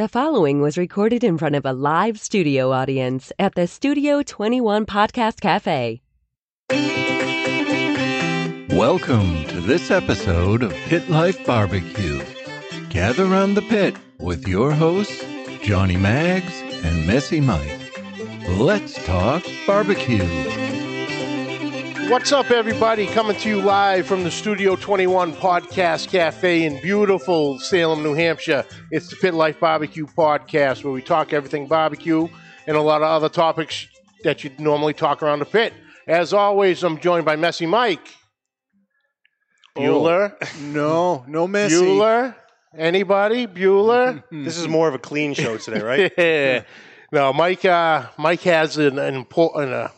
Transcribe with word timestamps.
The 0.00 0.08
following 0.08 0.62
was 0.62 0.78
recorded 0.78 1.22
in 1.22 1.36
front 1.36 1.56
of 1.56 1.66
a 1.66 1.74
live 1.74 2.18
studio 2.18 2.72
audience 2.72 3.34
at 3.38 3.54
the 3.54 3.66
Studio 3.66 4.22
21 4.22 4.86
Podcast 4.86 5.42
Cafe. 5.42 6.00
Welcome 8.74 9.44
to 9.48 9.60
this 9.60 9.90
episode 9.90 10.62
of 10.62 10.72
Pit 10.72 11.10
Life 11.10 11.44
Barbecue. 11.44 12.24
Gather 12.88 13.26
around 13.26 13.56
the 13.56 13.60
pit 13.68 13.94
with 14.18 14.48
your 14.48 14.72
hosts, 14.72 15.22
Johnny 15.60 15.98
Mags 15.98 16.62
and 16.82 17.06
Messy 17.06 17.42
Mike. 17.42 17.92
Let's 18.48 18.94
talk 19.04 19.44
barbecue. 19.66 20.69
What's 22.10 22.32
up, 22.32 22.50
everybody? 22.50 23.06
Coming 23.06 23.36
to 23.36 23.48
you 23.48 23.62
live 23.62 24.04
from 24.04 24.24
the 24.24 24.32
Studio 24.32 24.74
21 24.74 25.32
Podcast 25.34 26.08
Cafe 26.08 26.64
in 26.64 26.82
beautiful 26.82 27.60
Salem, 27.60 28.02
New 28.02 28.14
Hampshire. 28.14 28.64
It's 28.90 29.08
the 29.08 29.14
Pit 29.14 29.32
Life 29.32 29.60
Barbecue 29.60 30.08
Podcast, 30.08 30.82
where 30.82 30.92
we 30.92 31.02
talk 31.02 31.32
everything 31.32 31.68
barbecue 31.68 32.26
and 32.66 32.76
a 32.76 32.80
lot 32.80 33.02
of 33.02 33.06
other 33.06 33.28
topics 33.28 33.86
that 34.24 34.42
you'd 34.42 34.58
normally 34.58 34.92
talk 34.92 35.22
around 35.22 35.38
the 35.38 35.44
pit. 35.44 35.72
As 36.08 36.32
always, 36.32 36.82
I'm 36.82 36.98
joined 36.98 37.24
by 37.24 37.36
Messy 37.36 37.66
Mike. 37.66 38.08
Bueller. 39.76 40.34
No, 40.60 41.24
no 41.28 41.46
Messi. 41.46 41.80
Bueller. 41.80 42.34
Anybody? 42.76 43.46
Bueller? 43.46 44.24
This 44.32 44.56
is 44.56 44.66
more 44.66 44.88
of 44.88 44.94
a 44.94 44.98
clean 44.98 45.32
show 45.32 45.58
today, 45.58 45.80
right? 45.80 46.12
yeah. 46.18 46.64
No, 47.12 47.32
Mike. 47.32 47.64
Uh, 47.64 48.08
Mike 48.18 48.42
has 48.42 48.78
an, 48.78 48.98
an, 48.98 49.24
impo- 49.24 49.56
uh, 49.56 49.90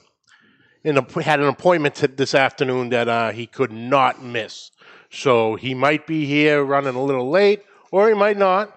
an, 0.84 0.96
had 1.22 1.40
an 1.40 1.46
appointment 1.46 2.16
this 2.16 2.34
afternoon 2.34 2.90
that 2.90 3.08
uh, 3.08 3.30
he 3.30 3.46
could 3.46 3.72
not 3.72 4.22
miss. 4.22 4.70
So 5.10 5.56
he 5.56 5.74
might 5.74 6.06
be 6.06 6.24
here 6.24 6.64
running 6.64 6.94
a 6.94 7.02
little 7.02 7.30
late, 7.30 7.62
or 7.90 8.08
he 8.08 8.14
might 8.14 8.38
not. 8.38 8.76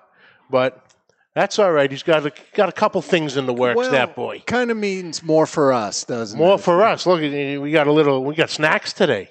But 0.50 0.86
that's 1.34 1.60
all 1.60 1.72
right. 1.72 1.90
He's 1.90 2.04
got 2.04 2.26
a, 2.26 2.34
got 2.54 2.70
a 2.70 2.72
couple 2.72 3.02
things 3.02 3.38
in 3.38 3.46
the 3.46 3.54
works. 3.54 3.78
Well, 3.78 3.92
that 3.92 4.16
boy. 4.16 4.44
Kind 4.46 4.72
of 4.72 4.78
means 4.78 5.24
more 5.24 5.46
for 5.46 5.74
us, 5.74 6.04
doesn't 6.04 6.38
More 6.38 6.48
it? 6.48 6.50
More 6.50 6.58
for 6.60 6.84
us. 6.84 7.06
Look, 7.06 7.22
we 7.22 7.72
got 7.72 7.88
a 7.88 7.92
little. 7.92 8.24
We 8.24 8.36
got 8.36 8.50
snacks 8.50 8.94
today. 8.94 9.30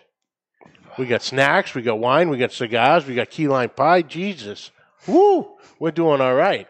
We 0.99 1.07
got 1.07 1.23
snacks. 1.23 1.75
We 1.75 1.83
got 1.83 1.99
wine. 1.99 2.29
We 2.29 2.39
got 2.39 2.53
cigars. 2.53 3.07
We 3.07 3.15
got 3.15 3.31
key 3.31 3.49
lime 3.49 3.71
pie. 3.71 4.03
Jesus, 4.03 4.71
woo! 5.07 5.57
We're 5.79 5.91
doing 5.91 6.21
all 6.21 6.35
right. 6.35 6.69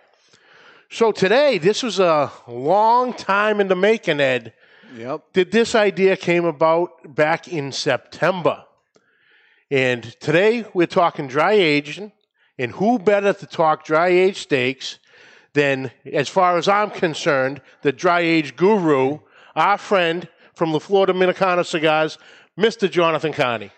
So 0.90 1.10
today, 1.12 1.58
this 1.58 1.82
was 1.82 1.98
a 1.98 2.30
long 2.46 3.12
time 3.12 3.60
in 3.60 3.68
the 3.68 3.76
making, 3.76 4.20
Ed. 4.20 4.52
Yep. 4.94 5.32
That 5.32 5.50
this 5.50 5.74
idea 5.74 6.16
came 6.16 6.44
about 6.44 7.16
back 7.16 7.48
in 7.48 7.72
September, 7.72 8.64
and 9.68 10.04
today 10.20 10.66
we're 10.72 10.86
talking 10.86 11.26
dry 11.26 11.54
aging, 11.54 12.12
and 12.60 12.70
who 12.70 13.00
better 13.00 13.32
to 13.32 13.46
talk 13.46 13.84
dry 13.84 14.06
aged 14.08 14.36
steaks 14.36 15.00
than, 15.52 15.90
as 16.12 16.28
far 16.28 16.56
as 16.58 16.68
I'm 16.68 16.90
concerned, 16.90 17.60
the 17.82 17.90
dry 17.90 18.20
age 18.20 18.54
guru, 18.54 19.18
our 19.56 19.78
friend 19.78 20.28
from 20.54 20.70
the 20.70 20.78
Flor 20.78 21.06
Dominicana 21.06 21.66
Cigars, 21.66 22.16
Mr. 22.56 22.88
Jonathan 22.88 23.32
Carney. 23.32 23.72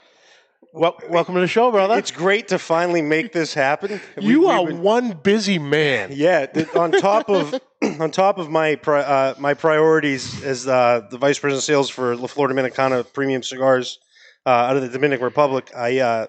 Well, 0.77 0.95
welcome 1.09 1.35
to 1.37 1.41
the 1.41 1.47
show, 1.49 1.71
brother. 1.71 1.97
it's 1.97 2.11
great 2.11 2.49
to 2.49 2.59
finally 2.59 3.01
make 3.01 3.33
this 3.33 3.55
happen. 3.55 3.99
You 4.21 4.49
are 4.49 4.67
been- 4.67 4.83
one 4.83 5.13
busy 5.13 5.59
man. 5.59 6.11
yeah. 6.13 6.49
on 6.75 6.93
top 6.93 7.31
of 7.31 7.59
on 7.99 8.11
top 8.11 8.37
of 8.37 8.51
my 8.51 8.75
pri- 8.75 9.01
uh, 9.01 9.35
my 9.39 9.55
priorities 9.55 10.45
as 10.45 10.67
uh, 10.69 11.01
the 11.11 11.17
vice 11.17 11.39
president 11.39 11.61
of 11.61 11.65
sales 11.65 11.89
for 11.89 12.15
La 12.15 12.27
Flor 12.27 12.49
Dominicana 12.49 13.11
Premium 13.11 13.43
Cigars 13.43 14.01
uh, 14.45 14.51
out 14.51 14.77
of 14.77 14.83
the 14.83 14.91
Dominican 14.91 15.25
Republic, 15.25 15.71
I. 15.75 15.99
Uh, 15.99 16.27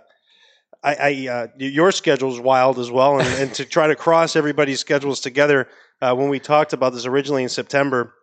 I, 0.84 0.96
I 0.96 1.28
uh, 1.28 1.48
your 1.58 1.92
schedule 1.92 2.32
is 2.32 2.40
wild 2.40 2.78
as 2.78 2.92
well, 2.92 3.20
and, 3.20 3.28
and 3.42 3.54
to 3.56 3.66
try 3.66 3.88
to 3.88 3.96
cross 3.96 4.36
everybody's 4.36 4.80
schedules 4.80 5.20
together. 5.20 5.68
Uh, 6.00 6.14
when 6.14 6.30
we 6.30 6.40
talked 6.40 6.72
about 6.72 6.94
this 6.94 7.08
originally 7.08 7.42
in 7.42 7.50
September, 7.50 8.14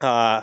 uh, 0.00 0.40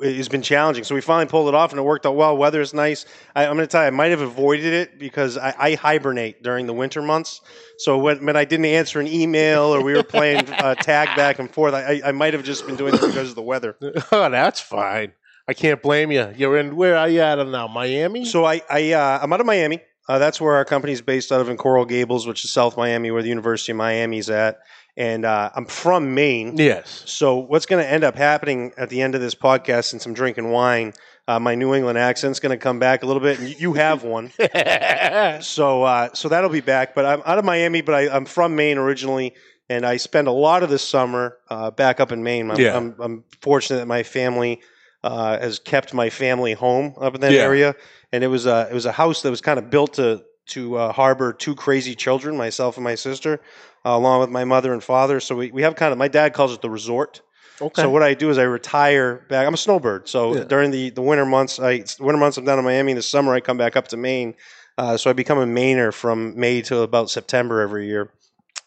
it's 0.00 0.28
been 0.28 0.42
challenging. 0.42 0.84
So 0.84 0.94
we 0.94 1.00
finally 1.00 1.26
pulled 1.26 1.48
it 1.48 1.54
off, 1.54 1.70
and 1.70 1.78
it 1.78 1.82
worked 1.82 2.06
out 2.06 2.16
well. 2.16 2.36
Weather 2.36 2.60
is 2.60 2.74
nice. 2.74 3.06
I, 3.34 3.46
I'm 3.46 3.54
going 3.54 3.66
to 3.66 3.66
tell 3.66 3.82
you, 3.82 3.88
I 3.88 3.90
might 3.90 4.10
have 4.10 4.20
avoided 4.20 4.72
it 4.72 4.98
because 4.98 5.38
I, 5.38 5.54
I 5.58 5.74
hibernate 5.74 6.42
during 6.42 6.66
the 6.66 6.72
winter 6.72 7.02
months. 7.02 7.40
So 7.78 7.98
when, 7.98 8.24
when 8.24 8.36
I 8.36 8.44
didn't 8.44 8.66
answer 8.66 9.00
an 9.00 9.06
email 9.06 9.62
or 9.64 9.82
we 9.82 9.94
were 9.94 10.02
playing 10.02 10.50
uh, 10.52 10.74
tag 10.74 11.16
back 11.16 11.38
and 11.38 11.50
forth, 11.50 11.74
I, 11.74 12.00
I 12.04 12.12
might 12.12 12.34
have 12.34 12.44
just 12.44 12.66
been 12.66 12.76
doing 12.76 12.94
it 12.94 13.00
because 13.00 13.30
of 13.30 13.34
the 13.34 13.42
weather. 13.42 13.76
Oh, 14.12 14.30
that's 14.30 14.60
fine. 14.60 15.12
I 15.48 15.54
can't 15.54 15.82
blame 15.82 16.10
you. 16.10 16.32
You're 16.36 16.58
in. 16.58 16.76
Where 16.76 16.96
are 16.96 17.08
you 17.08 17.20
at 17.20 17.44
now? 17.46 17.66
Miami. 17.66 18.24
So 18.24 18.44
I, 18.44 18.62
I 18.70 18.92
uh, 18.92 19.18
I'm 19.22 19.32
out 19.32 19.40
of 19.40 19.46
Miami. 19.46 19.80
Uh, 20.08 20.18
that's 20.18 20.40
where 20.40 20.54
our 20.54 20.64
company's 20.64 21.00
based 21.00 21.32
out 21.32 21.40
of 21.40 21.48
in 21.48 21.56
Coral 21.56 21.84
Gables, 21.84 22.26
which 22.26 22.44
is 22.44 22.52
South 22.52 22.76
Miami, 22.76 23.10
where 23.10 23.22
the 23.22 23.28
University 23.28 23.72
of 23.72 23.78
Miami's 23.78 24.30
at. 24.30 24.58
And 24.98 25.26
uh, 25.26 25.50
I'm 25.54 25.66
from 25.66 26.14
Maine. 26.14 26.56
yes. 26.56 27.02
So 27.06 27.36
what's 27.36 27.66
going 27.66 27.84
to 27.84 27.90
end 27.90 28.02
up 28.02 28.16
happening 28.16 28.72
at 28.78 28.88
the 28.88 29.02
end 29.02 29.14
of 29.14 29.20
this 29.20 29.34
podcast, 29.34 29.84
since 29.84 30.06
I'm 30.06 30.14
drinking 30.14 30.50
wine, 30.50 30.94
uh, 31.28 31.38
my 31.38 31.54
New 31.54 31.74
England 31.74 31.98
accent's 31.98 32.40
going 32.40 32.50
to 32.50 32.56
come 32.56 32.78
back 32.78 33.02
a 33.02 33.06
little 33.06 33.20
bit. 33.20 33.38
And 33.38 33.60
you- 33.60 33.74
have 33.74 34.04
one, 34.04 34.32
so 35.42 35.82
uh, 35.82 36.08
so 36.14 36.28
that'll 36.28 36.50
be 36.50 36.60
back. 36.60 36.94
But 36.94 37.04
I'm 37.04 37.22
out 37.26 37.38
of 37.38 37.44
Miami, 37.44 37.82
but 37.82 37.94
I, 37.94 38.08
I'm 38.14 38.24
from 38.24 38.56
Maine 38.56 38.78
originally, 38.78 39.34
and 39.68 39.84
I 39.84 39.96
spend 39.98 40.28
a 40.28 40.32
lot 40.32 40.62
of 40.62 40.70
this 40.70 40.86
summer 40.86 41.36
uh, 41.50 41.70
back 41.70 42.00
up 42.00 42.12
in 42.12 42.22
Maine. 42.22 42.50
I'm, 42.50 42.60
Yeah. 42.60 42.76
I'm, 42.76 42.94
I'm 42.98 43.24
fortunate 43.40 43.78
that 43.78 43.86
my 43.86 44.02
family 44.02 44.60
uh, 45.04 45.38
has 45.38 45.58
kept 45.58 45.92
my 45.94 46.10
family 46.10 46.52
home 46.54 46.94
up 46.98 47.14
in 47.14 47.20
that 47.20 47.32
Yeah. 47.32 47.42
area, 47.42 47.74
and 48.12 48.24
it 48.24 48.28
was 48.28 48.46
a 48.46 48.68
it 48.70 48.74
was 48.74 48.86
a 48.86 48.92
house 48.92 49.22
that 49.22 49.30
was 49.30 49.40
kind 49.40 49.58
of 49.58 49.68
built 49.70 49.94
to 49.94 50.24
to 50.46 50.76
uh, 50.76 50.92
harbor 50.92 51.32
two 51.32 51.54
crazy 51.56 51.94
children, 51.94 52.36
myself 52.36 52.76
and 52.76 52.84
my 52.84 52.94
sister, 52.94 53.40
uh, 53.86 53.90
along 53.96 54.20
with 54.20 54.30
my 54.30 54.44
mother 54.44 54.72
and 54.72 54.82
father. 54.82 55.20
So 55.20 55.36
we, 55.36 55.50
we 55.52 55.62
have 55.62 55.76
kind 55.76 55.92
of 55.92 55.98
my 55.98 56.08
dad 56.08 56.34
calls 56.34 56.52
it 56.52 56.60
the 56.60 56.68
resort. 56.70 57.22
okay. 57.60 57.82
So 57.82 57.88
what 57.90 58.02
I 58.02 58.14
do 58.14 58.30
is 58.30 58.36
I 58.38 58.42
retire 58.42 59.24
back. 59.28 59.46
I'm 59.46 59.54
a 59.54 59.56
snowbird. 59.56 60.08
So 60.08 60.34
Yeah. 60.36 60.44
during 60.44 60.70
the, 60.72 60.90
the 60.90 61.02
winter 61.02 61.24
months, 61.24 61.60
I 61.60 61.84
winter 62.00 62.18
months 62.18 62.36
I'm 62.36 62.44
down 62.44 62.58
in 62.58 62.64
Miami. 62.64 62.92
In 62.92 62.96
the 62.96 63.02
summer 63.02 63.32
I 63.32 63.40
come 63.40 63.56
back 63.56 63.76
up 63.76 63.86
to 63.88 63.96
Maine. 63.96 64.34
Uh, 64.76 64.96
so 64.96 65.08
I 65.08 65.12
become 65.12 65.38
a 65.38 65.46
Mainer 65.46 65.92
from 65.94 66.38
May 66.38 66.60
to 66.62 66.80
about 66.80 67.08
September 67.10 67.60
every 67.60 67.86
year. 67.86 68.10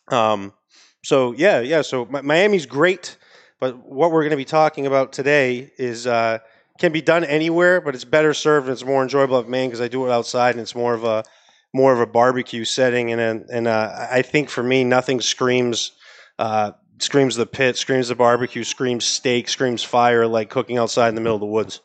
Um, 0.07 0.53
so 1.03 1.34
yeah, 1.34 1.59
yeah. 1.59 1.81
So 1.81 2.06
Mi- 2.06 2.22
Miami's 2.22 2.66
great, 2.66 3.18
but 3.59 3.78
what 3.78 4.12
we're 4.12 4.22
going 4.22 4.31
to 4.31 4.38
be 4.38 4.46
talking 4.46 4.88
about 4.88 5.12
today 5.13 5.72
is 5.78 6.07
uh, 6.07 6.40
can 6.80 6.91
be 6.91 7.01
done 7.01 7.24
anywhere, 7.25 7.80
but 7.81 7.94
it's 7.94 8.06
better 8.06 8.34
served 8.34 8.68
and 8.68 8.74
it's 8.74 8.86
more 8.86 9.03
enjoyable 9.03 9.38
at 9.40 9.47
Maine 9.50 9.69
because 9.69 9.81
I 9.81 9.88
do 9.88 10.06
it 10.07 10.12
outside 10.12 10.51
and 10.56 10.62
it's 10.62 10.74
more 10.75 10.94
of 10.94 11.03
a 11.03 11.24
more 11.74 11.94
of 11.94 12.00
a 12.00 12.07
barbecue 12.07 12.66
setting. 12.66 13.12
And 13.12 13.22
and, 13.22 13.50
and 13.50 13.68
uh, 13.68 14.07
I 14.12 14.22
think 14.22 14.50
for 14.50 14.63
me, 14.63 14.84
nothing 14.84 15.22
screams. 15.22 15.91
Uh, 16.38 16.72
screams 17.00 17.35
the 17.35 17.46
pit, 17.46 17.78
screams 17.78 18.07
the 18.09 18.16
barbecue, 18.16 18.63
screams 18.63 19.06
steak, 19.06 19.50
screams 19.50 19.84
fire, 19.84 20.28
like 20.28 20.50
cooking 20.50 20.78
outside 20.78 21.09
in 21.09 21.16
the 21.16 21.22
middle 21.22 21.35
of 21.35 21.41
the 21.41 21.46
woods. 21.46 21.81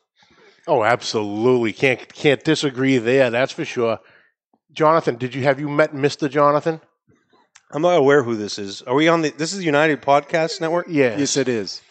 Oh, 0.67 0.83
absolutely. 0.85 1.73
Can't 1.73 2.13
can't 2.15 2.43
disagree 2.43 2.99
there. 2.99 3.31
That's 3.31 3.53
for 3.53 3.65
sure. 3.65 3.99
Jonathan, 4.73 5.17
did 5.17 5.35
you 5.35 5.43
have 5.43 5.61
you 5.61 5.69
met 5.69 5.93
Mr. 5.93 6.31
Jonathan? 6.31 6.81
I'm 7.71 7.83
not 7.83 7.97
aware 7.97 8.23
who 8.23 8.37
this 8.37 8.59
is. 8.59 8.83
Are 8.83 8.95
we 8.95 9.09
on 9.09 9.23
the? 9.23 9.31
This 9.31 9.53
is 9.53 9.59
the 9.59 9.65
United 9.65 10.01
Podcast 10.03 10.61
Network. 10.61 10.87
Yes. 10.89 11.19
Yes, 11.19 11.37
it 11.37 11.49
is. 11.49 11.83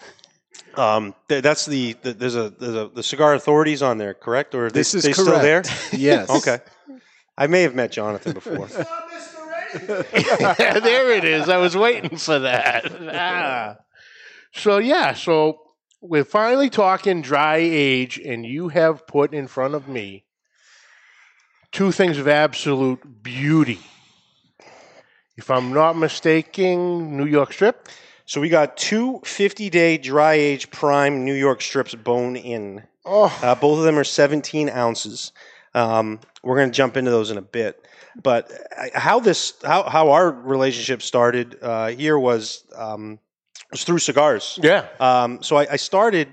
Um, 0.75 1.13
th- 1.29 1.43
that's 1.43 1.65
the, 1.65 1.93
the 2.01 2.13
there's 2.13 2.35
a 2.35 2.49
there's 2.49 2.75
a 2.75 2.87
the 2.93 3.03
cigar 3.03 3.33
authorities 3.35 3.81
on 3.81 3.97
there, 3.97 4.13
correct? 4.13 4.55
Or 4.55 4.67
are 4.67 4.71
they, 4.71 4.79
This 4.79 4.93
is 4.95 5.03
they 5.03 5.13
correct. 5.13 5.27
still 5.29 5.39
there? 5.41 5.63
Yes. 5.99 6.29
Okay. 6.29 6.59
I 7.37 7.47
may 7.47 7.63
have 7.63 7.75
met 7.75 7.91
Jonathan 7.91 8.33
before. 8.33 8.67
there 9.73 11.11
it 11.11 11.23
is. 11.23 11.49
I 11.49 11.57
was 11.57 11.75
waiting 11.75 12.17
for 12.17 12.39
that. 12.39 12.91
Ah. 13.11 13.77
So 14.53 14.77
yeah, 14.77 15.13
so 15.13 15.61
we're 15.99 16.23
finally 16.23 16.69
talking 16.69 17.21
dry 17.23 17.57
age, 17.57 18.19
and 18.23 18.45
you 18.45 18.69
have 18.69 19.07
put 19.07 19.33
in 19.33 19.47
front 19.47 19.73
of 19.73 19.87
me 19.87 20.25
two 21.71 21.91
things 21.91 22.19
of 22.19 22.27
absolute 22.27 23.23
beauty. 23.23 23.79
If 25.35 25.49
I'm 25.49 25.73
not 25.73 25.97
mistaken, 25.97 27.17
New 27.17 27.25
York 27.25 27.51
Strip. 27.51 27.89
So 28.25 28.39
we 28.39 28.49
got 28.49 28.77
two 28.77 29.19
50 29.25 29.69
day 29.69 29.97
dry 29.97 30.33
age 30.33 30.69
prime 30.71 31.25
New 31.25 31.33
York 31.33 31.61
strips 31.61 31.95
bone 31.95 32.35
in. 32.35 32.83
Oh, 33.05 33.37
Uh, 33.41 33.55
both 33.55 33.79
of 33.79 33.83
them 33.83 33.97
are 33.97 34.05
17 34.05 34.69
ounces. 34.69 35.33
Um, 35.75 36.19
we're 36.43 36.57
going 36.57 36.69
to 36.69 36.75
jump 36.75 36.97
into 36.97 37.11
those 37.11 37.31
in 37.31 37.37
a 37.37 37.41
bit. 37.41 37.87
But 38.21 38.51
how 38.93 39.19
this, 39.19 39.53
how, 39.63 39.83
how 39.83 40.11
our 40.11 40.31
relationship 40.31 41.01
started 41.01 41.57
uh, 41.61 41.87
here 41.87 42.17
was 42.17 42.63
um, 42.75 43.19
was 43.71 43.83
through 43.83 43.99
cigars. 43.99 44.59
yeah. 44.61 44.87
Um, 44.99 45.41
so 45.41 45.57
I, 45.57 45.67
I 45.71 45.75
started 45.77 46.27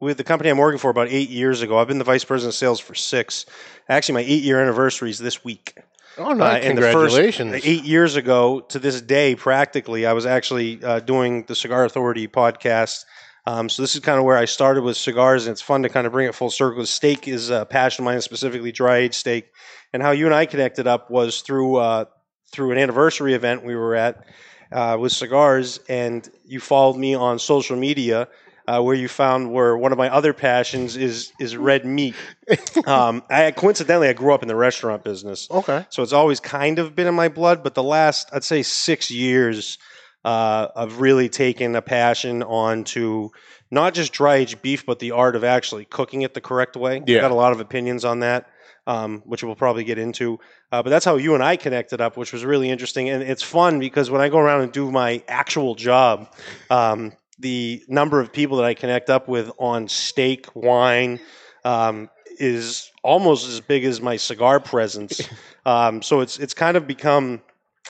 with 0.00 0.16
the 0.16 0.24
company 0.24 0.50
I'm 0.50 0.58
working 0.58 0.78
for 0.78 0.90
about 0.90 1.08
eight 1.08 1.28
years 1.28 1.62
ago. 1.62 1.78
I've 1.78 1.88
been 1.88 1.98
the 1.98 2.04
vice 2.04 2.24
president 2.24 2.54
of 2.54 2.58
sales 2.58 2.80
for 2.80 2.94
six. 2.94 3.46
Actually, 3.88 4.14
my 4.14 4.30
eight 4.30 4.42
year 4.42 4.60
anniversary 4.60 5.10
is 5.10 5.18
this 5.18 5.44
week. 5.44 5.76
Oh, 6.16 6.32
no! 6.32 6.44
Uh, 6.44 6.54
the 6.54 6.60
first 6.60 6.66
congratulations. 6.66 7.54
eight 7.64 7.84
years 7.84 8.14
ago 8.14 8.60
to 8.60 8.78
this 8.78 9.00
day, 9.00 9.34
practically, 9.34 10.06
I 10.06 10.12
was 10.12 10.26
actually 10.26 10.82
uh, 10.84 11.00
doing 11.00 11.44
the 11.44 11.56
Cigar 11.56 11.84
Authority 11.84 12.28
podcast. 12.28 13.04
Um, 13.46 13.68
so 13.68 13.82
this 13.82 13.94
is 13.94 14.00
kind 14.00 14.18
of 14.18 14.24
where 14.24 14.36
I 14.38 14.46
started 14.46 14.82
with 14.82 14.96
cigars, 14.96 15.46
and 15.46 15.52
it's 15.52 15.60
fun 15.62 15.82
to 15.82 15.88
kind 15.88 16.06
of 16.06 16.12
bring 16.12 16.26
it 16.28 16.34
full 16.34 16.50
circle. 16.50 16.84
Steak 16.86 17.28
is 17.28 17.50
a 17.50 17.66
passion 17.66 18.02
of 18.02 18.06
mine, 18.06 18.20
specifically 18.22 18.72
dry 18.72 18.98
aged 18.98 19.14
steak. 19.14 19.50
And 19.92 20.02
how 20.02 20.12
you 20.12 20.26
and 20.26 20.34
I 20.34 20.46
connected 20.46 20.86
up 20.86 21.10
was 21.10 21.42
through 21.42 21.76
uh, 21.76 22.06
through 22.52 22.72
an 22.72 22.78
anniversary 22.78 23.34
event 23.34 23.64
we 23.64 23.74
were 23.76 23.94
at. 23.94 24.24
uh, 24.72 24.96
with 24.98 25.12
cigars, 25.12 25.78
and 25.88 26.28
you 26.46 26.58
followed 26.58 26.96
me 26.96 27.14
on 27.14 27.38
social 27.38 27.76
media. 27.76 28.28
Uh, 28.66 28.80
where 28.80 28.94
you 28.94 29.08
found 29.08 29.52
where 29.52 29.76
one 29.76 29.92
of 29.92 29.98
my 29.98 30.08
other 30.08 30.32
passions 30.32 30.96
is 30.96 31.32
is 31.38 31.54
red 31.54 31.84
meat. 31.84 32.14
Um, 32.86 33.22
I 33.30 33.50
coincidentally 33.50 34.08
I 34.08 34.14
grew 34.14 34.32
up 34.34 34.40
in 34.42 34.48
the 34.48 34.56
restaurant 34.56 35.04
business, 35.04 35.48
Okay. 35.50 35.84
so 35.90 36.02
it's 36.02 36.12
always 36.14 36.40
kind 36.40 36.78
of 36.78 36.94
been 36.96 37.06
in 37.06 37.14
my 37.14 37.28
blood. 37.28 37.62
But 37.62 37.74
the 37.74 37.82
last 37.82 38.28
I'd 38.32 38.42
say 38.44 38.62
six 38.62 39.10
years, 39.10 39.76
uh, 40.24 40.68
I've 40.74 41.00
really 41.00 41.28
taken 41.28 41.76
a 41.76 41.82
passion 41.82 42.42
on 42.42 42.84
to 42.84 43.30
not 43.70 43.94
just 43.94 44.12
dry 44.12 44.36
aged 44.36 44.62
beef, 44.62 44.86
but 44.86 44.98
the 44.98 45.10
art 45.10 45.36
of 45.36 45.44
actually 45.44 45.84
cooking 45.84 46.22
it 46.22 46.34
the 46.34 46.40
correct 46.40 46.76
way. 46.76 47.02
Yeah. 47.06 47.20
Got 47.20 47.30
a 47.30 47.34
lot 47.34 47.52
of 47.52 47.60
opinions 47.60 48.04
on 48.04 48.20
that, 48.20 48.46
um, 48.86 49.22
which 49.26 49.44
we'll 49.44 49.54
probably 49.54 49.84
get 49.84 49.98
into. 49.98 50.38
Uh, 50.72 50.82
but 50.82 50.90
that's 50.90 51.04
how 51.04 51.16
you 51.16 51.34
and 51.34 51.42
I 51.42 51.56
connected 51.56 52.00
up, 52.00 52.16
which 52.16 52.32
was 52.32 52.44
really 52.44 52.70
interesting. 52.70 53.10
And 53.10 53.22
it's 53.22 53.42
fun 53.42 53.78
because 53.78 54.10
when 54.10 54.20
I 54.20 54.28
go 54.28 54.38
around 54.38 54.62
and 54.62 54.72
do 54.72 54.90
my 54.90 55.22
actual 55.28 55.74
job, 55.74 56.32
um, 56.70 57.12
the 57.38 57.84
number 57.88 58.20
of 58.20 58.32
people 58.32 58.56
that 58.58 58.66
I 58.66 58.74
connect 58.74 59.10
up 59.10 59.28
with 59.28 59.50
on 59.58 59.88
steak, 59.88 60.54
wine, 60.54 61.20
um, 61.64 62.08
is 62.38 62.90
almost 63.02 63.48
as 63.48 63.60
big 63.60 63.84
as 63.84 64.00
my 64.00 64.16
cigar 64.16 64.60
presence. 64.60 65.20
Um, 65.66 66.02
so 66.02 66.20
it's 66.20 66.38
it's 66.38 66.52
kind 66.52 66.76
of 66.76 66.86
become 66.86 67.40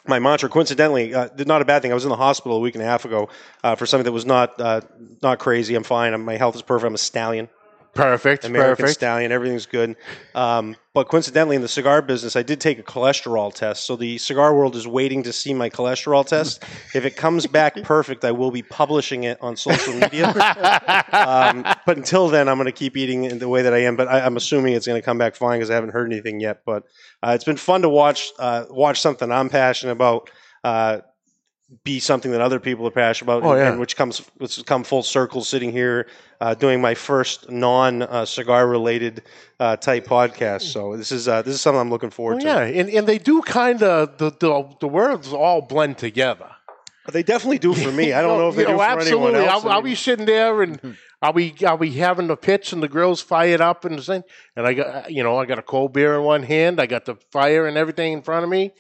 my 0.07 0.19
mantra. 0.19 0.49
Coincidentally, 0.49 1.15
uh, 1.15 1.29
not 1.47 1.63
a 1.63 1.65
bad 1.65 1.83
thing. 1.83 1.91
I 1.91 1.95
was 1.95 2.05
in 2.05 2.11
the 2.11 2.17
hospital 2.17 2.57
a 2.59 2.61
week 2.61 2.75
and 2.75 2.83
a 2.83 2.87
half 2.87 3.05
ago 3.05 3.29
uh, 3.63 3.75
for 3.75 3.87
something 3.87 4.05
that 4.05 4.13
was 4.13 4.27
not 4.27 4.61
uh, 4.61 4.81
not 5.23 5.39
crazy. 5.39 5.75
I'm 5.75 5.85
fine. 5.85 6.19
My 6.23 6.37
health 6.37 6.57
is 6.57 6.63
perfect. 6.63 6.87
I'm 6.87 6.95
a 6.95 6.99
stallion. 6.99 7.49
Perfect. 7.95 8.45
American 8.45 8.85
perfect. 8.85 8.99
Stallion. 8.99 9.31
Everything's 9.31 9.67
good. 9.67 9.97
Um, 10.35 10.77
but 10.93 11.09
coincidentally, 11.09 11.57
in 11.57 11.63
the 11.63 11.69
cigar 11.69 12.03
business, 12.03 12.35
I 12.35 12.43
did 12.43 12.61
take 12.61 12.79
a 12.79 12.83
cholesterol 12.83 13.55
test. 13.55 13.87
So 13.87 13.97
the 13.97 14.19
cigar 14.19 14.55
world 14.55 14.75
is 14.75 14.87
waiting 14.87 15.23
to 15.25 15.33
see 15.33 15.55
my 15.55 15.71
cholesterol 15.71 16.27
test. 16.27 16.65
if 16.95 17.05
it 17.05 17.17
comes 17.17 17.47
back 17.47 17.75
perfect, 17.83 18.25
I 18.25 18.33
will 18.33 18.51
be 18.51 18.63
publishing 18.63 19.25
it 19.25 19.39
on 19.41 19.57
social 19.57 19.95
media. 19.95 20.29
um, 21.13 21.65
but 21.87 21.97
until 21.97 22.29
then, 22.29 22.49
I'm 22.49 22.57
going 22.57 22.67
to 22.67 22.73
keep 22.73 22.97
eating 22.97 23.25
in 23.25 23.39
the 23.39 23.49
way 23.49 23.63
that 23.63 23.73
I 23.73 23.85
am. 23.85 23.97
But 23.97 24.09
I, 24.09 24.21
I'm 24.21 24.37
assuming 24.37 24.75
it's 24.75 24.87
going 24.87 25.01
to 25.01 25.05
come 25.05 25.19
back 25.19 25.37
fine 25.37 25.59
because 25.59 25.71
I 25.71 25.75
haven't 25.75 25.91
heard 25.91 26.13
anything 26.13 26.41
yet. 26.41 26.63
But 26.67 26.85
uh, 27.23 27.33
it's 27.35 27.45
been 27.45 27.57
fun 27.57 27.83
to 27.83 27.89
watch 27.89 28.31
uh, 28.39 28.65
watch 28.71 29.01
something 29.01 29.31
I'm 29.31 29.49
passionate 29.49 29.93
about. 29.93 30.31
Uh, 30.65 31.01
be 31.83 31.99
something 31.99 32.31
that 32.31 32.41
other 32.41 32.61
people 32.61 32.87
are 32.87 32.91
passionate 32.91 33.33
about, 33.33 33.43
Oh, 33.43 33.53
and, 33.53 33.61
yeah. 33.61 33.71
and 33.71 33.81
which 33.81 33.97
comes 33.97 34.19
which 34.37 34.57
has 34.57 34.65
come 34.65 34.85
full 34.85 35.03
circle, 35.03 35.43
sitting 35.43 35.73
here 35.73 36.07
uh, 36.41 36.55
doing 36.55 36.81
my 36.81 36.95
first 36.95 37.51
non 37.51 38.03
uh, 38.03 38.25
cigar 38.27 38.69
related 38.69 39.23
uh, 39.59 39.77
type 39.77 40.07
podcast. 40.07 40.63
So 40.63 40.97
this 40.97 41.11
is 41.11 41.27
uh, 41.27 41.43
this 41.43 41.55
is 41.55 41.61
something 41.61 41.81
I'm 41.81 41.91
looking 41.91 42.11
forward 42.11 42.43
Well, 42.43 42.59
to. 42.61 42.71
yeah, 42.73 42.81
and, 42.81 42.89
and 42.91 43.07
they 43.07 43.19
do 43.19 43.41
kind 43.43 43.83
of 43.83 44.19
the, 44.19 44.31
the 44.31 44.75
the 44.81 44.89
words 44.89 45.33
all 45.33 45.63
blend 45.63 45.99
together. 45.99 46.51
They 47.11 47.23
definitely 47.23 47.59
do 47.59 47.75
for 47.75 47.93
me. 47.93 48.15
I 48.15 48.23
don't 48.23 48.39
know 48.39 48.49
if 48.49 48.57
they 48.57 48.63
You 48.63 48.69
do 48.69 48.77
for 48.77 48.83
absolutely. 48.83 49.27
anyone 49.29 49.49
else. 49.51 49.65
I'll, 49.65 49.73
I'll 49.73 49.83
be 49.83 49.95
sitting 49.95 50.25
there 50.27 50.63
and 50.63 50.97
I'll 51.21 51.33
be 51.35 51.55
I'll 51.67 51.77
be 51.79 51.91
having 51.93 52.29
the 52.29 52.37
pits 52.37 52.73
and 52.73 52.83
the 52.83 52.89
grills 52.89 53.21
fired 53.21 53.61
up 53.61 53.85
and 53.87 53.99
the 53.99 54.03
thing, 54.03 54.23
and 54.57 54.67
I 54.67 54.75
got 54.75 55.11
you 55.11 55.23
know 55.23 55.39
I 55.39 55.47
got 55.47 55.59
a 55.59 55.63
cold 55.63 55.93
beer 55.95 56.15
in 56.15 56.23
one 56.23 56.43
hand, 56.43 56.79
I 56.81 56.87
got 56.87 57.05
the 57.07 57.17
fire 57.33 57.67
and 57.67 57.77
everything 57.79 58.13
in 58.13 58.23
front 58.23 58.45
of 58.45 58.51
me, 58.51 58.73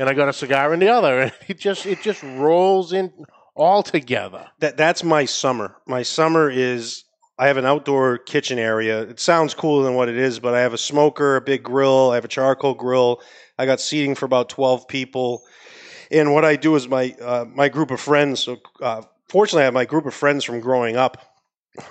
and 0.00 0.08
I 0.08 0.14
got 0.14 0.30
a 0.30 0.32
cigar 0.32 0.72
in 0.72 0.80
the 0.80 0.88
other, 0.88 1.20
and 1.20 1.32
it 1.48 1.58
just 1.58 1.86
it 1.86 2.00
just 2.00 2.22
rolls 2.22 2.92
in 2.92 3.12
all 3.54 3.82
together. 3.82 4.48
that 4.58 4.76
that's 4.76 5.04
my 5.04 5.26
summer. 5.26 5.76
My 5.86 6.02
summer 6.02 6.50
is 6.50 7.04
I 7.38 7.46
have 7.48 7.58
an 7.58 7.66
outdoor 7.66 8.18
kitchen 8.18 8.58
area. 8.58 9.02
It 9.02 9.20
sounds 9.20 9.54
cooler 9.54 9.84
than 9.84 9.94
what 9.94 10.08
it 10.08 10.16
is, 10.16 10.40
but 10.40 10.54
I 10.54 10.60
have 10.60 10.72
a 10.72 10.78
smoker, 10.78 11.36
a 11.36 11.40
big 11.40 11.62
grill, 11.62 12.10
I 12.10 12.14
have 12.14 12.24
a 12.24 12.28
charcoal 12.28 12.74
grill. 12.74 13.20
I 13.58 13.66
got 13.66 13.80
seating 13.80 14.14
for 14.14 14.24
about 14.24 14.48
twelve 14.48 14.88
people, 14.88 15.42
and 16.10 16.32
what 16.32 16.46
I 16.46 16.56
do 16.56 16.74
is 16.76 16.88
my 16.88 17.14
uh, 17.20 17.44
my 17.54 17.68
group 17.68 17.90
of 17.90 18.00
friends. 18.00 18.40
So 18.40 18.56
uh, 18.80 19.02
fortunately, 19.28 19.62
I 19.62 19.64
have 19.66 19.74
my 19.74 19.84
group 19.84 20.06
of 20.06 20.14
friends 20.14 20.44
from 20.44 20.60
growing 20.60 20.96
up 20.96 21.18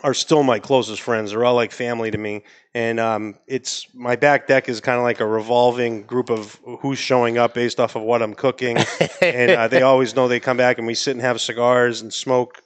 are 0.03 0.13
still 0.13 0.43
my 0.43 0.59
closest 0.59 1.01
friends. 1.01 1.31
They're 1.31 1.45
all 1.45 1.55
like 1.55 1.71
family 1.71 2.11
to 2.11 2.17
me, 2.17 2.43
and 2.73 2.99
um, 2.99 3.35
it's 3.47 3.87
my 3.93 4.15
back 4.15 4.47
deck 4.47 4.69
is 4.69 4.81
kind 4.81 4.97
of 4.97 5.03
like 5.03 5.19
a 5.19 5.25
revolving 5.25 6.03
group 6.03 6.29
of 6.29 6.59
who's 6.81 6.99
showing 6.99 7.37
up 7.37 7.53
based 7.53 7.79
off 7.79 7.95
of 7.95 8.03
what 8.03 8.21
I'm 8.21 8.33
cooking, 8.33 8.77
and 9.21 9.51
uh, 9.51 9.67
they 9.67 9.81
always 9.81 10.15
know 10.15 10.27
they 10.27 10.39
come 10.39 10.57
back 10.57 10.77
and 10.77 10.87
we 10.87 10.95
sit 10.95 11.11
and 11.11 11.21
have 11.21 11.39
cigars 11.41 12.01
and 12.01 12.13
smoke. 12.13 12.61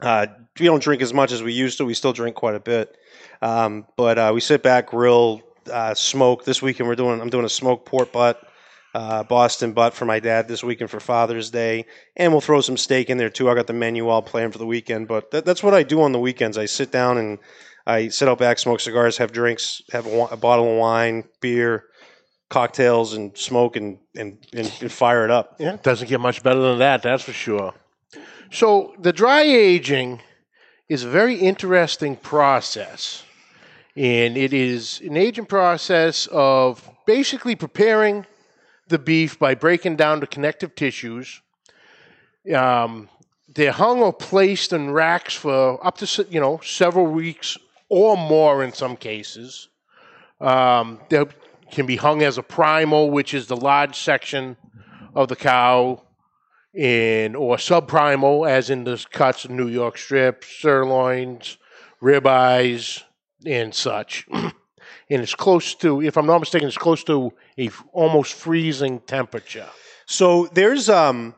Uh, 0.00 0.26
we 0.58 0.66
don't 0.66 0.82
drink 0.82 1.02
as 1.02 1.12
much 1.12 1.32
as 1.32 1.42
we 1.42 1.52
used 1.52 1.78
to. 1.78 1.84
We 1.84 1.94
still 1.94 2.12
drink 2.12 2.36
quite 2.36 2.54
a 2.54 2.60
bit, 2.60 2.96
um, 3.42 3.86
but 3.96 4.18
uh, 4.18 4.32
we 4.34 4.40
sit 4.40 4.62
back, 4.62 4.88
grill, 4.88 5.42
uh, 5.70 5.94
smoke. 5.94 6.44
This 6.44 6.62
weekend 6.62 6.88
we're 6.88 6.96
doing. 6.96 7.20
I'm 7.20 7.30
doing 7.30 7.44
a 7.44 7.50
smoked 7.50 7.86
pork 7.86 8.12
butt. 8.12 8.49
Uh, 8.92 9.22
Boston 9.22 9.72
butt 9.72 9.94
for 9.94 10.04
my 10.04 10.18
dad 10.18 10.48
this 10.48 10.64
weekend 10.64 10.90
for 10.90 10.98
Father's 10.98 11.50
Day, 11.50 11.86
and 12.16 12.32
we'll 12.32 12.40
throw 12.40 12.60
some 12.60 12.76
steak 12.76 13.08
in 13.08 13.18
there 13.18 13.30
too. 13.30 13.48
I 13.48 13.54
got 13.54 13.68
the 13.68 13.72
menu 13.72 14.08
all 14.08 14.20
planned 14.20 14.52
for 14.52 14.58
the 14.58 14.66
weekend, 14.66 15.06
but 15.06 15.30
that, 15.30 15.44
that's 15.44 15.62
what 15.62 15.74
I 15.74 15.84
do 15.84 16.02
on 16.02 16.10
the 16.10 16.18
weekends. 16.18 16.58
I 16.58 16.66
sit 16.66 16.90
down 16.90 17.16
and 17.16 17.38
I 17.86 18.08
sit 18.08 18.28
out 18.28 18.38
back, 18.38 18.58
smoke 18.58 18.80
cigars, 18.80 19.18
have 19.18 19.30
drinks, 19.30 19.80
have 19.92 20.06
a, 20.06 20.24
a 20.32 20.36
bottle 20.36 20.72
of 20.72 20.76
wine, 20.76 21.22
beer, 21.40 21.84
cocktails, 22.48 23.14
and 23.14 23.36
smoke 23.38 23.76
and, 23.76 23.98
and, 24.16 24.38
and, 24.52 24.72
and 24.80 24.90
fire 24.90 25.24
it 25.24 25.30
up. 25.30 25.54
Yeah, 25.60 25.74
it 25.74 25.84
doesn't 25.84 26.08
get 26.08 26.20
much 26.20 26.42
better 26.42 26.60
than 26.60 26.78
that, 26.80 27.02
that's 27.02 27.22
for 27.22 27.32
sure. 27.32 27.72
So 28.50 28.94
the 28.98 29.12
dry 29.12 29.42
aging 29.42 30.20
is 30.88 31.04
a 31.04 31.08
very 31.08 31.36
interesting 31.36 32.16
process. 32.16 33.22
And 33.96 34.36
it 34.36 34.52
is 34.52 35.00
an 35.00 35.16
aging 35.16 35.46
process 35.46 36.26
of 36.32 36.88
basically 37.06 37.54
preparing 37.54 38.26
the 38.90 38.98
beef 38.98 39.38
by 39.38 39.54
breaking 39.54 39.96
down 39.96 40.20
the 40.20 40.26
connective 40.26 40.74
tissues. 40.74 41.40
Um, 42.54 43.08
they're 43.48 43.72
hung 43.72 44.02
or 44.02 44.12
placed 44.12 44.72
in 44.72 44.90
racks 44.90 45.34
for 45.34 45.84
up 45.84 45.98
to 45.98 46.26
you 46.30 46.40
know 46.40 46.60
several 46.62 47.06
weeks 47.06 47.56
or 47.88 48.16
more 48.16 48.62
in 48.62 48.72
some 48.72 48.96
cases. 48.96 49.68
Um, 50.40 51.00
they 51.08 51.24
can 51.70 51.86
be 51.86 51.96
hung 51.96 52.22
as 52.22 52.38
a 52.38 52.42
primal, 52.42 53.10
which 53.10 53.34
is 53.34 53.46
the 53.46 53.56
large 53.56 53.96
section 53.96 54.56
of 55.14 55.28
the 55.28 55.36
cow, 55.36 56.02
in 56.72 57.34
or 57.34 57.56
subprimal, 57.56 58.48
as 58.48 58.70
in 58.70 58.84
the 58.84 59.04
cuts 59.10 59.44
of 59.44 59.50
New 59.50 59.68
York 59.68 59.98
strip, 59.98 60.44
sirloins, 60.44 61.58
ribeyes, 62.00 63.02
and 63.44 63.74
such. 63.74 64.26
and 65.10 65.20
it's 65.20 65.34
close 65.34 65.74
to, 65.76 66.00
if 66.00 66.16
I'm 66.16 66.26
not 66.26 66.38
mistaken, 66.38 66.68
it's 66.68 66.78
close 66.78 67.02
to 67.04 67.32
a 67.58 67.66
f- 67.66 67.84
almost 67.92 68.34
freezing 68.34 69.00
temperature. 69.00 69.68
So 70.06 70.48
there's 70.54 70.88
um 70.88 71.34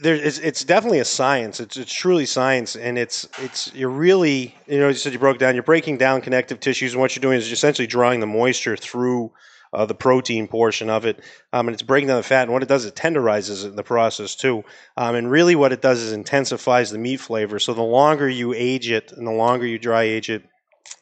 there 0.00 0.14
it's, 0.14 0.38
it's 0.38 0.64
definitely 0.64 1.00
a 1.00 1.04
science. 1.04 1.60
It's 1.60 1.76
it's 1.76 1.92
truly 1.92 2.26
science, 2.26 2.76
and 2.76 2.98
it's 2.98 3.28
it's 3.38 3.72
you're 3.74 3.88
really 3.88 4.54
you 4.66 4.78
know 4.78 4.88
you 4.88 4.94
said 4.94 5.12
you 5.12 5.18
broke 5.18 5.38
down. 5.38 5.54
You're 5.54 5.64
breaking 5.64 5.98
down 5.98 6.20
connective 6.20 6.60
tissues, 6.60 6.92
and 6.92 7.00
what 7.00 7.14
you're 7.16 7.20
doing 7.20 7.38
is 7.38 7.48
you're 7.48 7.54
essentially 7.54 7.86
drawing 7.86 8.20
the 8.20 8.26
moisture 8.26 8.76
through. 8.76 9.32
Uh, 9.70 9.84
the 9.84 9.94
protein 9.94 10.48
portion 10.48 10.88
of 10.88 11.04
it, 11.04 11.20
um, 11.52 11.68
and 11.68 11.74
it's 11.74 11.82
breaking 11.82 12.08
down 12.08 12.16
the 12.16 12.22
fat. 12.22 12.44
And 12.44 12.52
what 12.54 12.62
it 12.62 12.70
does, 12.70 12.86
it 12.86 12.94
tenderizes 12.94 13.66
it 13.66 13.68
in 13.68 13.76
the 13.76 13.82
process 13.82 14.34
too. 14.34 14.64
Um, 14.96 15.14
and 15.14 15.30
really, 15.30 15.54
what 15.56 15.74
it 15.74 15.82
does 15.82 16.00
is 16.00 16.14
intensifies 16.14 16.90
the 16.90 16.96
meat 16.96 17.20
flavor. 17.20 17.58
So 17.58 17.74
the 17.74 17.82
longer 17.82 18.26
you 18.26 18.54
age 18.54 18.90
it, 18.90 19.12
and 19.12 19.26
the 19.26 19.30
longer 19.30 19.66
you 19.66 19.78
dry 19.78 20.04
age 20.04 20.30
it, 20.30 20.42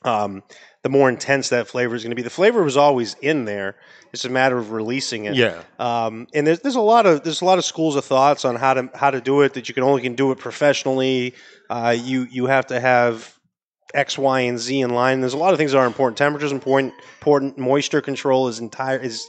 um, 0.03 0.43
the 0.87 0.91
more 0.91 1.09
intense 1.09 1.49
that 1.49 1.67
flavor 1.67 1.97
is 1.97 2.05
going 2.05 2.13
to 2.13 2.15
be. 2.15 2.23
The 2.23 2.31
flavor 2.31 2.63
was 2.63 2.77
always 2.77 3.17
in 3.21 3.45
there. 3.45 3.75
It's 4.13 4.25
a 4.25 4.29
matter 4.29 4.57
of 4.57 4.71
releasing 4.71 5.25
it. 5.25 5.35
Yeah. 5.35 5.61
Um, 5.81 6.29
and 6.33 6.47
there's, 6.47 6.61
there's 6.61 6.77
a 6.77 6.81
lot 6.81 7.07
of 7.07 7.25
there's 7.25 7.41
a 7.41 7.45
lot 7.45 7.59
of 7.59 7.65
schools 7.65 7.97
of 7.97 8.05
thoughts 8.05 8.45
on 8.45 8.55
how 8.55 8.75
to 8.75 8.89
how 8.95 9.11
to 9.11 9.21
do 9.21 9.41
it. 9.41 9.55
That 9.55 9.69
you 9.69 9.75
can 9.75 9.83
only 9.83 10.01
can 10.01 10.15
do 10.15 10.31
it 10.31 10.39
professionally. 10.39 11.35
Uh, 11.69 11.97
you 12.01 12.29
you 12.31 12.47
have 12.47 12.69
to 12.69 12.79
have 12.79 13.37
X, 13.95 14.17
Y, 14.17 14.43
and 14.43 14.61
Z 14.61 14.79
in 14.79 14.91
line. 14.91 15.19
There's 15.19 15.35
a 15.35 15.39
lot 15.39 15.53
of 15.55 15.59
things 15.59 15.73
that 15.73 15.79
are 15.79 15.87
important. 15.87 16.19
Temperature 16.19 16.47
is 16.47 16.53
important. 16.53 16.95
Important. 17.19 17.59
Moisture 17.59 18.01
control 18.01 18.47
is 18.47 18.61
entire 18.61 18.97
is 18.97 19.29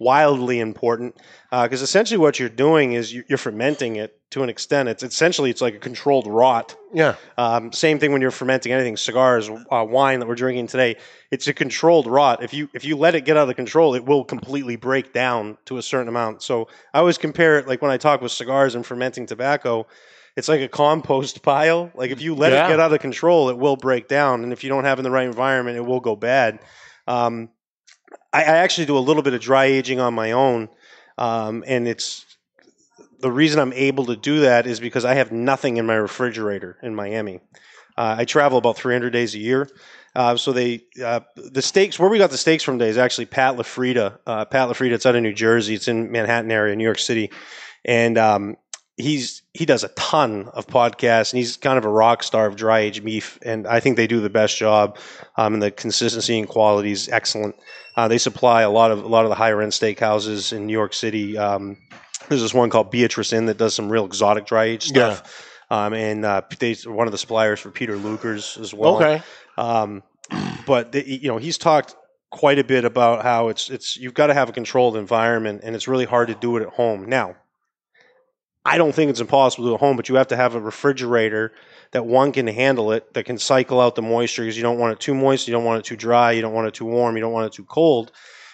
wildly 0.00 0.58
important 0.60 1.16
because 1.50 1.82
essentially 1.82 2.18
what 2.18 2.38
you're 2.40 2.48
doing 2.48 2.92
is 2.92 3.12
you- 3.12 3.24
you're 3.28 3.38
fermenting 3.38 3.96
it 3.96 4.16
to 4.30 4.42
an 4.42 4.48
extent. 4.48 4.88
It's 4.88 5.02
essentially 5.02 5.50
it's 5.50 5.60
like 5.60 5.74
a 5.74 5.78
controlled 5.78 6.26
rot. 6.26 6.74
Yeah. 6.94 7.14
Um, 7.36 7.70
same 7.72 7.98
thing 7.98 8.12
when 8.12 8.22
you're 8.22 8.30
fermenting 8.30 8.72
anything, 8.72 8.96
cigars, 8.96 9.50
uh, 9.70 9.84
wine 9.88 10.20
that 10.20 10.26
we're 10.26 10.34
drinking 10.34 10.68
today. 10.68 10.96
It's 11.30 11.46
a 11.48 11.52
controlled 11.52 12.06
rot. 12.06 12.42
If 12.42 12.54
you 12.54 12.68
if 12.74 12.84
you 12.84 12.96
let 12.96 13.14
it 13.14 13.24
get 13.26 13.36
out 13.36 13.48
of 13.48 13.56
control, 13.56 13.94
it 13.94 14.04
will 14.04 14.24
completely 14.24 14.76
break 14.76 15.12
down 15.12 15.58
to 15.66 15.76
a 15.76 15.82
certain 15.82 16.08
amount. 16.08 16.42
So 16.42 16.68
I 16.94 16.98
always 17.00 17.18
compare 17.18 17.58
it 17.58 17.68
like 17.68 17.82
when 17.82 17.90
I 17.90 17.98
talk 17.98 18.22
with 18.22 18.32
cigars 18.32 18.74
and 18.74 18.84
fermenting 18.86 19.26
tobacco. 19.26 19.86
It's 20.34 20.48
like 20.48 20.62
a 20.62 20.68
compost 20.68 21.42
pile. 21.42 21.90
Like 21.94 22.10
if 22.10 22.22
you 22.22 22.34
let 22.34 22.52
Yeah. 22.52 22.64
it 22.64 22.68
get 22.70 22.80
out 22.80 22.90
of 22.92 23.00
control, 23.00 23.50
it 23.50 23.58
will 23.58 23.76
break 23.76 24.08
down, 24.08 24.42
and 24.44 24.52
if 24.52 24.64
you 24.64 24.70
don't 24.70 24.84
have 24.84 24.98
it 24.98 25.00
in 25.00 25.04
the 25.04 25.10
right 25.10 25.26
environment, 25.26 25.76
it 25.76 25.84
will 25.84 26.00
go 26.00 26.16
bad. 26.16 26.58
Um, 27.06 27.50
I, 28.32 28.42
actually 28.42 28.86
do 28.86 28.96
a 28.96 29.00
little 29.00 29.22
bit 29.22 29.34
of 29.34 29.40
dry 29.40 29.66
aging 29.66 30.00
on 30.00 30.14
my 30.14 30.32
own, 30.32 30.68
um, 31.18 31.64
and 31.66 31.86
it's 31.86 32.24
the 33.20 33.30
reason 33.30 33.60
I'm 33.60 33.72
able 33.72 34.06
to 34.06 34.16
do 34.16 34.40
that 34.40 34.66
is 34.66 34.80
because 34.80 35.04
I 35.04 35.14
have 35.14 35.32
nothing 35.32 35.76
in 35.76 35.86
my 35.86 35.94
refrigerator 35.94 36.78
in 36.82 36.94
Miami. 36.94 37.40
Uh, 37.96 38.16
I 38.18 38.24
travel 38.24 38.58
about 38.58 38.76
300 38.76 39.10
days 39.10 39.34
a 39.34 39.38
year. 39.38 39.68
Uh, 40.14 40.36
so 40.36 40.52
they 40.52 40.84
uh, 41.02 41.20
the 41.36 41.62
steaks 41.62 41.98
where 41.98 42.10
we 42.10 42.18
got 42.18 42.30
the 42.30 42.38
steaks 42.38 42.62
from 42.62 42.78
today 42.78 42.90
is 42.90 42.98
actually 42.98 43.26
Pat 43.26 43.56
LaFrieda. 43.56 44.18
Uh, 44.26 44.44
Pat 44.44 44.68
LaFrieda, 44.68 44.92
it's 44.92 45.06
out 45.06 45.16
of 45.16 45.22
New 45.22 45.32
Jersey. 45.32 45.74
It's 45.74 45.88
in 45.88 46.10
Manhattan 46.12 46.50
area, 46.50 46.76
New 46.76 46.84
York 46.84 46.98
City, 46.98 47.30
and 47.84 48.18
um, 48.18 48.56
he's 48.96 49.42
he 49.54 49.64
does 49.64 49.84
a 49.84 49.88
ton 49.88 50.48
of 50.52 50.66
podcasts 50.66 51.32
and 51.32 51.38
he's 51.38 51.56
kind 51.56 51.78
of 51.78 51.84
a 51.84 51.88
rock 51.88 52.22
star 52.22 52.46
of 52.46 52.56
dry 52.56 52.80
aged 52.80 53.04
beef 53.04 53.38
and 53.42 53.66
i 53.66 53.80
think 53.80 53.96
they 53.96 54.06
do 54.06 54.20
the 54.20 54.30
best 54.30 54.56
job 54.56 54.98
um, 55.36 55.54
and 55.54 55.62
the 55.62 55.70
consistency 55.70 56.38
and 56.38 56.48
quality 56.48 56.92
is 56.92 57.08
excellent 57.08 57.54
uh, 57.96 58.08
they 58.08 58.18
supply 58.18 58.62
a 58.62 58.70
lot 58.70 58.90
of 58.90 59.02
a 59.04 59.08
lot 59.08 59.24
of 59.24 59.28
the 59.28 59.34
higher 59.34 59.60
end 59.62 59.72
steakhouses 59.72 60.52
in 60.52 60.66
new 60.66 60.72
york 60.72 60.94
city 60.94 61.36
um, 61.38 61.76
there's 62.28 62.42
this 62.42 62.54
one 62.54 62.70
called 62.70 62.90
beatrice 62.90 63.32
inn 63.32 63.46
that 63.46 63.58
does 63.58 63.74
some 63.74 63.90
real 63.90 64.04
exotic 64.04 64.46
dry 64.46 64.64
age 64.64 64.84
stuff 64.84 65.48
um, 65.70 65.94
and 65.94 66.24
uh, 66.24 66.42
they 66.58 66.74
one 66.86 67.06
of 67.06 67.12
the 67.12 67.18
suppliers 67.18 67.60
for 67.60 67.70
peter 67.70 67.96
luger's 67.96 68.58
as 68.58 68.72
well 68.74 68.96
Okay. 68.96 69.22
um, 69.58 70.02
but 70.66 70.92
the, 70.92 71.06
you 71.06 71.28
know, 71.28 71.36
he's 71.36 71.58
talked 71.58 71.94
quite 72.30 72.58
a 72.58 72.64
bit 72.64 72.84
about 72.84 73.22
how 73.22 73.48
it's 73.48 73.68
it's 73.68 73.96
you've 73.98 74.14
got 74.14 74.28
to 74.28 74.34
have 74.34 74.48
a 74.48 74.52
controlled 74.52 74.96
environment, 74.96 75.60
and 75.62 75.74
it's 75.74 75.86
really 75.88 76.06
hard 76.06 76.28
to 76.28 76.34
do 76.34 76.56
it 76.56 76.62
at 76.62 76.68
home. 76.68 77.06
Now, 77.06 77.36
I 78.64 78.78
don't 78.78 78.94
think 78.94 79.10
it's 79.10 79.20
impossible 79.20 79.64
to 79.64 79.70
do 79.70 79.74
at 79.74 79.80
home, 79.80 79.96
but 79.96 80.08
you 80.08 80.14
have 80.14 80.28
to 80.28 80.36
have 80.36 80.54
a 80.54 80.60
refrigerator 80.60 81.52
that 81.92 82.06
one 82.06 82.32
can 82.32 82.46
handle 82.46 82.92
it, 82.92 83.14
that 83.14 83.24
can 83.24 83.38
cycle 83.38 83.80
out 83.80 83.94
the 83.94 84.02
moisture 84.02 84.42
because 84.42 84.56
you 84.56 84.62
don't 84.62 84.78
want 84.78 84.92
it 84.92 85.00
too 85.00 85.14
moist, 85.14 85.46
you 85.46 85.52
don't 85.52 85.64
want 85.64 85.78
it 85.78 85.84
too 85.84 85.96
dry, 85.96 86.32
you 86.32 86.42
don't 86.42 86.54
want 86.54 86.66
it 86.66 86.74
too 86.74 86.86
warm, 86.86 87.16
you 87.16 87.20
don't 87.20 87.32
want 87.32 87.46
it 87.46 87.52
too 87.52 87.64
cold. 87.64 88.12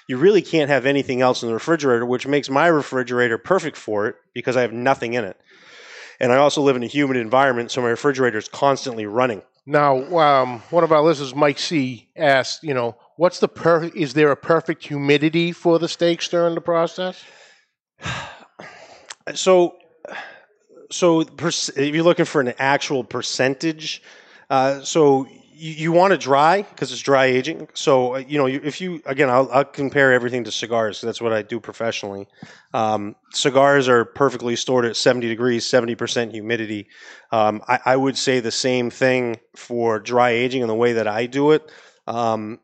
You 0.08 0.16
really 0.16 0.42
can't 0.42 0.70
have 0.70 0.86
anything 0.86 1.20
else 1.20 1.42
in 1.42 1.48
the 1.48 1.54
refrigerator, 1.54 2.04
which 2.04 2.26
makes 2.26 2.50
my 2.50 2.66
refrigerator 2.66 3.38
perfect 3.38 3.76
for 3.76 4.06
it 4.08 4.16
because 4.34 4.56
I 4.56 4.62
have 4.62 4.72
nothing 4.72 5.14
in 5.14 5.24
it. 5.24 5.38
And 6.18 6.32
I 6.32 6.36
also 6.36 6.62
live 6.62 6.76
in 6.76 6.82
a 6.82 6.86
humid 6.86 7.16
environment, 7.16 7.70
so 7.70 7.80
my 7.80 7.88
refrigerator 7.88 8.38
is 8.38 8.48
constantly 8.48 9.06
running. 9.06 9.42
Now, 9.66 10.02
um, 10.18 10.62
one 10.70 10.82
of 10.82 10.90
our 10.90 11.02
listeners, 11.02 11.34
Mike 11.34 11.58
C, 11.58 12.08
asked, 12.16 12.64
you 12.64 12.74
know, 12.74 12.96
what's 13.16 13.38
the 13.38 13.48
per? 13.48 13.84
Is 13.84 14.14
there 14.14 14.32
a 14.32 14.36
perfect 14.36 14.84
humidity 14.84 15.52
for 15.52 15.78
the 15.78 15.88
steaks 15.88 16.28
during 16.28 16.54
the 16.54 16.60
process? 16.60 17.22
So, 19.34 19.76
so 20.90 21.20
if 21.20 21.94
you're 21.94 22.04
looking 22.04 22.24
for 22.24 22.40
an 22.40 22.54
actual 22.58 23.04
percentage, 23.04 24.02
uh, 24.50 24.80
so 24.82 25.26
you, 25.58 25.90
want 25.92 26.12
to 26.12 26.18
dry 26.18 26.62
because 26.62 26.92
it's 26.92 27.00
dry 27.00 27.26
aging. 27.26 27.68
So 27.74 28.14
uh, 28.14 28.18
you 28.18 28.38
know, 28.38 28.46
if 28.46 28.80
you 28.80 29.02
again, 29.06 29.28
I'll, 29.28 29.50
I'll 29.50 29.64
compare 29.64 30.12
everything 30.12 30.44
to 30.44 30.52
cigars. 30.52 31.00
that's 31.00 31.20
what 31.20 31.32
I 31.32 31.42
do 31.42 31.58
professionally. 31.58 32.28
Um, 32.72 33.16
cigars 33.32 33.88
are 33.88 34.04
perfectly 34.04 34.56
stored 34.56 34.84
at 34.84 34.96
70 34.96 35.28
degrees, 35.28 35.68
70 35.68 35.94
percent 35.96 36.32
humidity. 36.32 36.88
Um, 37.32 37.62
I, 37.66 37.80
I 37.84 37.96
would 37.96 38.16
say 38.16 38.40
the 38.40 38.52
same 38.52 38.90
thing 38.90 39.38
for 39.56 39.98
dry 39.98 40.30
aging 40.30 40.62
and 40.62 40.70
the 40.70 40.74
way 40.74 40.94
that 40.94 41.08
I 41.08 41.26
do 41.26 41.50
it. 41.50 41.70
Um, 42.06 42.60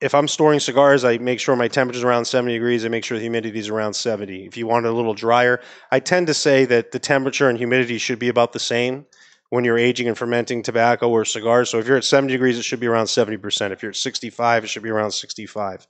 if 0.00 0.14
I'm 0.14 0.28
storing 0.28 0.60
cigars, 0.60 1.04
I 1.04 1.18
make 1.18 1.40
sure 1.40 1.56
my 1.56 1.68
temperature's 1.68 2.04
around 2.04 2.24
70 2.26 2.52
degrees. 2.52 2.84
I 2.84 2.88
make 2.88 3.04
sure 3.04 3.16
the 3.16 3.22
humidity 3.22 3.58
is 3.58 3.68
around 3.68 3.94
70. 3.94 4.46
If 4.46 4.56
you 4.56 4.66
want 4.66 4.86
it 4.86 4.90
a 4.90 4.92
little 4.92 5.14
drier, 5.14 5.60
I 5.90 5.98
tend 6.00 6.28
to 6.28 6.34
say 6.34 6.64
that 6.66 6.92
the 6.92 6.98
temperature 7.00 7.48
and 7.48 7.58
humidity 7.58 7.98
should 7.98 8.18
be 8.18 8.28
about 8.28 8.52
the 8.52 8.60
same 8.60 9.06
when 9.50 9.64
you're 9.64 9.78
aging 9.78 10.06
and 10.06 10.16
fermenting 10.16 10.62
tobacco 10.62 11.08
or 11.08 11.24
cigars. 11.24 11.70
So 11.70 11.78
if 11.78 11.86
you're 11.86 11.96
at 11.96 12.04
70 12.04 12.32
degrees, 12.32 12.58
it 12.58 12.62
should 12.64 12.80
be 12.80 12.86
around 12.86 13.06
70%. 13.06 13.72
If 13.72 13.82
you're 13.82 13.90
at 13.90 13.96
65, 13.96 14.64
it 14.64 14.66
should 14.68 14.82
be 14.82 14.90
around 14.90 15.12
65. 15.12 15.86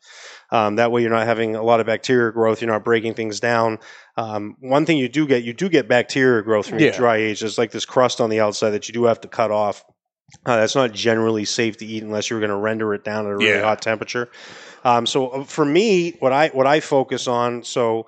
Um, 0.52 0.76
that 0.76 0.90
way, 0.92 1.02
you're 1.02 1.10
not 1.10 1.26
having 1.26 1.56
a 1.56 1.62
lot 1.62 1.80
of 1.80 1.86
bacteria 1.86 2.32
growth. 2.32 2.62
You're 2.62 2.70
not 2.70 2.84
breaking 2.84 3.14
things 3.14 3.40
down. 3.40 3.78
Um, 4.16 4.56
one 4.60 4.86
thing 4.86 4.96
you 4.96 5.08
do 5.08 5.26
get, 5.26 5.42
you 5.42 5.52
do 5.52 5.68
get 5.68 5.88
bacteria 5.88 6.42
growth 6.42 6.70
you 6.70 6.78
Yeah. 6.78 6.96
dry 6.96 7.16
age. 7.16 7.40
There's 7.40 7.58
like 7.58 7.72
this 7.72 7.84
crust 7.84 8.20
on 8.20 8.30
the 8.30 8.40
outside 8.40 8.70
that 8.70 8.88
you 8.88 8.94
do 8.94 9.04
have 9.04 9.20
to 9.22 9.28
cut 9.28 9.50
off. 9.50 9.84
Uh, 10.46 10.56
that's 10.56 10.74
not 10.74 10.92
generally 10.92 11.44
safe 11.44 11.76
to 11.78 11.86
eat 11.86 12.02
unless 12.02 12.30
you're 12.30 12.40
going 12.40 12.50
to 12.50 12.56
render 12.56 12.94
it 12.94 13.04
down 13.04 13.26
at 13.26 13.32
a 13.32 13.36
really 13.36 13.50
Yeah. 13.50 13.62
hot 13.64 13.82
temperature. 13.82 14.30
Um, 14.84 15.04
so 15.06 15.28
uh, 15.28 15.44
for 15.44 15.64
me, 15.64 16.12
what 16.20 16.32
I 16.32 16.48
what 16.48 16.66
I 16.66 16.80
focus 16.80 17.26
on, 17.28 17.62
so 17.64 18.06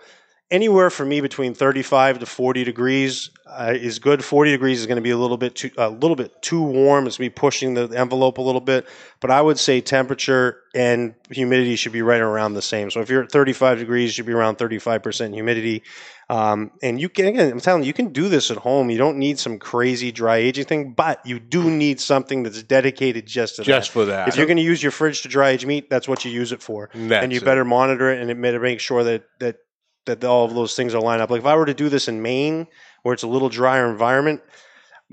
anywhere 0.50 0.90
for 0.90 1.04
me 1.04 1.20
between 1.20 1.54
35 1.54 2.20
to 2.20 2.26
40 2.26 2.64
degrees 2.64 3.30
uh, 3.46 3.72
is 3.76 3.98
good. 3.98 4.24
40 4.24 4.50
degrees 4.52 4.80
is 4.80 4.86
going 4.86 4.96
to 4.96 5.02
be 5.02 5.10
a 5.10 5.16
little 5.16 5.36
bit 5.36 5.54
too 5.56 5.70
a 5.76 5.88
little 5.90 6.16
bit 6.16 6.40
too 6.42 6.62
warm. 6.62 7.06
It's 7.06 7.18
me 7.18 7.28
pushing 7.28 7.74
the 7.74 7.84
envelope 7.96 8.38
a 8.38 8.42
little 8.42 8.60
bit, 8.60 8.86
but 9.20 9.30
I 9.30 9.40
would 9.42 9.58
say 9.58 9.80
temperature 9.80 10.60
and 10.74 11.14
humidity 11.30 11.76
should 11.76 11.92
be 11.92 12.02
right 12.02 12.20
around 12.20 12.54
the 12.54 12.62
same. 12.62 12.90
So 12.90 13.00
if 13.00 13.10
you're 13.10 13.24
at 13.24 13.32
35 13.32 13.78
degrees, 13.78 14.10
you 14.10 14.12
should 14.12 14.26
be 14.26 14.32
around 14.32 14.58
35% 14.58 15.34
humidity. 15.34 15.82
Um, 16.28 16.70
and 16.80 17.00
you 17.00 17.08
can 17.08 17.26
again, 17.26 17.50
I'm 17.50 17.60
telling 17.60 17.82
you, 17.82 17.88
you 17.88 17.92
can 17.92 18.12
do 18.12 18.28
this 18.28 18.52
at 18.52 18.56
home. 18.58 18.88
You 18.88 18.98
don't 18.98 19.18
need 19.18 19.40
some 19.40 19.58
crazy 19.58 20.12
dry 20.12 20.36
aging 20.36 20.66
thing, 20.66 20.92
but 20.92 21.24
you 21.26 21.40
do 21.40 21.68
need 21.68 22.00
something 22.00 22.44
that's 22.44 22.62
dedicated 22.62 23.26
just 23.26 23.56
to 23.56 23.62
Just 23.62 23.88
that. 23.88 23.92
for 23.92 24.04
that. 24.04 24.28
If 24.28 24.36
you're 24.36 24.46
going 24.46 24.56
to 24.58 24.62
use 24.62 24.80
your 24.80 24.92
fridge 24.92 25.22
to 25.22 25.28
dry 25.28 25.50
age 25.50 25.66
meat, 25.66 25.90
that's 25.90 26.06
what 26.06 26.24
you 26.24 26.30
use 26.30 26.52
it 26.52 26.62
for 26.62 26.88
That's 26.94 27.24
and 27.24 27.32
you 27.32 27.38
it. 27.40 27.44
better 27.44 27.64
monitor 27.64 28.12
it 28.12 28.20
and 28.20 28.30
it 28.30 28.36
make 28.36 28.78
sure 28.78 29.02
that 29.02 29.24
that 29.40 29.56
that 30.06 30.24
all 30.24 30.44
of 30.44 30.54
those 30.54 30.74
things 30.74 30.94
are 30.94 31.00
lined 31.00 31.22
up. 31.22 31.30
Like 31.30 31.40
if 31.40 31.46
I 31.46 31.56
were 31.56 31.66
to 31.66 31.74
do 31.74 31.88
this 31.88 32.08
in 32.08 32.22
Maine, 32.22 32.66
where 33.02 33.12
it's 33.12 33.22
a 33.22 33.28
little 33.28 33.48
drier 33.48 33.90
environment, 33.90 34.42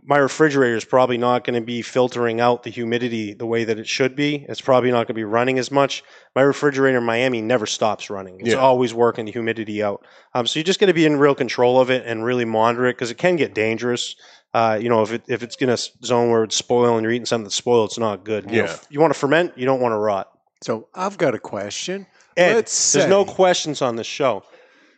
my 0.03 0.17
refrigerator 0.17 0.75
is 0.75 0.85
probably 0.85 1.17
not 1.17 1.43
going 1.43 1.59
to 1.59 1.65
be 1.65 1.81
filtering 1.81 2.39
out 2.39 2.61
the 2.63 2.69
humidity 2.69 3.33
the 3.33 3.47
way 3.47 3.63
that 3.63 3.79
it 3.79 3.87
should 3.87 4.15
be. 4.15 4.45
It's 4.47 4.61
probably 4.61 4.91
not 4.91 4.99
going 4.99 5.07
to 5.07 5.13
be 5.15 5.23
running 5.23 5.57
as 5.57 5.71
much. 5.71 6.03
My 6.35 6.43
refrigerator 6.43 6.99
in 6.99 7.03
Miami 7.03 7.41
never 7.41 7.65
stops 7.65 8.09
running. 8.09 8.39
It's 8.39 8.49
Yeah. 8.49 8.57
always 8.57 8.93
working 8.93 9.25
the 9.25 9.31
humidity 9.31 9.81
out. 9.81 10.05
Um, 10.35 10.45
so 10.45 10.59
you 10.59 10.63
just 10.63 10.79
got 10.79 10.85
to 10.85 10.93
be 10.93 11.05
in 11.05 11.17
real 11.17 11.33
control 11.33 11.81
of 11.81 11.89
it 11.89 12.03
and 12.05 12.23
really 12.23 12.45
monitor 12.45 12.85
it 12.85 12.93
because 12.93 13.09
it 13.09 13.17
can 13.17 13.37
get 13.37 13.55
dangerous. 13.55 14.15
Uh, 14.53 14.77
you 14.79 14.87
know, 14.87 15.01
if 15.01 15.11
it 15.11 15.23
if 15.27 15.41
it's 15.43 15.55
going 15.55 15.75
to 15.75 15.83
zone 16.05 16.29
where 16.29 16.43
it's 16.43 16.55
spoiled 16.55 16.95
and 16.97 17.03
you're 17.03 17.11
eating 17.11 17.25
something 17.25 17.43
that's 17.45 17.55
spoiled, 17.55 17.89
it's 17.89 17.97
not 17.99 18.23
good. 18.23 18.45
You, 18.51 18.57
know, 18.57 18.63
Yeah. 18.65 18.71
f- 18.73 18.85
you 18.89 18.99
want 18.99 19.13
to 19.13 19.19
ferment, 19.19 19.53
you 19.57 19.65
don't 19.65 19.81
want 19.81 19.93
to 19.93 19.97
rot. 19.97 20.29
So 20.63 20.87
I've 20.95 21.17
got 21.17 21.33
a 21.35 21.39
question. 21.39 22.05
Ed, 22.37 22.53
Let's 22.55 22.91
there's 22.93 23.09
no 23.09 23.25
questions 23.25 23.81
on 23.81 23.95
this 23.95 24.07
show. 24.07 24.43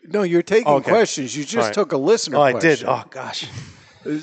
No, 0.06 0.24
you're 0.24 0.41
taking 0.41 0.72
Okay. 0.74 0.89
questions. 0.91 1.36
You 1.36 1.44
just 1.44 1.68
right. 1.68 1.74
took 1.74 1.91
a 1.91 1.98
listener 1.98 2.38
Oh, 2.38 2.41
I 2.41 2.51
question. 2.51 2.70
did. 2.70 2.86
Oh 2.88 3.03
gosh. 3.10 3.48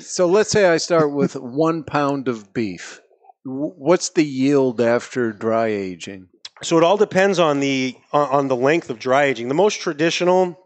So 0.01 0.25
let's 0.27 0.49
say 0.49 0.65
I 0.65 0.77
start 0.77 1.13
with 1.13 1.35
one 1.35 1.83
pound 1.83 2.27
of 2.27 2.51
beef. 2.51 2.99
What's 3.45 4.09
the 4.09 4.23
yield 4.25 4.81
after 4.81 5.31
dry 5.31 5.67
aging? 5.67 6.29
So 6.63 6.79
it 6.79 6.83
all 6.83 6.97
depends 6.97 7.37
on 7.37 7.59
the 7.59 7.95
on, 8.11 8.47
the 8.47 8.55
length 8.55 8.89
of 8.89 8.97
dry 8.97 9.25
aging. 9.25 9.49
The 9.49 9.53
most 9.53 9.79
traditional, 9.79 10.57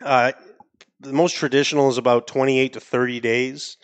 uh, 0.00 0.32
the 1.00 1.12
most 1.12 1.34
traditional 1.34 1.90
is 1.90 1.98
about 1.98 2.28
twenty 2.28 2.60
eight 2.60 2.74
to 2.74 2.80
thirty 2.80 3.18
days. 3.18 3.76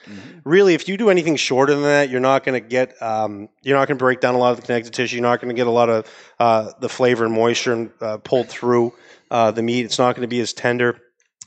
Really, 0.45 0.75
if 0.75 0.89
you 0.89 0.97
do 0.97 1.11
anything 1.11 1.35
shorter 1.35 1.75
than 1.75 1.83
that, 1.83 2.09
you're 2.09 2.21
not 2.21 2.45
going 2.45 2.63
to 2.63 2.67
get 2.67 2.95
um, 3.03 3.49
you're 3.63 3.77
not 3.77 3.89
going 3.89 3.99
to 3.99 4.03
break 4.03 4.21
down 4.21 4.37
a 4.37 4.39
lot 4.39 4.53
of 4.53 4.57
the 4.61 4.63
connective 4.63 4.93
tissue. 4.93 5.17
You're 5.17 5.23
not 5.25 5.41
going 5.41 5.49
to 5.55 5.59
get 5.59 5.67
a 5.67 5.73
lot 5.73 5.91
of 5.91 6.07
uh, 6.39 6.71
the 6.81 6.89
flavor 6.89 7.25
and 7.25 7.35
moisture 7.35 7.93
uh, 8.01 8.19
pulled 8.19 8.49
through 8.49 8.93
uh, 9.31 9.51
the 9.51 9.63
meat. 9.63 9.85
It's 9.85 9.99
not 9.99 10.15
going 10.15 10.23
to 10.23 10.29
be 10.29 10.41
as 10.41 10.53
tender. 10.53 11.01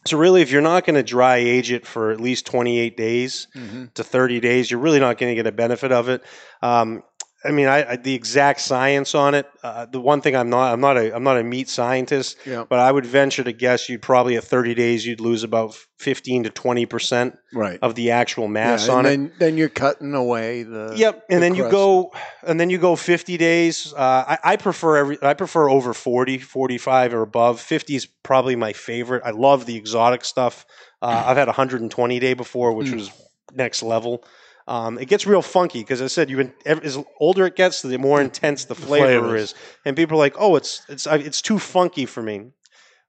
So 0.07 0.17
really, 0.17 0.41
if 0.41 0.51
you're 0.51 0.61
not 0.61 0.85
going 0.85 0.95
to 0.95 1.03
dry 1.03 1.37
age 1.37 1.71
it 1.71 1.85
for 1.85 2.09
at 2.11 2.19
least 2.19 2.47
28 2.47 2.97
days 2.97 3.47
to 3.93 4.03
30 4.03 4.39
days, 4.39 4.71
you're 4.71 4.79
really 4.79 4.99
not 4.99 5.19
going 5.19 5.29
to 5.29 5.35
get 5.35 5.45
a 5.45 5.51
benefit 5.51 5.91
of 5.91 6.09
it. 6.09 6.23
Um, 6.63 7.03
I 7.43 7.49
mean, 7.49 7.67
I, 7.67 7.91
I, 7.93 7.95
the 7.95 8.13
exact 8.13 8.61
science 8.61 9.15
on 9.15 9.33
it. 9.33 9.47
Uh, 9.63 9.87
the 9.87 9.99
one 9.99 10.21
thing 10.21 10.35
I'm 10.35 10.51
not, 10.51 10.71
I'm 10.71 10.79
not 10.79 10.95
a, 10.97 11.15
I'm 11.15 11.23
not 11.23 11.37
a 11.39 11.43
meat 11.43 11.69
scientist, 11.69 12.37
Yeah. 12.45 12.65
but 12.69 12.77
I 12.77 12.91
would 12.91 13.05
venture 13.05 13.43
to 13.43 13.51
guess 13.51 13.89
you'd 13.89 14.03
probably 14.03 14.37
at 14.37 14.43
30 14.43 14.75
days 14.75 15.05
you'd 15.07 15.19
lose 15.19 15.43
about 15.43 15.73
15 15.97 16.43
to 16.43 16.49
20 16.51 16.85
percent 16.85 17.37
Right. 17.53 17.79
of 17.81 17.95
the 17.95 18.11
actual 18.11 18.47
mass 18.47 18.87
Yeah, 18.87 18.93
on 18.93 19.05
and 19.05 19.07
it. 19.07 19.09
then, 19.09 19.31
then 19.39 19.57
you're 19.57 19.69
cutting 19.69 20.13
away 20.13 20.61
the. 20.63 20.93
Yep, 20.95 21.23
and 21.29 21.37
the 21.37 21.41
then 21.41 21.55
you 21.55 21.69
go, 21.71 22.11
and 22.45 22.59
then 22.59 22.69
you 22.69 22.77
go 22.77 22.95
50 22.95 23.37
days. 23.37 23.91
Uh, 23.91 24.23
I, 24.27 24.37
I 24.43 24.55
prefer 24.57 24.97
every, 24.97 25.17
I 25.23 25.33
prefer 25.33 25.67
over 25.67 25.93
40, 25.95 26.37
45 26.37 27.13
or 27.15 27.21
above. 27.23 27.59
50 27.59 27.95
is 27.95 28.05
probably 28.05 28.55
my 28.55 28.73
favorite. 28.73 29.23
I 29.25 29.31
love 29.31 29.65
the 29.65 29.75
exotic 29.77 30.25
stuff. 30.25 30.65
Uh, 31.01 31.23
I've 31.25 31.37
had 31.37 31.47
120 31.47 32.19
day 32.19 32.33
before, 32.35 32.73
which 32.73 32.89
Mm. 32.89 32.95
was 32.97 33.11
next 33.53 33.81
level. 33.81 34.23
Um, 34.71 34.97
it 34.97 35.09
gets 35.09 35.27
real 35.27 35.41
funky 35.41 35.79
because 35.79 36.01
I 36.01 36.07
said 36.07 36.29
you've 36.29 36.49
as 36.65 36.97
older 37.19 37.45
it 37.45 37.57
gets, 37.57 37.81
the 37.81 37.97
more 37.97 38.21
intense 38.21 38.63
the 38.63 38.73
flavor 38.73 39.23
flavors. 39.23 39.51
is, 39.51 39.55
and 39.83 39.97
people 39.97 40.15
are 40.15 40.19
like, 40.19 40.35
"Oh, 40.39 40.55
it's 40.55 40.85
it's 40.87 41.05
it's 41.07 41.41
too 41.41 41.59
funky 41.59 42.05
for 42.05 42.23
me." 42.23 42.51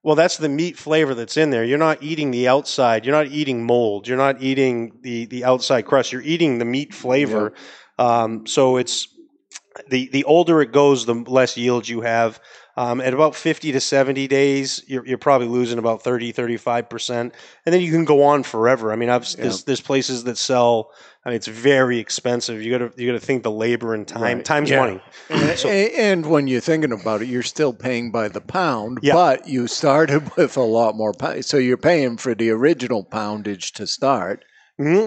Well, 0.03 0.15
that's 0.15 0.35
the 0.35 0.49
meat 0.49 0.77
flavor 0.77 1.13
that's 1.15 1.37
in 1.37 1.51
there. 1.51 1.63
You're 1.63 1.77
not 1.77 2.03
eating 2.03 2.31
the 2.31 2.49
outside. 2.49 3.05
You're 3.05 3.15
not 3.15 3.27
eating 3.27 3.63
mold. 3.63 4.09
You're 4.09 4.17
not 4.17 4.41
eating 4.41 4.99
the 5.03 5.25
the 5.27 5.45
outside 5.45 5.83
crust. 5.83 6.11
You're 6.11 6.21
eating 6.23 6.57
the 6.57 6.65
meat 6.65 6.93
flavor. 6.93 7.53
Um, 7.97 8.45
so 8.45 8.75
it's 8.75 9.07
the 9.87 10.09
the 10.09 10.25
older 10.25 10.61
it 10.61 10.73
goes, 10.73 11.05
the 11.05 11.13
less 11.13 11.55
yield 11.55 11.87
you 11.87 12.01
have. 12.01 12.41
Um, 12.75 13.01
at 13.01 13.13
about 13.13 13.35
50 13.35 13.71
to 13.73 13.79
70 13.79 14.27
days, 14.27 14.83
you're, 14.87 15.05
you're 15.05 15.19
probably 15.19 15.47
losing 15.47 15.77
about 15.77 16.01
30, 16.01 16.33
35%. 16.33 17.09
And 17.11 17.31
then 17.65 17.81
you 17.81 17.91
can 17.91 18.03
go 18.03 18.23
on 18.23 18.41
forever. 18.41 18.91
I 18.91 18.95
mean, 18.95 19.09
I've, 19.09 19.31
there's, 19.35 19.63
there's 19.65 19.79
places 19.81 20.23
that 20.23 20.39
sell, 20.39 20.89
I 21.23 21.29
mean, 21.29 21.35
it's 21.35 21.45
very 21.47 21.99
expensive. 21.99 22.63
You 22.63 22.71
gotta, 22.71 22.91
you 22.97 23.05
gotta 23.07 23.19
think 23.19 23.43
the 23.43 23.51
labor 23.51 23.93
and 23.93 24.07
time, 24.07 24.37
Right. 24.37 24.45
time's 24.45 24.71
Yeah. 24.71 24.79
money. 24.79 24.99
And, 25.29 25.59
So- 25.59 25.69
and 25.69 26.25
when 26.25 26.47
you're 26.47 26.61
thinking 26.61 26.91
about 26.91 27.21
it, 27.21 27.27
you're 27.27 27.43
still 27.43 27.73
paying 27.73 28.11
by 28.11 28.27
the 28.27 28.41
pound, 28.41 28.97
Yeah. 29.03 29.13
but 29.13 29.47
you 29.47 29.67
started 29.67 30.31
with 30.35 30.57
a 30.57 30.61
lot 30.61 30.95
more. 30.95 31.13
So 31.41 31.57
you're 31.57 31.77
paying 31.77 32.17
for 32.17 32.33
the 32.33 32.49
original 32.49 33.03
poundage 33.03 33.73
to 33.73 33.85
start. 33.85 34.43
hmm 34.79 35.05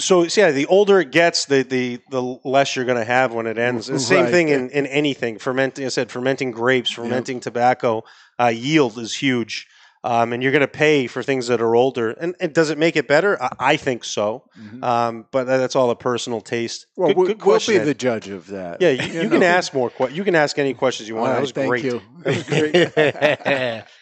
So, 0.00 0.26
so, 0.26 0.40
yeah, 0.40 0.50
the 0.50 0.66
older 0.66 0.98
it 1.00 1.10
gets, 1.12 1.44
the 1.44 1.62
the 1.62 2.00
the 2.10 2.20
less 2.44 2.74
you're 2.74 2.84
going 2.84 2.98
to 2.98 3.04
have 3.04 3.32
when 3.34 3.46
it 3.46 3.58
ends. 3.58 3.86
The 3.86 4.00
same 4.00 4.24
Right. 4.24 4.30
thing 4.30 4.48
in, 4.48 4.70
in 4.70 4.86
anything. 4.86 5.38
Fermenting, 5.38 5.84
I 5.84 5.88
said, 5.88 6.10
fermenting 6.10 6.50
grapes, 6.50 6.90
fermenting 6.90 7.40
tobacco, 7.40 8.02
uh, 8.40 8.46
yield 8.48 8.98
is 8.98 9.14
huge. 9.14 9.68
Um, 10.04 10.32
and 10.32 10.42
you're 10.42 10.50
going 10.50 10.62
to 10.62 10.66
pay 10.66 11.06
for 11.06 11.22
things 11.22 11.46
that 11.46 11.60
are 11.62 11.76
older. 11.76 12.10
And, 12.10 12.34
and 12.40 12.52
does 12.52 12.70
it 12.70 12.78
make 12.78 12.96
it 12.96 13.06
better? 13.06 13.40
I, 13.40 13.50
I 13.60 13.76
think 13.76 14.02
so. 14.02 14.42
Um, 14.82 15.26
but 15.30 15.44
that's 15.44 15.76
all 15.76 15.90
a 15.90 15.94
personal 15.96 16.40
taste. 16.40 16.86
Well, 16.96 17.08
good, 17.10 17.16
we- 17.16 17.26
good 17.28 17.36
we'll 17.38 17.44
question. 17.54 17.74
be 17.78 17.84
the 17.84 17.94
judge 17.94 18.28
of 18.28 18.48
that. 18.48 18.80
yeah, 18.82 18.88
you, 18.90 19.22
you 19.22 19.28
can 19.28 19.38
know. 19.40 19.46
ask 19.46 19.72
more. 19.72 19.90
Que- 19.90 20.10
you 20.10 20.24
can 20.24 20.34
ask 20.34 20.58
any 20.58 20.74
questions 20.74 21.08
you 21.08 21.14
want. 21.14 21.28
right, 21.28 21.34
that 21.36 21.40
was 21.40 21.52
thank 21.52 21.68
great. 21.68 21.84
you. 21.84 22.00
That 22.24 22.34
was 22.36 22.42
great. 23.84 23.84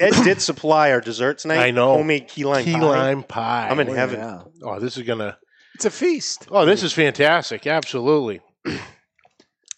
Ed 0.00 0.12
did 0.24 0.40
supply 0.42 0.90
our 0.92 1.00
dessert 1.00 1.38
tonight. 1.38 1.58
I 1.62 1.70
know. 1.70 1.94
homemade 1.96 2.28
key 2.28 2.44
lime 2.44 2.64
Key 2.64 2.74
pie. 2.74 2.80
lime 2.80 3.22
pie. 3.22 3.68
I'm 3.70 3.80
in 3.80 3.88
Oh, 3.88 3.92
heaven. 3.94 4.18
yeah. 4.20 4.42
Oh, 4.62 4.78
this 4.78 4.96
is 4.96 5.04
gonna. 5.04 5.38
It's 5.74 5.84
a 5.84 5.90
feast. 5.90 6.46
Oh, 6.50 6.64
this 6.66 6.82
is 6.82 6.92
fantastic. 6.92 7.66
Absolutely. 7.66 8.40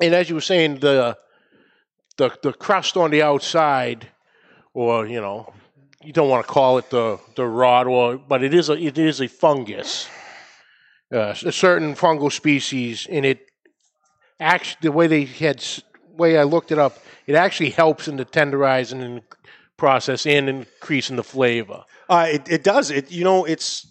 and 0.00 0.14
as 0.14 0.28
you 0.28 0.34
were 0.34 0.40
saying, 0.40 0.80
the 0.80 1.16
the 2.16 2.30
the 2.42 2.52
crust 2.52 2.96
on 2.96 3.10
the 3.10 3.22
outside, 3.22 4.08
or 4.72 5.06
you 5.06 5.20
know, 5.20 5.52
you 6.02 6.12
don't 6.12 6.28
want 6.28 6.46
to 6.46 6.52
call 6.52 6.78
it 6.78 6.90
the 6.90 7.18
the 7.36 7.46
rot, 7.46 7.86
or 7.86 8.16
but 8.18 8.42
it 8.42 8.54
is 8.54 8.68
a 8.68 8.72
it 8.74 8.98
is 8.98 9.20
a 9.20 9.28
fungus, 9.28 10.08
uh, 11.12 11.34
a 11.44 11.52
certain 11.52 11.94
fungal 11.94 12.32
species, 12.32 13.06
and 13.10 13.24
it 13.24 13.46
actually 14.40 14.78
the 14.82 14.92
way 14.92 15.06
they 15.06 15.24
had 15.24 15.64
way 16.16 16.38
I 16.38 16.42
looked 16.44 16.70
it 16.72 16.78
up, 16.78 16.98
it 17.26 17.34
actually 17.34 17.70
helps 17.70 18.08
in 18.08 18.16
the 18.16 18.24
tenderizing 18.24 19.02
and 19.02 19.22
process 19.76 20.26
and 20.26 20.48
increasing 20.48 21.16
the 21.16 21.24
flavor. 21.24 21.84
Uh, 22.08 22.26
it, 22.30 22.48
it 22.50 22.62
does. 22.64 22.90
It 22.90 23.10
you 23.10 23.24
know 23.24 23.44
it's 23.44 23.86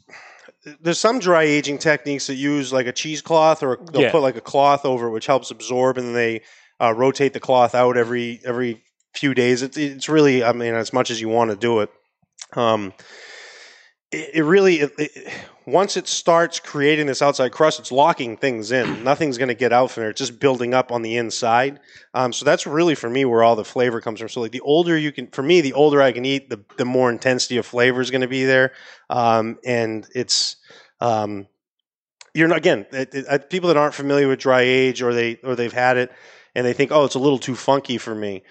there's 0.82 1.00
some 1.00 1.20
dry 1.20 1.44
aging 1.44 1.78
techniques 1.78 2.28
that 2.28 2.36
use 2.36 2.72
like 2.72 2.88
a 2.88 2.94
cheesecloth 2.94 3.64
or 3.64 3.80
they'll 3.92 4.04
Yeah. 4.04 4.12
put 4.12 4.22
like 4.22 4.38
a 4.38 4.42
cloth 4.42 4.86
over 4.86 5.08
it, 5.08 5.12
which 5.12 5.26
helps 5.26 5.52
absorb, 5.52 5.98
and 5.98 6.08
then 6.08 6.14
they 6.14 6.42
uh, 6.82 6.94
rotate 6.94 7.34
the 7.34 7.40
cloth 7.40 7.76
out 7.76 7.98
every 7.98 8.40
every 8.46 8.84
few 9.14 9.34
days. 9.34 9.62
It's 9.62 9.78
it's 9.78 10.08
really 10.10 10.44
I 10.44 10.54
mean 10.54 10.74
as 10.74 10.94
much 10.94 11.12
as 11.12 11.20
you 11.20 11.30
want 11.30 11.52
to 11.52 11.58
do 11.58 11.82
it. 11.82 11.90
Um, 12.54 12.94
it, 14.12 14.36
it 14.36 14.44
really 14.44 14.76
it, 14.82 14.92
it, 14.98 15.34
once 15.66 15.98
it 15.98 16.08
starts 16.08 16.60
creating 16.60 17.08
this 17.08 17.22
outside 17.22 17.52
crust, 17.52 17.80
it's 17.80 17.92
locking 17.92 18.38
things 18.38 18.72
in. 18.72 19.04
Nothing's 19.04 19.38
going 19.38 19.48
to 19.48 19.54
get 19.54 19.72
out 19.72 19.92
from 19.92 20.02
there. 20.02 20.10
It's 20.10 20.20
just 20.20 20.40
building 20.40 20.74
up 20.74 20.92
on 20.92 21.02
the 21.02 21.18
inside. 21.18 21.80
Um, 22.14 22.34
so 22.34 22.46
that's 22.46 22.68
really 22.68 22.96
for 22.96 23.10
me 23.10 23.26
where 23.26 23.44
all 23.44 23.56
the 23.56 23.64
flavor 23.64 24.02
comes 24.02 24.20
from. 24.20 24.30
So 24.30 24.42
like 24.42 24.52
the 24.52 24.62
older 24.62 24.98
you 24.98 25.12
can, 25.12 25.28
for 25.28 25.44
me, 25.44 25.62
the 25.62 25.74
older 25.74 26.02
I 26.02 26.12
can 26.12 26.26
eat, 26.26 26.50
the 26.50 26.64
the 26.78 26.86
more 26.86 27.10
intensity 27.10 27.58
of 27.58 27.66
flavor 27.66 28.02
is 28.02 28.12
going 28.12 28.22
to 28.22 28.28
be 28.28 28.46
there. 28.46 28.74
Um, 29.10 29.58
and 29.66 30.08
it's 30.14 30.58
um, 31.00 31.48
you're 32.34 32.48
not 32.48 32.58
again 32.58 32.86
it, 32.92 33.14
it, 33.14 33.50
people 33.50 33.68
that 33.68 33.78
aren't 33.78 33.94
familiar 33.94 34.28
with 34.28 34.40
dry 34.40 34.62
age 34.62 35.02
or 35.02 35.14
they 35.14 35.38
or 35.44 35.56
they've 35.56 35.74
had 35.74 35.98
it 35.98 36.12
and 36.56 36.66
they 36.66 36.74
think 36.74 36.92
oh 36.92 37.06
it's 37.06 37.16
a 37.16 37.20
little 37.20 37.40
too 37.40 37.56
funky 37.56 37.98
for 37.98 38.14
me. 38.14 38.44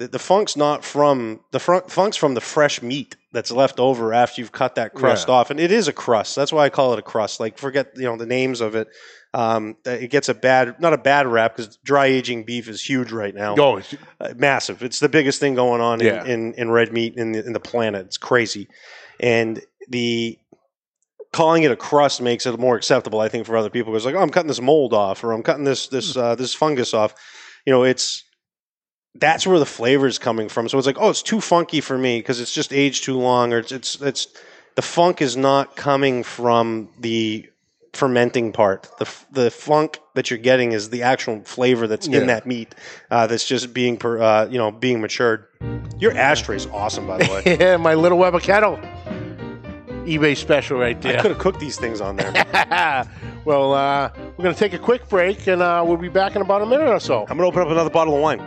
The, 0.00 0.08
the 0.08 0.18
funk's 0.18 0.56
not 0.56 0.82
from 0.82 1.40
the 1.50 1.60
fr- 1.60 1.86
funk's 1.88 2.16
from 2.16 2.32
the 2.32 2.40
fresh 2.40 2.80
meat 2.80 3.16
that's 3.32 3.50
left 3.50 3.78
over 3.78 4.14
after 4.14 4.40
you've 4.40 4.50
cut 4.50 4.76
that 4.76 4.94
crust 4.94 5.28
Yeah. 5.28 5.34
off, 5.34 5.50
and 5.50 5.60
it 5.60 5.70
is 5.70 5.88
a 5.88 5.92
crust. 5.92 6.34
That's 6.34 6.52
why 6.54 6.64
I 6.64 6.70
call 6.70 6.94
it 6.94 6.98
a 6.98 7.02
crust. 7.02 7.38
Like 7.38 7.58
forget 7.58 7.92
you 7.96 8.04
know 8.04 8.16
the 8.16 8.24
names 8.26 8.62
of 8.62 8.74
it. 8.74 8.88
Um, 9.34 9.76
it 9.84 10.10
gets 10.10 10.30
a 10.30 10.34
bad 10.34 10.80
not 10.80 10.94
a 10.94 10.98
bad 10.98 11.26
rap 11.26 11.54
because 11.56 11.76
dry 11.84 12.06
aging 12.06 12.44
beef 12.44 12.66
is 12.66 12.82
huge 12.82 13.12
right 13.12 13.34
now 13.34 13.54
Oh, 13.58 13.78
it's- 13.78 13.94
uh, 14.20 14.32
massive. 14.36 14.82
It's 14.82 15.00
the 15.00 15.08
biggest 15.10 15.38
thing 15.38 15.54
going 15.54 15.82
on 15.82 16.00
in, 16.00 16.06
Yeah. 16.06 16.24
in, 16.24 16.54
in 16.54 16.70
red 16.70 16.92
meat 16.92 17.14
in 17.16 17.32
the, 17.32 17.44
in 17.46 17.52
the 17.52 17.60
planet. 17.60 18.06
It's 18.06 18.16
crazy, 18.16 18.68
and 19.20 19.60
the 19.90 20.38
calling 21.32 21.62
it 21.62 21.70
a 21.70 21.76
crust 21.76 22.22
makes 22.22 22.46
it 22.46 22.58
more 22.58 22.74
acceptable. 22.76 23.20
I 23.20 23.28
think 23.28 23.46
for 23.46 23.56
other 23.56 23.70
people, 23.70 23.92
because 23.92 24.06
like, 24.06 24.14
oh, 24.14 24.20
I'm 24.20 24.30
cutting 24.30 24.48
this 24.48 24.60
mold 24.62 24.94
off, 24.94 25.22
or 25.22 25.32
I'm 25.32 25.42
cutting 25.42 25.64
this 25.64 25.88
this 25.88 26.16
uh, 26.16 26.34
this 26.36 26.54
fungus 26.54 26.94
off. 26.94 27.14
You 27.66 27.72
know, 27.74 27.82
it's 27.84 28.24
that's 29.14 29.46
where 29.46 29.58
the 29.58 29.66
flavor 29.66 30.06
is 30.06 30.18
coming 30.18 30.48
from. 30.48 30.68
So 30.68 30.78
it's 30.78 30.86
like, 30.86 30.98
oh, 31.00 31.10
it's 31.10 31.22
too 31.22 31.40
funky 31.40 31.80
for 31.80 31.98
me 31.98 32.18
because 32.20 32.40
it's 32.40 32.52
just 32.54 32.72
aged 32.72 33.04
too 33.04 33.18
long, 33.18 33.52
or 33.52 33.58
it's 33.58 33.72
it's 33.72 34.00
it's 34.00 34.28
the 34.76 34.82
funk 34.82 35.20
is 35.20 35.36
not 35.36 35.76
coming 35.76 36.22
from 36.22 36.88
the 36.98 37.48
fermenting 37.92 38.52
part. 38.52 38.88
The 38.98 39.08
the 39.32 39.50
funk 39.50 39.98
that 40.14 40.30
you're 40.30 40.38
getting 40.38 40.72
is 40.72 40.90
the 40.90 41.02
actual 41.02 41.42
flavor 41.44 41.86
that's 41.88 42.06
Yeah. 42.06 42.20
in 42.20 42.26
that 42.28 42.46
meat 42.46 42.74
uh, 43.10 43.26
that's 43.26 43.44
just 43.46 43.74
being 43.74 43.96
per, 43.96 44.20
uh, 44.22 44.46
you 44.46 44.58
know 44.58 44.70
being 44.70 45.00
matured. 45.00 45.46
Your 45.98 46.16
ashtray's 46.16 46.66
awesome, 46.68 47.06
by 47.06 47.18
the 47.18 47.30
way. 47.30 47.56
yeah, 47.60 47.76
my 47.76 47.94
little 47.94 48.16
Weber 48.16 48.40
kettle. 48.40 48.78
eBay 50.06 50.36
special 50.36 50.78
right 50.78 51.00
there. 51.02 51.18
I 51.18 51.22
could 51.22 51.32
have 51.32 51.40
cooked 51.40 51.60
these 51.60 51.78
things 51.78 52.00
on 52.00 52.16
there. 52.16 52.32
well, 53.44 53.74
uh, 53.74 54.10
we're 54.40 54.44
going 54.44 54.54
to 54.54 54.58
take 54.58 54.72
a 54.72 54.78
quick 54.78 55.06
break 55.10 55.46
and 55.48 55.60
uh, 55.60 55.84
we'll 55.86 55.98
be 55.98 56.08
back 56.08 56.34
in 56.34 56.40
about 56.40 56.62
a 56.62 56.66
minute 56.66 56.88
or 56.88 56.98
so. 56.98 57.26
I'm 57.28 57.36
gonna 57.36 57.46
open 57.46 57.60
up 57.60 57.68
another 57.68 57.90
bottle 57.90 58.14
of 58.16 58.22
wine. 58.22 58.40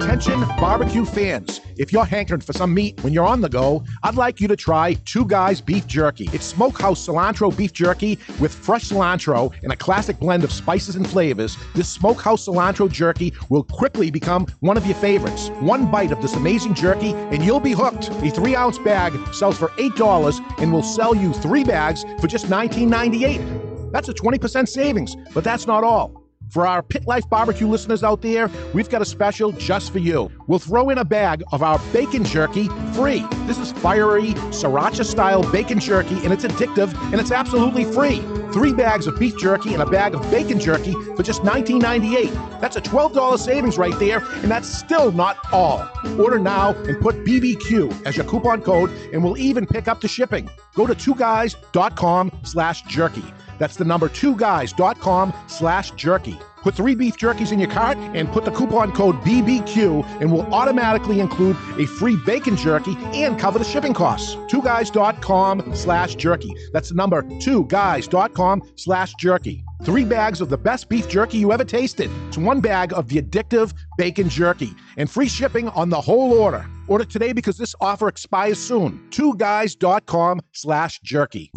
Attention 0.00 0.40
barbecue 0.60 1.04
fans. 1.04 1.60
If 1.80 1.94
you're 1.94 2.04
hankering 2.04 2.42
for 2.42 2.52
some 2.52 2.74
meat 2.74 3.02
when 3.02 3.14
you're 3.14 3.24
on 3.24 3.40
the 3.40 3.48
go, 3.48 3.82
I'd 4.02 4.14
like 4.14 4.38
you 4.38 4.46
to 4.48 4.54
try 4.54 4.92
Two 5.06 5.24
Guys 5.24 5.62
Beef 5.62 5.86
Jerky. 5.86 6.28
It's 6.30 6.44
smokehouse 6.44 7.06
cilantro 7.06 7.56
beef 7.56 7.72
jerky 7.72 8.18
with 8.38 8.52
fresh 8.52 8.90
cilantro 8.90 9.50
and 9.62 9.72
a 9.72 9.76
classic 9.76 10.20
blend 10.20 10.44
of 10.44 10.52
spices 10.52 10.96
and 10.96 11.08
flavors. 11.08 11.56
This 11.74 11.88
smokehouse 11.88 12.46
cilantro 12.46 12.92
jerky 12.92 13.32
will 13.48 13.62
quickly 13.64 14.10
become 14.10 14.46
one 14.60 14.76
of 14.76 14.84
your 14.84 14.96
favorites. 14.96 15.48
One 15.60 15.90
bite 15.90 16.12
of 16.12 16.20
this 16.20 16.34
amazing 16.34 16.74
jerky 16.74 17.14
and 17.14 17.42
you'll 17.42 17.60
be 17.60 17.72
hooked. 17.72 18.10
A 18.10 18.28
three 18.30 18.54
ounce 18.54 18.78
bag 18.78 19.14
sells 19.32 19.56
for 19.56 19.68
$8 19.68 20.60
and 20.60 20.74
will 20.74 20.82
sell 20.82 21.14
you 21.14 21.32
three 21.32 21.64
bags 21.64 22.04
for 22.20 22.26
just 22.26 22.48
$19.98. 22.48 23.90
That's 23.90 24.10
a 24.10 24.12
20% 24.12 24.68
savings, 24.68 25.16
but 25.32 25.44
that's 25.44 25.66
not 25.66 25.82
all. 25.82 26.19
For 26.50 26.66
our 26.66 26.82
Pit 26.82 27.06
Life 27.06 27.30
Barbecue 27.30 27.68
listeners 27.68 28.02
out 28.02 28.22
there, 28.22 28.50
we've 28.74 28.90
got 28.90 29.00
a 29.00 29.04
special 29.04 29.52
just 29.52 29.92
for 29.92 30.00
you. 30.00 30.32
We'll 30.48 30.58
throw 30.58 30.90
in 30.90 30.98
a 30.98 31.04
bag 31.04 31.44
of 31.52 31.62
our 31.62 31.78
bacon 31.92 32.24
jerky 32.24 32.68
free. 32.92 33.24
This 33.46 33.56
is 33.56 33.70
fiery, 33.70 34.34
sriracha 34.50 35.04
style 35.04 35.48
bacon 35.52 35.78
jerky, 35.78 36.16
and 36.24 36.32
it's 36.32 36.44
addictive 36.44 36.92
and 37.12 37.20
it's 37.20 37.30
absolutely 37.30 37.84
free. 37.84 38.18
Three 38.52 38.74
bags 38.74 39.06
of 39.06 39.16
beef 39.16 39.38
jerky 39.38 39.74
and 39.74 39.82
a 39.82 39.86
bag 39.86 40.12
of 40.12 40.28
bacon 40.28 40.58
jerky 40.58 40.92
for 41.14 41.22
just 41.22 41.42
$19.98. 41.42 42.60
That's 42.60 42.74
a 42.74 42.80
$12 42.80 43.38
savings 43.38 43.78
right 43.78 43.96
there, 44.00 44.18
and 44.42 44.50
that's 44.50 44.68
still 44.68 45.12
not 45.12 45.38
all. 45.52 45.88
Order 46.18 46.40
now 46.40 46.70
and 46.70 47.00
put 47.00 47.24
BBQ 47.24 48.04
as 48.04 48.16
your 48.16 48.26
coupon 48.26 48.60
code, 48.62 48.90
and 49.12 49.22
we'll 49.22 49.38
even 49.38 49.68
pick 49.68 49.86
up 49.86 50.00
the 50.00 50.08
shipping. 50.08 50.50
Go 50.74 50.88
to 50.88 50.96
twoguys.com 50.96 52.32
slash 52.42 52.82
jerky. 52.82 53.24
That's 53.60 53.76
the 53.76 53.84
number 53.84 54.08
twoguys.com 54.08 55.34
slash 55.46 55.92
jerky. 55.92 56.36
Put 56.62 56.74
three 56.74 56.94
beef 56.94 57.16
jerkies 57.16 57.52
in 57.52 57.60
your 57.60 57.70
cart 57.70 57.96
and 57.98 58.30
put 58.32 58.44
the 58.44 58.50
coupon 58.50 58.92
code 58.92 59.16
BBQ 59.20 60.04
and 60.20 60.32
we'll 60.32 60.52
automatically 60.52 61.20
include 61.20 61.56
a 61.78 61.86
free 61.86 62.16
bacon 62.26 62.56
jerky 62.56 62.96
and 63.14 63.38
cover 63.38 63.58
the 63.58 63.64
shipping 63.64 63.94
costs. 63.94 64.34
Twoguys.com 64.34 65.74
slash 65.76 66.14
jerky. 66.16 66.52
That's 66.72 66.88
the 66.88 66.94
number 66.96 67.22
twoguys.com 67.22 68.62
slash 68.76 69.14
jerky. 69.14 69.64
Three 69.82 70.04
bags 70.04 70.42
of 70.42 70.50
the 70.50 70.58
best 70.58 70.90
beef 70.90 71.08
jerky 71.08 71.38
you 71.38 71.52
ever 71.52 71.64
tasted. 71.64 72.10
It's 72.28 72.36
one 72.36 72.60
bag 72.60 72.92
of 72.92 73.08
the 73.08 73.20
addictive 73.20 73.72
bacon 73.96 74.28
jerky 74.28 74.74
and 74.98 75.10
free 75.10 75.28
shipping 75.28 75.68
on 75.70 75.88
the 75.88 76.00
whole 76.00 76.34
order. 76.34 76.66
Order 76.86 77.06
today 77.06 77.32
because 77.32 77.56
this 77.56 77.74
offer 77.80 78.06
expires 78.06 78.58
soon. 78.58 79.00
Twoguys.com 79.10 80.40
slash 80.52 81.00
jerky. 81.00 81.50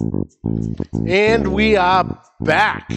And 1.05 1.49
we 1.49 1.75
are 1.75 2.21
back. 2.39 2.89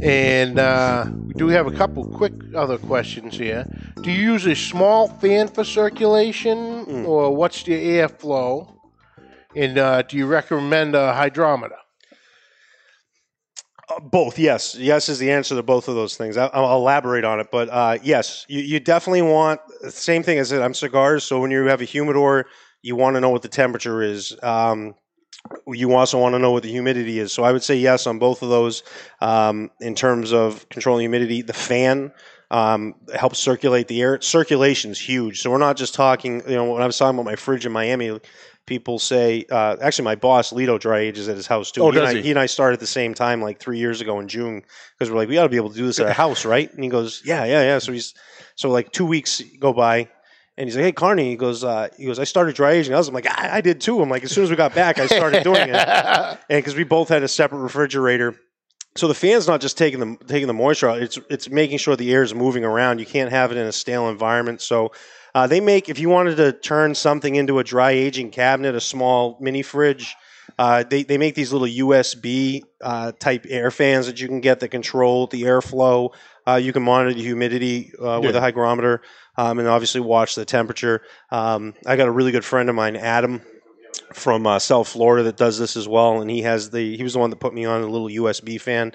And 0.00 0.58
uh, 0.58 1.06
we 1.26 1.34
do 1.34 1.48
have 1.48 1.66
a 1.66 1.72
couple 1.72 2.06
quick 2.06 2.32
other 2.54 2.78
questions 2.78 3.36
here. 3.36 3.66
Do 4.02 4.10
you 4.10 4.32
use 4.32 4.46
a 4.46 4.56
small 4.56 5.08
fan 5.08 5.48
for 5.48 5.64
circulation, 5.64 7.04
or 7.04 7.36
what's 7.36 7.62
the 7.64 7.72
airflow? 7.72 8.74
And 9.54 9.76
uh, 9.76 10.00
do 10.02 10.16
you 10.16 10.26
recommend 10.26 10.94
a 10.94 11.12
hydrometer? 11.12 11.76
Uh, 13.90 14.00
both, 14.00 14.38
yes. 14.38 14.74
Yes 14.74 15.08
is 15.08 15.18
the 15.18 15.30
answer 15.30 15.54
to 15.54 15.62
both 15.62 15.88
of 15.88 15.94
those 15.94 16.16
things. 16.16 16.36
I, 16.36 16.46
I'll 16.46 16.76
elaborate 16.76 17.24
on 17.24 17.40
it, 17.40 17.48
but 17.50 17.68
uh, 17.70 17.98
yes, 18.02 18.44
you, 18.48 18.60
you 18.60 18.80
definitely 18.80 19.22
want 19.22 19.60
same 19.88 20.22
thing 20.22 20.38
as 20.38 20.52
it. 20.52 20.60
I'm 20.60 20.74
cigars, 20.74 21.24
so 21.24 21.40
when 21.40 21.50
you 21.50 21.64
have 21.66 21.80
a 21.80 21.84
humidor, 21.84 22.46
you 22.82 22.96
want 22.96 23.16
to 23.16 23.20
know 23.20 23.30
what 23.30 23.42
the 23.42 23.48
temperature 23.48 24.02
is. 24.02 24.36
Um, 24.42 24.94
you 25.66 25.94
also 25.94 26.18
want 26.18 26.34
to 26.34 26.38
know 26.38 26.50
what 26.52 26.62
the 26.62 26.70
humidity 26.70 27.18
is. 27.18 27.32
So 27.32 27.44
I 27.44 27.52
would 27.52 27.62
say 27.62 27.76
yes 27.76 28.06
on 28.06 28.18
both 28.18 28.42
of 28.42 28.50
those. 28.50 28.82
Um, 29.20 29.70
in 29.80 29.94
terms 29.94 30.32
of 30.32 30.68
controlling 30.68 31.02
humidity, 31.02 31.42
the 31.42 31.54
fan 31.54 32.12
um, 32.50 32.94
helps 33.14 33.38
circulate 33.38 33.88
the 33.88 34.02
air. 34.02 34.20
Circulation 34.20 34.90
is 34.90 35.00
huge. 35.00 35.40
So 35.40 35.50
we're 35.50 35.58
not 35.58 35.76
just 35.76 35.94
talking. 35.94 36.42
You 36.48 36.56
know, 36.56 36.72
when 36.72 36.82
I 36.82 36.86
was 36.86 36.98
talking 36.98 37.18
about 37.18 37.24
my 37.24 37.36
fridge 37.36 37.64
in 37.64 37.72
Miami, 37.72 38.20
people 38.66 38.98
say. 38.98 39.44
Uh, 39.50 39.76
actually, 39.80 40.04
my 40.04 40.14
boss 40.14 40.52
Litto 40.52 40.78
dry 40.78 41.00
ages 41.00 41.28
at 41.28 41.36
his 41.36 41.46
house 41.46 41.70
too. 41.70 41.82
Oh, 41.82 41.90
he, 41.90 41.98
and 41.98 42.06
does 42.06 42.14
I, 42.14 42.16
he? 42.18 42.22
he 42.22 42.30
and 42.30 42.38
I 42.38 42.46
started 42.46 42.74
at 42.74 42.80
the 42.80 42.86
same 42.86 43.14
time, 43.14 43.42
like 43.42 43.58
three 43.58 43.78
years 43.78 44.00
ago 44.00 44.20
in 44.20 44.28
June, 44.28 44.62
because 44.98 45.10
we're 45.10 45.16
like, 45.16 45.28
we 45.28 45.34
got 45.34 45.44
to 45.44 45.48
be 45.48 45.56
able 45.56 45.70
to 45.70 45.76
do 45.76 45.86
this 45.86 45.98
at 46.00 46.06
our 46.06 46.12
house, 46.12 46.44
right? 46.44 46.72
And 46.72 46.82
he 46.82 46.90
goes, 46.90 47.22
yeah, 47.24 47.44
yeah, 47.44 47.62
yeah. 47.62 47.78
So 47.78 47.92
he's 47.92 48.14
so 48.54 48.70
like 48.70 48.92
two 48.92 49.06
weeks 49.06 49.42
go 49.58 49.72
by. 49.72 50.08
And 50.56 50.68
he's 50.68 50.76
like, 50.76 50.84
"Hey, 50.84 50.92
Carney." 50.92 51.30
He 51.30 51.36
goes, 51.36 51.64
uh, 51.64 51.88
"He 51.96 52.04
goes. 52.04 52.18
I 52.18 52.24
started 52.24 52.54
dry 52.54 52.72
aging." 52.72 52.92
I 52.92 52.98
was 52.98 53.08
I'm 53.08 53.14
like, 53.14 53.26
I, 53.26 53.58
"I 53.58 53.60
did 53.62 53.80
too." 53.80 54.02
I'm 54.02 54.10
like, 54.10 54.24
as 54.24 54.32
soon 54.32 54.44
as 54.44 54.50
we 54.50 54.56
got 54.56 54.74
back, 54.74 54.98
I 54.98 55.06
started 55.06 55.42
doing 55.42 55.70
it, 55.70 55.74
and 55.74 56.38
because 56.48 56.74
we 56.74 56.84
both 56.84 57.08
had 57.08 57.22
a 57.22 57.28
separate 57.28 57.60
refrigerator, 57.60 58.34
so 58.96 59.08
the 59.08 59.14
fan's 59.14 59.46
not 59.46 59.60
just 59.60 59.78
taking 59.78 60.00
the 60.00 60.24
taking 60.26 60.48
the 60.48 60.52
moisture 60.52 60.88
out; 60.88 61.00
it's 61.00 61.18
it's 61.30 61.48
making 61.48 61.78
sure 61.78 61.96
the 61.96 62.12
air 62.12 62.22
is 62.22 62.34
moving 62.34 62.64
around. 62.64 62.98
You 62.98 63.06
can't 63.06 63.30
have 63.30 63.52
it 63.52 63.56
in 63.56 63.66
a 63.66 63.72
stale 63.72 64.08
environment. 64.08 64.60
So 64.60 64.92
uh, 65.34 65.46
they 65.46 65.60
make 65.60 65.88
if 65.88 65.98
you 65.98 66.08
wanted 66.08 66.36
to 66.36 66.52
turn 66.52 66.94
something 66.94 67.34
into 67.34 67.58
a 67.58 67.64
dry 67.64 67.92
aging 67.92 68.30
cabinet, 68.30 68.74
a 68.74 68.80
small 68.80 69.38
mini 69.40 69.62
fridge. 69.62 70.16
Uh, 70.58 70.82
they, 70.82 71.04
they 71.04 71.16
make 71.16 71.34
these 71.36 71.52
little 71.52 71.86
USB 71.86 72.62
uh, 72.82 73.12
type 73.12 73.46
air 73.48 73.70
fans 73.70 74.06
that 74.06 74.20
you 74.20 74.26
can 74.26 74.40
get 74.40 74.60
that 74.60 74.68
control 74.68 75.28
the 75.28 75.42
airflow. 75.42 76.12
Uh, 76.46 76.56
you 76.56 76.72
can 76.72 76.82
monitor 76.82 77.14
the 77.14 77.22
humidity 77.22 77.92
uh, 78.02 78.20
with 78.20 78.34
a 78.34 78.40
hygrometer 78.40 79.00
um, 79.36 79.58
and 79.58 79.68
obviously 79.68 80.00
watch 80.00 80.34
the 80.34 80.44
temperature. 80.44 81.02
Um, 81.30 81.74
I 81.86 81.96
got 81.96 82.08
a 82.08 82.10
really 82.10 82.32
good 82.32 82.44
friend 82.44 82.68
of 82.68 82.74
mine, 82.74 82.96
Adam, 82.96 83.40
from 84.12 84.46
uh, 84.46 84.58
South 84.58 84.88
Florida, 84.88 85.24
that 85.24 85.36
does 85.36 85.58
this 85.58 85.76
as 85.76 85.88
well, 85.88 86.20
and 86.20 86.30
he 86.30 86.42
has 86.42 86.70
the 86.70 86.96
he 86.96 87.02
was 87.02 87.12
the 87.14 87.18
one 87.18 87.30
that 87.30 87.36
put 87.36 87.54
me 87.54 87.64
on 87.64 87.82
a 87.82 87.86
little 87.86 88.08
USB 88.08 88.60
fan. 88.60 88.92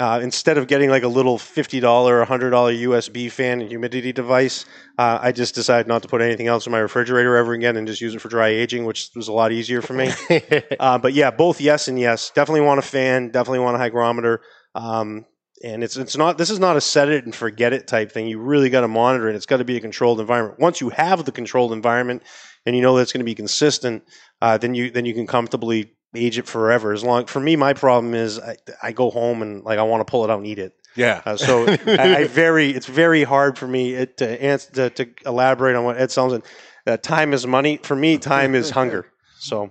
Uh, 0.00 0.18
instead 0.20 0.56
of 0.56 0.66
getting 0.66 0.88
like 0.88 1.02
a 1.02 1.08
little 1.08 1.36
fifty 1.36 1.78
dollar, 1.78 2.20
or 2.20 2.24
hundred 2.24 2.50
dollar 2.50 2.72
USB 2.72 3.30
fan 3.30 3.60
and 3.60 3.68
humidity 3.68 4.12
device, 4.12 4.64
uh, 4.96 5.18
I 5.20 5.30
just 5.30 5.54
decided 5.54 5.86
not 5.86 6.00
to 6.02 6.08
put 6.08 6.22
anything 6.22 6.46
else 6.46 6.64
in 6.64 6.72
my 6.72 6.78
refrigerator 6.78 7.36
ever 7.36 7.52
again 7.52 7.76
and 7.76 7.86
just 7.86 8.00
use 8.00 8.14
it 8.14 8.20
for 8.22 8.30
dry 8.30 8.48
aging, 8.48 8.86
which 8.86 9.10
was 9.14 9.28
a 9.28 9.32
lot 9.32 9.52
easier 9.52 9.82
for 9.82 9.92
me. 9.92 10.10
uh, 10.80 10.96
but 10.96 11.12
yeah, 11.12 11.30
both 11.30 11.60
yes 11.60 11.86
and 11.86 12.00
yes. 12.00 12.30
Definitely 12.34 12.62
want 12.62 12.78
a 12.78 12.82
fan. 12.82 13.28
Definitely 13.28 13.58
want 13.58 13.76
a 13.76 13.78
hygrometer. 13.78 14.40
Um, 14.74 15.26
and 15.62 15.84
it's 15.84 15.98
it's 15.98 16.16
not 16.16 16.38
this 16.38 16.48
is 16.48 16.58
not 16.58 16.78
a 16.78 16.80
set 16.80 17.10
it 17.10 17.26
and 17.26 17.34
forget 17.34 17.74
it 17.74 17.86
type 17.86 18.10
thing. 18.10 18.26
You 18.26 18.40
really 18.40 18.70
got 18.70 18.80
to 18.80 18.88
monitor 18.88 19.28
it. 19.28 19.36
It's 19.36 19.44
got 19.44 19.58
to 19.58 19.64
be 19.64 19.76
a 19.76 19.80
controlled 19.80 20.18
environment. 20.18 20.58
Once 20.58 20.80
you 20.80 20.88
have 20.88 21.26
the 21.26 21.32
controlled 21.32 21.72
environment 21.72 22.22
and 22.64 22.74
you 22.74 22.80
know 22.80 22.96
that 22.96 23.02
it's 23.02 23.12
going 23.12 23.20
to 23.20 23.24
be 23.24 23.34
consistent, 23.34 24.04
uh, 24.40 24.56
then 24.56 24.74
you 24.74 24.90
then 24.90 25.04
you 25.04 25.12
can 25.12 25.26
comfortably 25.26 25.92
age 26.14 26.38
it 26.38 26.46
forever. 26.46 26.92
As 26.92 27.04
long 27.04 27.26
for 27.26 27.40
me, 27.40 27.56
my 27.56 27.72
problem 27.72 28.14
is 28.14 28.38
I, 28.38 28.56
I 28.82 28.92
go 28.92 29.10
home 29.10 29.42
and 29.42 29.64
like 29.64 29.78
I 29.78 29.82
want 29.82 30.00
to 30.06 30.10
pull 30.10 30.24
it 30.24 30.30
out 30.30 30.38
and 30.38 30.46
eat 30.46 30.58
it. 30.58 30.74
Yeah. 30.96 31.22
Uh, 31.24 31.36
so 31.36 31.66
I, 31.86 32.16
I 32.16 32.24
very 32.26 32.70
it's 32.70 32.86
very 32.86 33.22
hard 33.22 33.58
for 33.58 33.66
me 33.66 33.94
it, 33.94 34.16
to 34.18 34.42
answer 34.42 34.90
to, 34.90 34.90
to 34.90 35.10
elaborate 35.26 35.76
on 35.76 35.84
what 35.84 35.96
Ed 35.96 36.10
Sullivan. 36.10 36.42
Uh, 36.86 36.96
time 36.96 37.32
is 37.32 37.46
money 37.46 37.76
for 37.76 37.94
me. 37.94 38.18
Time 38.18 38.54
is 38.54 38.70
hunger. 38.70 39.06
So 39.38 39.70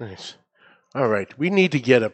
Nice. 0.00 0.34
All 0.94 1.06
right. 1.06 1.38
We 1.38 1.50
need 1.50 1.72
to 1.72 1.78
get 1.78 2.02
a 2.02 2.12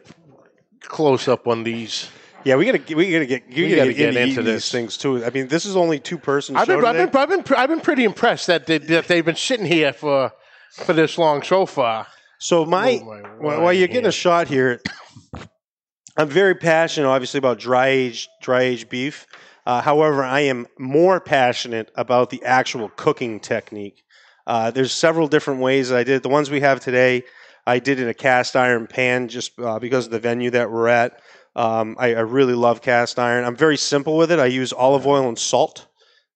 close 0.81 1.27
up 1.27 1.47
on 1.47 1.63
these. 1.63 2.09
yeah, 2.43 2.55
we 2.55 2.65
gotta 2.65 2.95
we 2.95 3.11
gotta 3.11 3.25
get 3.25 3.49
you 3.49 3.65
We 3.65 3.69
gotta 3.71 3.81
gotta 3.81 3.93
get, 3.93 4.09
into, 4.09 4.39
into 4.39 4.43
these 4.43 4.69
things 4.69 4.97
too. 4.97 5.23
I 5.25 5.29
mean, 5.29 5.47
this 5.47 5.65
is 5.65 5.75
only 5.75 5.99
two 5.99 6.17
person 6.17 6.55
I've 6.55 6.67
show 6.67 6.75
been, 6.75 6.85
I've 6.85 7.11
been, 7.11 7.19
I've 7.19 7.29
been, 7.29 7.57
I've 7.57 7.69
been 7.69 7.79
pretty 7.79 8.03
impressed 8.03 8.47
that, 8.47 8.67
they, 8.67 8.77
that 8.77 9.07
they've 9.07 9.25
been 9.25 9.35
sitting 9.35 9.65
here 9.65 9.93
for 9.93 10.31
for 10.71 10.93
this 10.93 11.17
long 11.17 11.41
so 11.41 11.65
far. 11.65 12.07
So 12.39 12.65
my, 12.65 12.99
Oh, 13.03 13.05
while, 13.39 13.61
while 13.63 13.73
you're 13.73 13.87
getting 13.87 14.05
a 14.05 14.11
shot 14.11 14.47
here, 14.47 14.81
I'm 16.17 16.29
very 16.29 16.55
passionate, 16.55 17.07
obviously, 17.07 17.37
about 17.37 17.59
dry 17.59 17.87
aged 17.87 18.29
dry 18.41 18.61
aged 18.63 18.89
beef. 18.89 19.27
Uh, 19.65 19.81
however, 19.81 20.23
I 20.23 20.41
am 20.41 20.65
more 20.79 21.19
passionate 21.19 21.91
about 21.95 22.29
the 22.29 22.43
actual 22.43 22.89
cooking 22.89 23.39
technique. 23.39 24.01
Uh, 24.47 24.71
there's 24.71 24.93
several 24.93 25.27
different 25.27 25.59
ways 25.59 25.89
that 25.89 25.97
I 25.97 26.03
did. 26.03 26.15
it. 26.17 26.23
The 26.23 26.29
ones 26.29 26.49
we 26.49 26.61
have 26.61 26.79
today, 26.79 27.23
I 27.65 27.79
did 27.79 27.99
in 27.99 28.07
a 28.07 28.13
cast 28.13 28.55
iron 28.55 28.87
pan 28.87 29.27
just 29.27 29.59
uh, 29.59 29.77
because 29.77 30.05
of 30.05 30.11
the 30.11 30.19
venue 30.19 30.49
that 30.51 30.71
we're 30.71 30.87
at. 30.87 31.19
Um, 31.55 31.97
I, 31.99 32.15
I 32.15 32.19
really 32.21 32.53
love 32.53 32.81
cast 32.81 33.19
iron. 33.19 33.43
I'm 33.43 33.55
very 33.57 33.77
simple 33.77 34.15
with 34.15 34.31
it. 34.31 34.39
I 34.39 34.45
use 34.45 34.71
olive 34.71 35.05
oil 35.05 35.27
and 35.27 35.37
salt. 35.37 35.87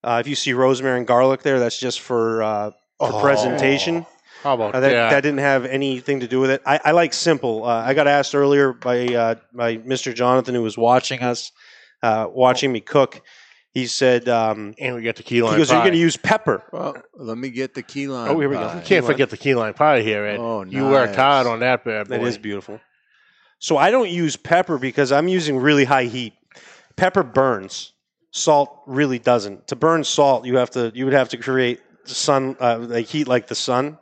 Uh, 0.04 0.18
if 0.20 0.28
you 0.28 0.34
see 0.34 0.52
rosemary 0.52 0.98
and 0.98 1.06
garlic 1.06 1.42
there, 1.42 1.58
that's 1.58 1.78
just 1.78 2.00
for 2.00 2.42
uh, 2.42 2.70
for 2.98 3.12
Oh. 3.14 3.20
presentation. 3.20 4.04
How 4.42 4.54
about 4.54 4.74
Uh, 4.74 4.80
that, 4.80 4.90
that? 4.90 5.10
that 5.10 5.20
didn't 5.22 5.38
have 5.40 5.64
anything 5.66 6.20
to 6.20 6.26
do 6.28 6.40
with 6.40 6.50
it. 6.50 6.62
I, 6.66 6.80
I 6.84 6.90
like 6.92 7.12
simple. 7.14 7.64
Uh, 7.64 7.82
I 7.86 7.94
got 7.94 8.06
asked 8.08 8.34
earlier 8.34 8.72
by 8.72 9.06
uh, 9.06 9.34
by 9.52 9.76
Mr. 9.78 10.14
Jonathan, 10.14 10.54
who 10.54 10.62
was 10.62 10.76
watching 10.76 11.20
us, 11.20 11.52
uh, 12.02 12.26
watching 12.30 12.72
me 12.72 12.80
cook. 12.80 13.22
He 13.74 13.86
said, 13.86 14.28
um, 14.28 14.74
and 14.78 14.96
we 14.96 15.02
got 15.02 15.16
the 15.16 15.22
key 15.22 15.36
"He 15.36 15.42
lime 15.42 15.56
goes, 15.56 15.70
are 15.70 15.74
you 15.76 15.80
pie. 15.80 15.84
going 15.86 15.94
to 15.94 15.98
use 16.00 16.16
pepper?" 16.16 16.62
Well, 16.72 16.96
let 17.14 17.38
me 17.38 17.48
get 17.50 17.72
the 17.74 17.82
key 17.82 18.06
line. 18.08 18.30
Oh, 18.30 18.38
here 18.38 18.48
we 18.48 18.56
go. 18.56 18.66
pie. 18.68 18.76
You 18.76 18.82
can't 18.84 19.06
forget 19.06 19.30
the 19.30 19.36
key 19.38 19.54
lime 19.54 19.74
pie 19.74 20.02
here, 20.02 20.24
Ed. 20.26 20.38
Oh, 20.40 20.62
nice. 20.64 20.72
You 20.74 20.84
worked 20.88 21.12
nice. 21.12 21.16
hard 21.16 21.46
on 21.46 21.60
that 21.60 21.84
bad 21.84 22.08
boy. 22.08 22.18
That 22.18 22.26
is 22.26 22.36
beautiful. 22.36 22.80
So 23.60 23.78
I 23.78 23.90
don't 23.90 24.10
use 24.10 24.36
pepper 24.36 24.76
because 24.76 25.12
I'm 25.12 25.28
using 25.28 25.56
really 25.56 25.84
high 25.84 26.04
heat. 26.04 26.34
Pepper 26.96 27.22
burns. 27.22 27.92
Salt 28.32 28.80
really 28.86 29.18
doesn't. 29.18 29.68
To 29.68 29.76
burn 29.76 30.04
salt, 30.04 30.46
you 30.46 30.56
have 30.56 30.70
to 30.70 30.90
you 30.94 31.04
would 31.04 31.14
have 31.14 31.28
to 31.30 31.36
create 31.36 31.80
sun 32.04 32.56
uh, 32.60 32.78
like 32.80 33.06
heat 33.06 33.28
like 33.28 33.46
the 33.46 33.54
sun. 33.54 33.98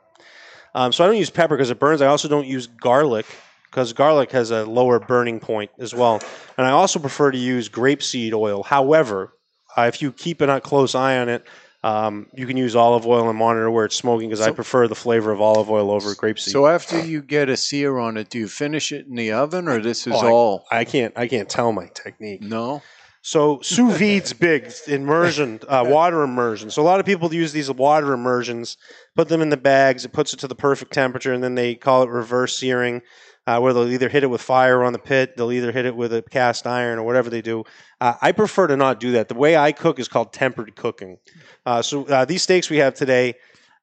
Um, 0.73 0.91
so 0.93 1.03
I 1.03 1.07
don't 1.07 1.17
use 1.17 1.29
pepper 1.29 1.55
because 1.55 1.69
it 1.69 1.79
burns. 1.79 2.01
I 2.01 2.07
also 2.07 2.27
don't 2.27 2.47
use 2.47 2.67
garlic 2.67 3.25
because 3.69 3.93
garlic 3.93 4.31
has 4.31 4.51
a 4.51 4.65
lower 4.65 4.99
burning 4.99 5.39
point 5.39 5.71
as 5.79 5.93
well. 5.93 6.21
And 6.57 6.65
I 6.67 6.71
also 6.71 6.99
prefer 6.99 7.31
to 7.31 7.37
use 7.37 7.69
grapeseed 7.69 8.33
oil. 8.33 8.63
However, 8.63 9.33
uh, 9.77 9.83
if 9.83 10.01
you 10.01 10.11
keep 10.11 10.41
a 10.41 10.59
close 10.61 10.95
eye 10.95 11.17
on 11.17 11.29
it, 11.29 11.45
um, 11.83 12.27
you 12.33 12.45
can 12.45 12.57
use 12.57 12.75
olive 12.75 13.07
oil 13.07 13.27
and 13.27 13.37
monitor 13.39 13.71
where 13.71 13.85
it's 13.85 13.95
smoking 13.95 14.29
because 14.29 14.45
I 14.45 14.51
prefer 14.51 14.87
the 14.87 14.93
flavor 14.95 15.31
of 15.31 15.41
olive 15.41 15.69
oil 15.71 15.89
over 15.89 16.13
grapeseed. 16.13 16.51
So 16.51 16.67
after 16.67 17.03
you 17.03 17.21
get 17.23 17.49
a 17.49 17.57
sear 17.57 17.97
on 17.97 18.17
it, 18.17 18.29
do 18.29 18.37
you 18.37 18.47
finish 18.47 18.91
it 18.91 19.07
in 19.07 19.15
the 19.15 19.31
oven, 19.31 19.67
or 19.67 19.79
this 19.81 20.05
is 20.05 20.13
Oh, 20.13 20.27
I- 20.27 20.29
all? 20.31 20.65
I 20.71 20.83
can't 20.85 21.13
I 21.17 21.27
can't 21.27 21.49
tell 21.49 21.71
my 21.71 21.87
technique. 21.95 22.43
No. 22.43 22.83
So 23.21 23.59
sous 23.61 23.95
vide's 23.97 24.33
big 24.49 24.71
immersion, 24.87 25.59
uh, 25.67 25.85
water 25.87 26.23
immersion. 26.23 26.71
So 26.71 26.81
a 26.81 26.83
lot 26.85 26.99
of 26.99 27.05
people 27.05 27.33
use 27.33 27.53
these 27.53 27.69
water 27.69 28.13
immersions, 28.13 28.77
put 29.15 29.29
them 29.29 29.41
in 29.41 29.49
the 29.49 29.57
bags. 29.57 30.05
It 30.05 30.11
puts 30.11 30.33
it 30.33 30.37
to 30.41 30.47
the 30.47 30.55
perfect 30.55 30.91
temperature, 30.91 31.31
and 31.33 31.43
then 31.43 31.55
they 31.55 31.75
call 31.75 32.01
it 32.03 32.09
reverse 32.09 32.57
searing, 32.57 33.01
uh, 33.45 33.59
where 33.59 33.73
they'll 33.73 33.91
either 33.91 34.09
hit 34.09 34.23
it 34.23 34.27
with 34.27 34.41
fire 34.41 34.83
on 34.83 34.91
the 34.93 34.99
pit, 34.99 35.37
they'll 35.37 35.51
either 35.51 35.71
hit 35.71 35.85
it 35.85 35.95
with 35.95 36.13
a 36.13 36.23
cast 36.23 36.65
iron 36.65 36.97
or 36.97 37.03
whatever 37.03 37.29
they 37.29 37.41
do. 37.43 37.63
Uh, 37.99 38.15
I 38.21 38.31
prefer 38.31 38.65
to 38.67 38.75
not 38.75 38.99
do 38.99 39.11
that. 39.11 39.27
The 39.27 39.35
way 39.35 39.55
I 39.55 39.71
cook 39.71 39.99
is 39.99 40.07
called 40.07 40.33
tempered 40.33 40.75
cooking. 40.75 41.17
Uh, 41.65 41.81
so 41.83 42.05
uh, 42.05 42.25
these 42.25 42.41
steaks 42.41 42.69
we 42.71 42.77
have 42.77 42.95
today, 42.95 43.35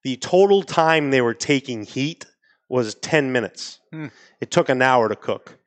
the 0.03 0.17
total 0.17 0.63
time 0.65 1.11
they 1.11 1.21
were 1.21 1.35
taking 1.35 1.85
heat 1.85 2.27
was 2.69 2.97
ten 2.97 3.31
minutes. 3.31 3.79
Hmm. 3.93 4.07
It 4.41 4.51
took 4.51 4.69
an 4.69 4.83
hour 4.83 5.09
to 5.09 5.17
cook. 5.17 5.59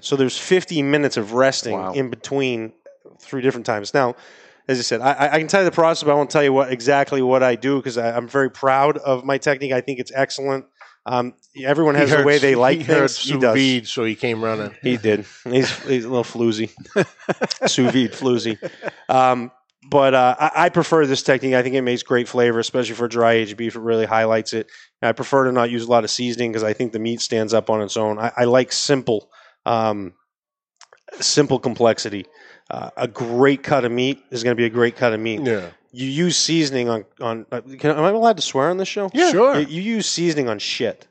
So 0.00 0.14
there's 0.14 0.38
50 0.38 0.82
minutes 0.82 1.16
of 1.16 1.32
resting 1.32 1.74
Wow. 1.76 1.92
in 1.92 2.10
between 2.10 2.72
three 3.20 3.42
different 3.42 3.66
times. 3.66 3.94
Now, 3.94 4.16
as 4.68 4.78
I 4.78 4.82
said, 4.82 5.00
I, 5.00 5.30
I 5.34 5.38
can 5.38 5.48
tell 5.48 5.62
you 5.62 5.64
the 5.64 5.74
process, 5.74 6.04
but 6.04 6.12
I 6.12 6.14
won't 6.14 6.30
tell 6.30 6.44
you 6.44 6.52
what 6.52 6.72
exactly 6.72 7.22
what 7.22 7.42
I 7.42 7.56
do 7.56 7.76
because 7.78 7.98
I'm 7.98 8.28
very 8.28 8.50
proud 8.50 8.98
of 8.98 9.24
my 9.24 9.38
technique. 9.38 9.72
I 9.72 9.80
think 9.80 9.98
it's 9.98 10.12
excellent. 10.14 10.66
Um, 11.06 11.34
everyone 11.64 11.94
has 11.94 12.10
He 12.10 12.14
a 12.14 12.18
heard- 12.18 12.26
way 12.26 12.38
they 12.38 12.54
like 12.54 12.78
he 12.78 12.84
heard 12.84 12.98
things. 13.10 13.18
sous 13.18 13.30
He 13.32 13.38
does. 13.40 13.54
vide, 13.56 13.86
so 13.88 14.04
he 14.04 14.14
came 14.14 14.44
running. 14.44 14.74
He 14.82 14.96
did. 14.98 15.24
He's, 15.44 15.70
he's 15.84 16.04
a 16.04 16.08
little 16.08 16.24
floozy, 16.24 16.70
sous 17.66 17.90
vide 17.90 18.12
floozy. 18.12 18.58
Um, 19.08 19.50
but 19.88 20.14
uh, 20.14 20.36
I, 20.38 20.50
I 20.66 20.68
prefer 20.68 21.06
this 21.06 21.22
technique. 21.22 21.54
I 21.54 21.62
think 21.62 21.74
it 21.74 21.80
makes 21.82 22.02
great 22.02 22.28
flavor, 22.28 22.58
especially 22.60 22.94
for 22.94 23.08
dry 23.08 23.32
aged 23.32 23.56
beef. 23.56 23.74
It 23.76 23.80
really 23.80 24.04
highlights 24.04 24.52
it. 24.52 24.70
I 25.02 25.12
prefer 25.12 25.44
to 25.46 25.52
not 25.52 25.70
use 25.70 25.84
a 25.84 25.90
lot 25.90 26.04
of 26.04 26.10
seasoning 26.10 26.52
because 26.52 26.62
I 26.62 26.74
think 26.74 26.92
the 26.92 26.98
meat 26.98 27.22
stands 27.22 27.54
up 27.54 27.70
on 27.70 27.80
its 27.80 27.96
own. 27.96 28.18
I, 28.18 28.30
I 28.36 28.44
like 28.44 28.70
simple, 28.70 29.30
um, 29.64 30.12
simple 31.20 31.58
complexity. 31.58 32.26
Uh, 32.70 32.90
a 32.96 33.08
great 33.08 33.62
cut 33.62 33.84
of 33.84 33.90
meat 33.90 34.22
is 34.30 34.44
going 34.44 34.52
to 34.54 34.60
be 34.60 34.66
a 34.66 34.70
great 34.70 34.96
cut 34.96 35.12
of 35.12 35.20
meat. 35.20 35.40
Yeah. 35.42 35.70
You 35.92 36.06
use 36.06 36.36
seasoning 36.36 36.88
on 36.88 37.04
on. 37.20 37.46
Uh, 37.50 37.60
can, 37.78 37.90
am 37.90 38.04
I 38.04 38.10
allowed 38.10 38.36
to 38.36 38.42
swear 38.42 38.70
on 38.70 38.76
this 38.76 38.88
show? 38.88 39.10
Yeah. 39.12 39.32
Sure. 39.32 39.58
You, 39.58 39.66
you 39.66 39.82
use 39.82 40.08
seasoning 40.08 40.48
on 40.48 40.60
shit. 40.60 41.08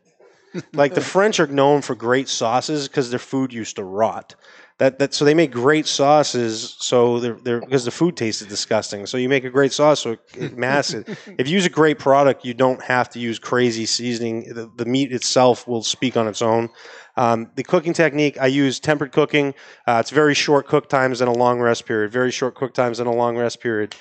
like 0.74 0.94
the 0.94 1.02
French 1.02 1.40
are 1.40 1.48
known 1.48 1.82
for 1.82 1.96
great 1.96 2.30
sauces 2.30 2.88
because 2.88 3.10
their 3.10 3.20
food 3.20 3.52
used 3.54 3.76
to 3.76 3.84
rot. 3.84 4.36
That 4.80 4.98
that 5.00 5.14
so 5.14 5.26
they 5.26 5.34
make 5.34 5.52
great 5.52 5.88
sauces. 5.88 6.76
So 6.80 7.20
they're 7.20 7.38
they're 7.44 7.60
because 7.60 7.84
the 7.84 7.92
food 7.92 8.16
tasted 8.16 8.48
disgusting. 8.48 9.06
So 9.06 9.18
you 9.18 9.28
make 9.28 9.44
a 9.44 9.50
great 9.50 9.74
sauce, 9.74 10.00
so 10.00 10.12
it, 10.12 10.20
it 10.36 10.58
masks 10.66 10.94
it. 10.94 11.10
If 11.38 11.50
you 11.50 11.56
use 11.56 11.66
a 11.66 11.70
great 11.70 12.00
product, 12.00 12.46
you 12.46 12.54
don't 12.54 12.82
have 12.82 13.10
to 13.10 13.20
use 13.20 13.40
crazy 13.40 13.86
seasoning. 13.86 14.54
The, 14.54 14.72
the 14.78 14.86
meat 14.86 15.12
itself 15.12 15.68
will 15.68 15.84
speak 15.84 16.16
on 16.16 16.28
its 16.30 16.42
own. 16.42 16.70
Um, 17.18 17.52
the 17.56 17.64
cooking 17.64 17.92
technique 17.92 18.38
I 18.40 18.48
use 18.48 18.80
tempered 18.80 19.12
cooking. 19.12 19.54
Uh, 19.86 19.98
it's 20.00 20.12
very 20.12 20.34
short 20.34 20.68
cook 20.68 20.88
times 20.88 21.20
and 21.20 21.30
a 21.30 21.34
long 21.34 21.60
rest 21.60 21.86
period. 21.86 22.14
Very 22.14 22.32
short 22.32 22.56
cook 22.56 22.74
times 22.74 23.02
and 23.02 23.10
a 23.10 23.14
long 23.14 23.36
rest 23.38 23.60
period, 23.60 23.96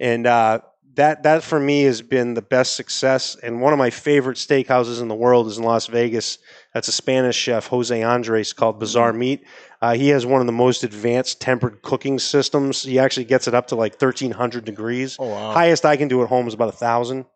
and 0.00 0.26
uh, 0.26 0.58
that 0.96 1.22
that 1.22 1.42
for 1.42 1.60
me 1.60 1.82
has 1.84 2.02
been 2.02 2.34
the 2.34 2.42
best 2.42 2.76
success. 2.76 3.36
And 3.36 3.60
one 3.60 3.72
of 3.72 3.78
my 3.78 3.90
favorite 3.90 4.36
steakhouses 4.36 5.00
in 5.00 5.08
the 5.08 5.14
world 5.14 5.46
is 5.46 5.58
in 5.58 5.64
Las 5.64 5.86
Vegas. 5.86 6.38
That's 6.74 6.88
a 6.88 6.92
Spanish 6.92 7.36
chef, 7.36 7.68
Jose 7.68 8.02
Andres, 8.02 8.52
called 8.52 8.80
Bazaar 8.80 9.12
Meat. 9.12 9.44
Uh, 9.80 9.94
he 9.94 10.08
has 10.08 10.26
one 10.26 10.40
of 10.40 10.46
the 10.46 10.52
most 10.52 10.82
advanced 10.82 11.40
tempered 11.40 11.82
cooking 11.82 12.18
systems. 12.18 12.82
He 12.82 12.98
actually 12.98 13.24
gets 13.26 13.46
it 13.46 13.54
up 13.54 13.68
to 13.68 13.76
like 13.76 13.92
1300 13.92 14.64
degrees. 14.64 15.16
Oh 15.18 15.28
wow. 15.28 15.52
Highest 15.52 15.86
I 15.86 15.96
can 15.96 16.08
do 16.08 16.22
at 16.22 16.28
home 16.28 16.48
is 16.48 16.54
about 16.54 16.68
a 16.70 16.72
thousand. 16.72 17.26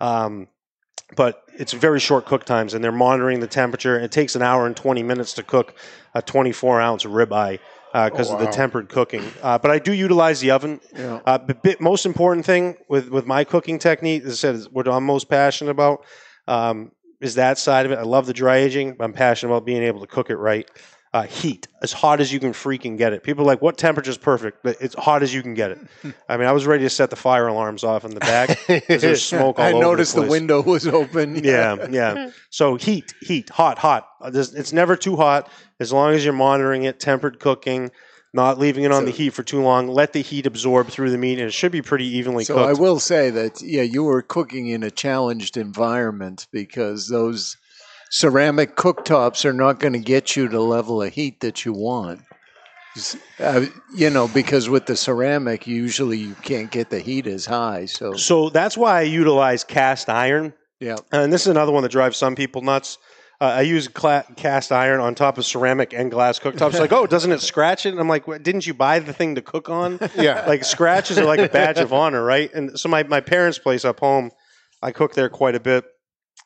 Um, 0.00 0.48
but 1.16 1.42
it's 1.56 1.72
very 1.72 2.00
short 2.00 2.26
cook 2.26 2.44
times, 2.44 2.74
and 2.74 2.82
they're 2.82 2.92
monitoring 2.92 3.40
the 3.40 3.46
temperature. 3.46 3.98
It 3.98 4.10
takes 4.12 4.34
an 4.34 4.42
hour 4.42 4.66
and 4.66 4.76
20 4.76 5.02
minutes 5.02 5.34
to 5.34 5.42
cook 5.42 5.74
a 6.14 6.22
24 6.22 6.80
ounce 6.80 7.04
ribeye 7.04 7.58
because 7.92 8.30
Oh, 8.30 8.34
of 8.34 8.40
the 8.40 8.48
tempered 8.48 8.88
cooking. 8.88 9.24
Uh, 9.42 9.58
but 9.58 9.70
I 9.70 9.78
do 9.78 9.92
utilize 9.92 10.40
the 10.40 10.50
oven. 10.50 10.80
Yeah. 10.94 11.20
Uh, 11.24 11.38
the 11.38 11.54
bit, 11.54 11.80
most 11.80 12.06
important 12.06 12.44
thing 12.44 12.76
with, 12.88 13.08
with 13.08 13.24
my 13.26 13.44
cooking 13.44 13.78
technique, 13.78 14.24
as 14.24 14.32
I 14.32 14.34
said, 14.34 14.54
is 14.56 14.70
what 14.70 14.86
I'm 14.88 15.04
most 15.04 15.28
passionate 15.28 15.70
about 15.70 16.04
um, 16.48 16.92
is 17.20 17.36
that 17.36 17.58
side 17.58 17.86
of 17.86 17.92
it. 17.92 17.98
I 17.98 18.02
love 18.02 18.26
the 18.26 18.32
dry 18.32 18.56
aging. 18.58 18.96
I'm 19.00 19.12
passionate 19.12 19.52
about 19.52 19.64
being 19.64 19.82
able 19.82 20.00
to 20.00 20.06
cook 20.06 20.30
it 20.30 20.36
right. 20.36 20.68
uh, 21.16 21.22
heat 21.22 21.66
as 21.82 21.94
hot 21.94 22.20
as 22.20 22.30
you 22.30 22.38
can 22.38 22.52
freaking 22.52 22.98
get 22.98 23.14
it. 23.14 23.22
People 23.22 23.44
are 23.44 23.46
like, 23.46 23.62
what 23.62 23.78
temperature 23.78 24.10
is 24.10 24.18
perfect? 24.18 24.62
But 24.62 24.76
It's 24.80 24.94
hot 24.94 25.22
as 25.22 25.32
you 25.32 25.40
can 25.40 25.54
get 25.54 25.70
it. 25.70 25.78
I 26.28 26.36
mean, 26.36 26.46
I 26.46 26.52
was 26.52 26.66
ready 26.66 26.84
to 26.84 26.90
set 26.90 27.08
the 27.08 27.16
fire 27.16 27.46
alarms 27.46 27.84
off 27.84 28.04
in 28.04 28.12
the 28.12 28.20
back 28.20 28.58
because 28.66 29.00
there's 29.00 29.24
smoke 29.34 29.58
all 29.58 29.64
I 29.64 29.72
over 29.72 29.78
I 29.78 29.80
noticed 29.80 30.14
the, 30.14 30.22
the, 30.22 30.28
window 30.28 30.62
was 30.62 30.86
open. 30.86 31.36
Yeah, 31.46 31.86
yeah. 31.90 32.30
So 32.50 32.76
heat, 32.76 33.14
heat, 33.22 33.48
hot, 33.50 33.78
hot. 33.78 34.08
Uh, 34.20 34.30
It's 34.34 34.72
never 34.72 34.96
too 34.96 35.16
hot 35.16 35.48
as 35.80 35.92
long 35.92 36.12
as 36.12 36.24
you're 36.24 36.34
monitoring 36.34 36.84
it, 36.84 36.98
tempered 36.98 37.38
cooking, 37.38 37.90
not 38.36 38.58
leaving 38.58 38.84
it 38.84 38.92
on 38.92 39.04
the 39.04 39.10
heat 39.10 39.30
for 39.30 39.42
too 39.42 39.60
long. 39.60 39.88
Let 39.88 40.12
the 40.12 40.22
heat 40.22 40.46
absorb 40.46 40.88
through 40.88 41.10
the 41.10 41.18
meat, 41.18 41.40
and 41.40 41.48
it 41.48 41.52
should 41.52 41.72
be 41.72 41.82
pretty 41.82 42.06
evenly 42.06 42.44
cooked. 42.44 42.58
So 42.58 42.64
I 42.64 42.74
will 42.74 43.00
say 43.00 43.30
that 43.30 43.60
yeah, 43.60 43.82
you 43.82 44.04
were 44.04 44.22
cooking 44.22 44.68
in 44.68 44.84
a 44.84 44.90
challenged 44.90 45.56
environment 45.56 46.46
because 46.52 47.08
those 47.08 47.56
ceramic 48.10 48.76
cooktops 48.76 49.44
are 49.44 49.52
not 49.52 49.80
going 49.80 49.94
to 49.94 49.98
get 49.98 50.36
you 50.36 50.46
to 50.48 50.60
level 50.60 51.02
of 51.02 51.12
heat 51.12 51.40
that 51.40 51.64
you 51.64 51.72
want. 51.72 52.20
Uh, 53.40 53.66
you 53.94 54.08
know, 54.08 54.26
because 54.28 54.70
with 54.70 54.86
the 54.86 54.96
ceramic, 54.96 55.66
usually 55.66 56.18
you 56.18 56.34
can't 56.36 56.70
get 56.70 56.88
the 56.88 57.00
heat 57.00 57.26
as 57.26 57.44
high. 57.44 57.84
So 57.86 58.14
so 58.14 58.48
that's 58.48 58.76
why 58.76 59.00
I 59.00 59.02
utilize 59.02 59.64
cast 59.64 60.08
iron. 60.08 60.54
yeah, 60.80 60.96
And 61.12 61.32
this 61.32 61.42
is 61.42 61.48
another 61.48 61.72
one 61.72 61.82
that 61.82 61.92
drives 61.92 62.16
some 62.16 62.34
people 62.34 62.62
nuts. 62.62 62.96
Uh, 63.40 63.44
I 63.44 63.60
use 63.62 63.86
cla- 63.88 64.24
cast 64.36 64.72
iron 64.72 65.00
on 65.00 65.14
top 65.14 65.36
of 65.36 65.44
ceramic 65.44 65.92
and 65.92 66.10
glass 66.10 66.38
cooktops. 66.38 66.78
like, 66.78 66.92
oh, 66.92 67.06
doesn't 67.06 67.32
it 67.32 67.42
scratch 67.42 67.84
it? 67.84 67.90
And 67.90 68.00
I'm 68.00 68.08
like, 68.08 68.26
what, 68.26 68.42
didn't 68.42 68.66
you 68.66 68.72
buy 68.72 68.98
the 68.98 69.12
thing 69.12 69.34
to 69.34 69.42
cook 69.42 69.68
on? 69.68 69.98
Yeah. 70.16 70.44
like 70.46 70.64
scratches 70.64 71.18
are 71.18 71.24
like 71.26 71.40
a 71.40 71.48
badge 71.48 71.78
of 71.78 71.92
honor, 71.92 72.24
right? 72.24 72.52
And 72.54 72.78
so 72.78 72.88
my, 72.88 73.02
my 73.02 73.20
parents' 73.20 73.58
place 73.58 73.84
up 73.84 74.00
home, 74.00 74.30
I 74.82 74.90
cook 74.92 75.14
there 75.14 75.28
quite 75.28 75.54
a 75.54 75.60
bit. 75.60 75.84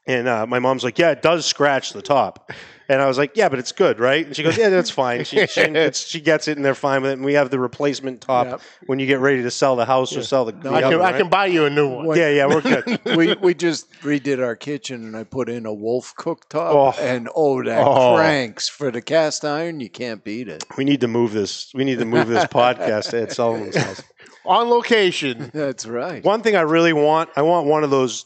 And 0.07 0.27
uh, 0.27 0.47
my 0.47 0.59
mom's 0.59 0.83
like, 0.83 0.99
yeah, 0.99 1.11
it 1.11 1.23
does 1.23 1.45
scratch 1.47 1.93
the 1.93 2.03
top. 2.03 2.51
And 2.89 3.01
I 3.01 3.07
was 3.07 3.19
like, 3.19 3.37
yeah, 3.37 3.49
but 3.49 3.61
it's 3.61 3.71
good, 3.71 4.01
right? 4.01 4.27
And 4.27 4.35
she 4.35 4.43
goes, 4.43 4.57
yeah, 4.57 4.69
that's 4.69 4.91
fine. 4.91 5.23
She, 5.25 5.47
she, 5.47 5.61
it's, 5.61 6.05
she 6.05 6.21
gets 6.21 6.49
it 6.49 6.57
and 6.57 6.65
they're 6.65 6.75
fine 6.75 7.03
with 7.03 7.13
it. 7.13 7.15
And 7.15 7.25
we 7.25 7.35
have 7.35 7.51
the 7.51 7.61
replacement 7.61 8.21
top 8.21 8.47
Yep. 8.49 8.61
when 8.87 8.99
you 8.99 9.07
get 9.07 9.21
ready 9.21 9.43
to 9.43 9.51
sell 9.51 9.77
the 9.77 9.85
house 9.85 10.17
or 10.17 10.25
sell 10.25 10.47
the, 10.47 10.53
the 10.53 10.71
I 10.71 10.81
can, 10.81 10.95
oven, 10.95 11.07
I 11.07 11.13
can 11.17 11.29
buy 11.29 11.47
you 11.47 11.67
a 11.67 11.71
new 11.71 11.87
one. 11.89 12.19
Yeah, 12.19 12.31
yeah, 12.31 12.47
we're 12.47 12.63
good. 12.63 12.99
we 13.17 13.35
we 13.35 13.55
just 13.55 13.93
redid 14.01 14.43
our 14.45 14.57
kitchen 14.57 15.05
and 15.05 15.17
I 15.17 15.23
put 15.23 15.49
in 15.49 15.67
a 15.67 15.73
wolf 15.73 16.15
cooktop 16.17 16.73
Oh. 16.75 16.91
and 17.01 17.29
oh 17.37 17.63
that 17.63 17.87
Oh. 17.87 18.17
cranks 18.17 18.69
for 18.69 18.91
the 18.91 19.03
cast 19.03 19.45
iron 19.45 19.79
you 19.79 19.91
can't 19.91 20.25
beat 20.25 20.49
it. 20.49 20.65
We 20.77 20.83
need 20.85 21.03
to 21.03 21.09
move 21.09 21.33
this. 21.33 21.71
We 21.75 21.85
need 21.85 22.01
to 22.01 22.05
move 22.07 22.27
this 22.27 22.45
podcast 22.47 23.11
to 23.11 23.23
Ed 23.23 23.31
Sullivan's 23.33 23.77
house. 23.77 24.03
On 24.45 24.69
location. 24.69 25.53
That's 25.55 25.87
right. 25.87 26.25
One 26.25 26.43
thing 26.43 26.57
I 26.57 26.63
really 26.63 26.95
want, 26.95 27.31
I 27.37 27.43
want 27.43 27.69
one 27.69 27.85
of 27.85 27.91
those 27.91 28.25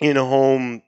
in-home, 0.00 0.82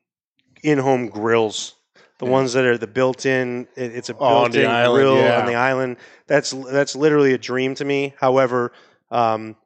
in-home 0.62 1.08
grills. 1.08 1.74
The 2.18 2.26
ones 2.26 2.52
that 2.52 2.64
are 2.64 2.78
the 2.78 2.86
built-in. 2.86 3.66
It, 3.74 3.96
it's 3.96 4.08
a 4.08 4.16
Oh, 4.16 4.44
built-in 4.44 4.66
island, 4.66 4.94
grill 5.02 5.16
yeah. 5.18 5.40
on 5.40 5.46
the 5.46 5.56
island. 5.56 5.96
That's 6.28 6.52
that's 6.52 6.94
literally 6.94 7.32
a 7.32 7.38
dream 7.38 7.74
to 7.76 7.84
me. 7.84 8.14
However, 8.16 8.72
um, 9.10 9.56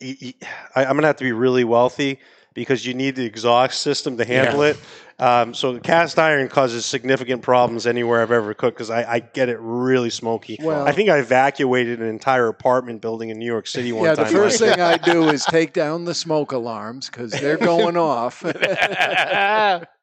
I, 0.00 0.34
am 0.76 0.94
gonna 0.96 1.08
have 1.08 1.16
to 1.16 1.24
be 1.24 1.32
really 1.32 1.64
wealthy 1.64 2.20
because 2.54 2.86
you 2.86 2.94
need 2.94 3.16
the 3.16 3.24
exhaust 3.24 3.80
system 3.80 4.16
to 4.18 4.24
handle 4.24 4.64
Yeah. 4.64 4.70
it. 4.70 4.76
Um, 5.18 5.52
so 5.52 5.74
the 5.74 5.80
cast 5.80 6.18
iron 6.18 6.48
causes 6.48 6.86
significant 6.86 7.42
problems 7.42 7.86
anywhere 7.86 8.22
I've 8.22 8.32
ever 8.32 8.54
cooked 8.54 8.78
because 8.78 8.88
I, 8.88 9.02
I 9.14 9.18
get 9.18 9.50
it 9.50 9.58
really 9.60 10.08
smoky. 10.10 10.58
Well- 10.62 10.86
I 10.86 10.92
think 10.92 11.10
I 11.10 11.18
evacuated 11.18 12.00
an 12.00 12.08
entire 12.08 12.48
apartment 12.48 13.02
building 13.02 13.28
in 13.28 13.38
New 13.38 13.44
York 13.46 13.66
City 13.66 13.92
one 13.92 14.04
Yeah, 14.04 14.14
the 14.14 14.26
first 14.26 14.58
thing 14.58 14.80
I 14.80 14.96
do 14.96 15.28
is 15.28 15.44
take 15.44 15.74
down 15.74 16.06
the 16.06 16.14
smoke 16.14 16.52
alarms 16.52 17.10
because 17.10 17.32
they're 17.32 17.58
going 17.58 17.96
off. 17.98 18.42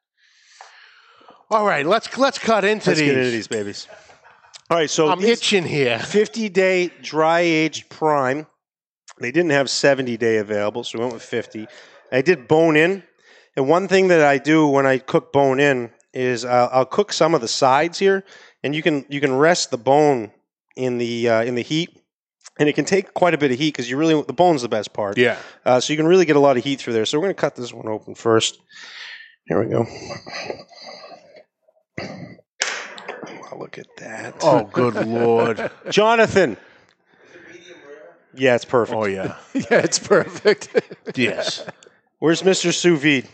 All 1.50 1.64
right, 1.64 1.86
let's 1.86 2.16
let's 2.18 2.38
cut 2.38 2.64
into 2.64 2.90
Let's 2.90 3.00
these. 3.00 3.08
get 3.08 3.18
into 3.18 3.30
these 3.30 3.48
babies. 3.48 3.88
All 4.70 4.76
right, 4.76 4.90
so 4.90 5.08
I'm 5.08 5.20
these 5.20 5.38
itching 5.38 5.64
here. 5.64 5.98
50 5.98 6.48
day 6.50 6.90
dry 7.00 7.40
aged 7.40 7.88
prime. 7.88 8.46
They 9.18 9.32
didn't 9.32 9.50
have 9.50 9.70
70 9.70 10.16
day 10.18 10.36
available, 10.36 10.84
so 10.84 10.98
we 10.98 11.04
went 11.04 11.14
with 11.14 11.22
50. 11.22 11.66
I 12.12 12.20
did 12.22 12.46
bone 12.48 12.76
in, 12.76 13.02
and 13.56 13.66
one 13.68 13.88
thing 13.88 14.08
that 14.08 14.22
I 14.22 14.38
do 14.38 14.66
when 14.68 14.86
I 14.86 14.98
cook 14.98 15.32
bone 15.32 15.58
in 15.58 15.90
is 16.12 16.44
I'll, 16.44 16.68
I'll 16.70 16.86
cook 16.86 17.12
some 17.12 17.34
of 17.34 17.40
the 17.40 17.48
sides 17.48 17.98
here, 17.98 18.24
and 18.62 18.74
you 18.74 18.82
can 18.82 19.06
you 19.08 19.20
can 19.20 19.34
rest 19.34 19.70
the 19.70 19.78
bone 19.78 20.32
in 20.76 20.98
the 20.98 21.30
uh, 21.30 21.42
in 21.44 21.54
the 21.54 21.62
heat, 21.62 21.98
and 22.58 22.68
it 22.68 22.74
can 22.74 22.84
take 22.84 23.14
quite 23.14 23.32
a 23.32 23.38
bit 23.38 23.50
of 23.52 23.58
heat 23.58 23.72
because 23.72 23.88
you 23.88 23.96
really 23.96 24.22
the 24.22 24.34
bone's 24.34 24.60
the 24.60 24.68
best 24.68 24.92
part. 24.92 25.16
Yeah. 25.16 25.38
Uh, 25.64 25.80
so 25.80 25.94
you 25.94 25.96
can 25.96 26.06
really 26.06 26.26
get 26.26 26.36
a 26.36 26.40
lot 26.40 26.58
of 26.58 26.64
heat 26.64 26.78
through 26.78 26.92
there. 26.92 27.06
So 27.06 27.18
we're 27.18 27.24
going 27.24 27.34
to 27.34 27.40
cut 27.40 27.56
this 27.56 27.72
one 27.72 27.88
open 27.88 28.14
first. 28.14 28.60
Here 29.46 29.64
we 29.64 29.70
go. 29.70 29.86
Wow, 32.00 33.58
look 33.58 33.78
at 33.78 33.86
that. 33.98 34.34
Oh, 34.42 34.64
good 34.72 34.94
lord. 35.06 35.70
Jonathan. 35.90 36.56
Yeah, 38.34 38.54
it's 38.54 38.64
perfect. 38.64 38.96
Oh 38.96 39.06
yeah. 39.06 39.36
yeah, 39.54 39.64
it's 39.70 39.98
perfect. 39.98 40.68
Yes. 41.16 41.66
Where's 42.18 42.42
Mr. 42.42 42.72
Sous 42.74 43.00
Vide? 43.00 43.26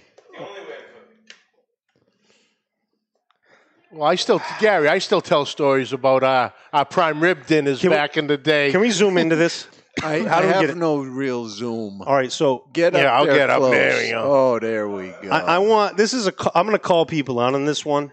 Well, 3.92 4.08
I 4.08 4.14
still, 4.16 4.40
Gary, 4.60 4.88
I 4.88 4.98
still 4.98 5.20
tell 5.20 5.44
stories 5.46 5.92
about 5.92 6.24
our, 6.24 6.52
our 6.72 6.84
prime 6.84 7.20
rib 7.20 7.46
dinners 7.46 7.80
Can 7.80 7.90
we- 7.90 7.96
back 7.96 8.16
in 8.16 8.26
the 8.26 8.36
day. 8.36 8.70
Can 8.72 8.80
we 8.80 8.90
zoom 8.90 9.18
into 9.18 9.36
this? 9.36 9.68
I, 10.02 10.20
How 10.22 10.38
I 10.38 10.40
do 10.40 10.46
we 10.48 10.52
get 10.54 10.60
have 10.62 10.70
it? 10.70 10.76
no 10.76 10.98
real 10.98 11.46
zoom. 11.48 12.02
All 12.02 12.14
right, 12.14 12.32
so 12.32 12.64
Get 12.72 12.94
up 12.96 13.00
Yeah, 13.02 13.12
I'll 13.16 13.24
there 13.26 13.34
get 13.36 13.50
up. 13.50 13.58
close. 13.58 13.70
There 13.72 14.02
we 14.02 14.10
go. 14.10 14.22
Oh, 14.24 14.58
there 14.58 14.88
we 14.88 15.14
go. 15.22 15.28
I, 15.30 15.38
I 15.54 15.58
want 15.58 15.96
this 15.96 16.12
is 16.12 16.26
a. 16.26 16.32
ca- 16.32 16.50
I'm 16.54 16.66
going 16.66 16.74
to 16.76 16.80
call 16.82 17.06
people 17.06 17.38
out 17.38 17.54
on 17.54 17.64
this 17.64 17.84
one. 17.84 18.12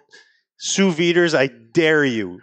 Sous 0.64 0.94
viders, 0.94 1.34
I 1.34 1.48
dare 1.48 2.06
you 2.06 2.40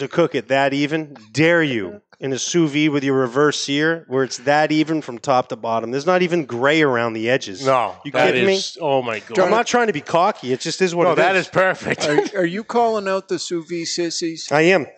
to 0.00 0.08
cook 0.08 0.34
it 0.34 0.48
that 0.48 0.74
even. 0.74 1.16
Dare 1.30 1.62
you 1.62 2.02
in 2.18 2.32
a 2.32 2.38
sous 2.38 2.68
vide 2.68 2.88
with 2.88 3.04
your 3.04 3.14
reverse 3.14 3.60
sear, 3.60 4.04
where 4.08 4.24
it's 4.24 4.38
that 4.38 4.72
even 4.72 5.00
from 5.00 5.20
top 5.20 5.50
to 5.50 5.56
bottom. 5.56 5.92
There's 5.92 6.04
not 6.04 6.22
even 6.22 6.46
gray 6.46 6.82
around 6.82 7.12
the 7.12 7.30
edges. 7.30 7.64
no, 7.64 7.94
you 8.04 8.10
that 8.10 8.26
kidding 8.26 8.44
me? 8.44 8.60
Oh 8.80 9.02
my 9.02 9.20
god. 9.20 9.38
I'm 9.38 9.52
not 9.52 9.68
trying 9.68 9.86
to 9.86 9.92
be 9.92 10.00
cocky. 10.00 10.52
It 10.52 10.58
just 10.58 10.82
is 10.82 10.96
what 10.96 11.04
no, 11.04 11.12
it 11.12 11.16
that 11.16 11.36
is 11.36 11.46
perfect. 11.46 12.08
are, 12.08 12.40
are 12.40 12.44
you 12.44 12.64
calling 12.64 13.06
out 13.06 13.28
the 13.28 13.38
sous 13.38 13.64
vide 13.70 13.86
sissies? 13.86 14.50
I 14.50 14.62
am. 14.62 14.88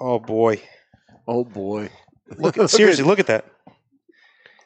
oh 0.00 0.18
boy! 0.18 0.62
Oh 1.28 1.44
boy. 1.44 1.90
Look 2.38 2.56
at, 2.56 2.70
seriously, 2.70 3.04
look 3.04 3.18
at 3.18 3.26
that. 3.26 3.44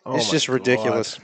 Oh 0.07 0.15
it's 0.15 0.27
my 0.27 0.31
just 0.31 0.47
God. 0.47 0.53
ridiculous. 0.53 1.19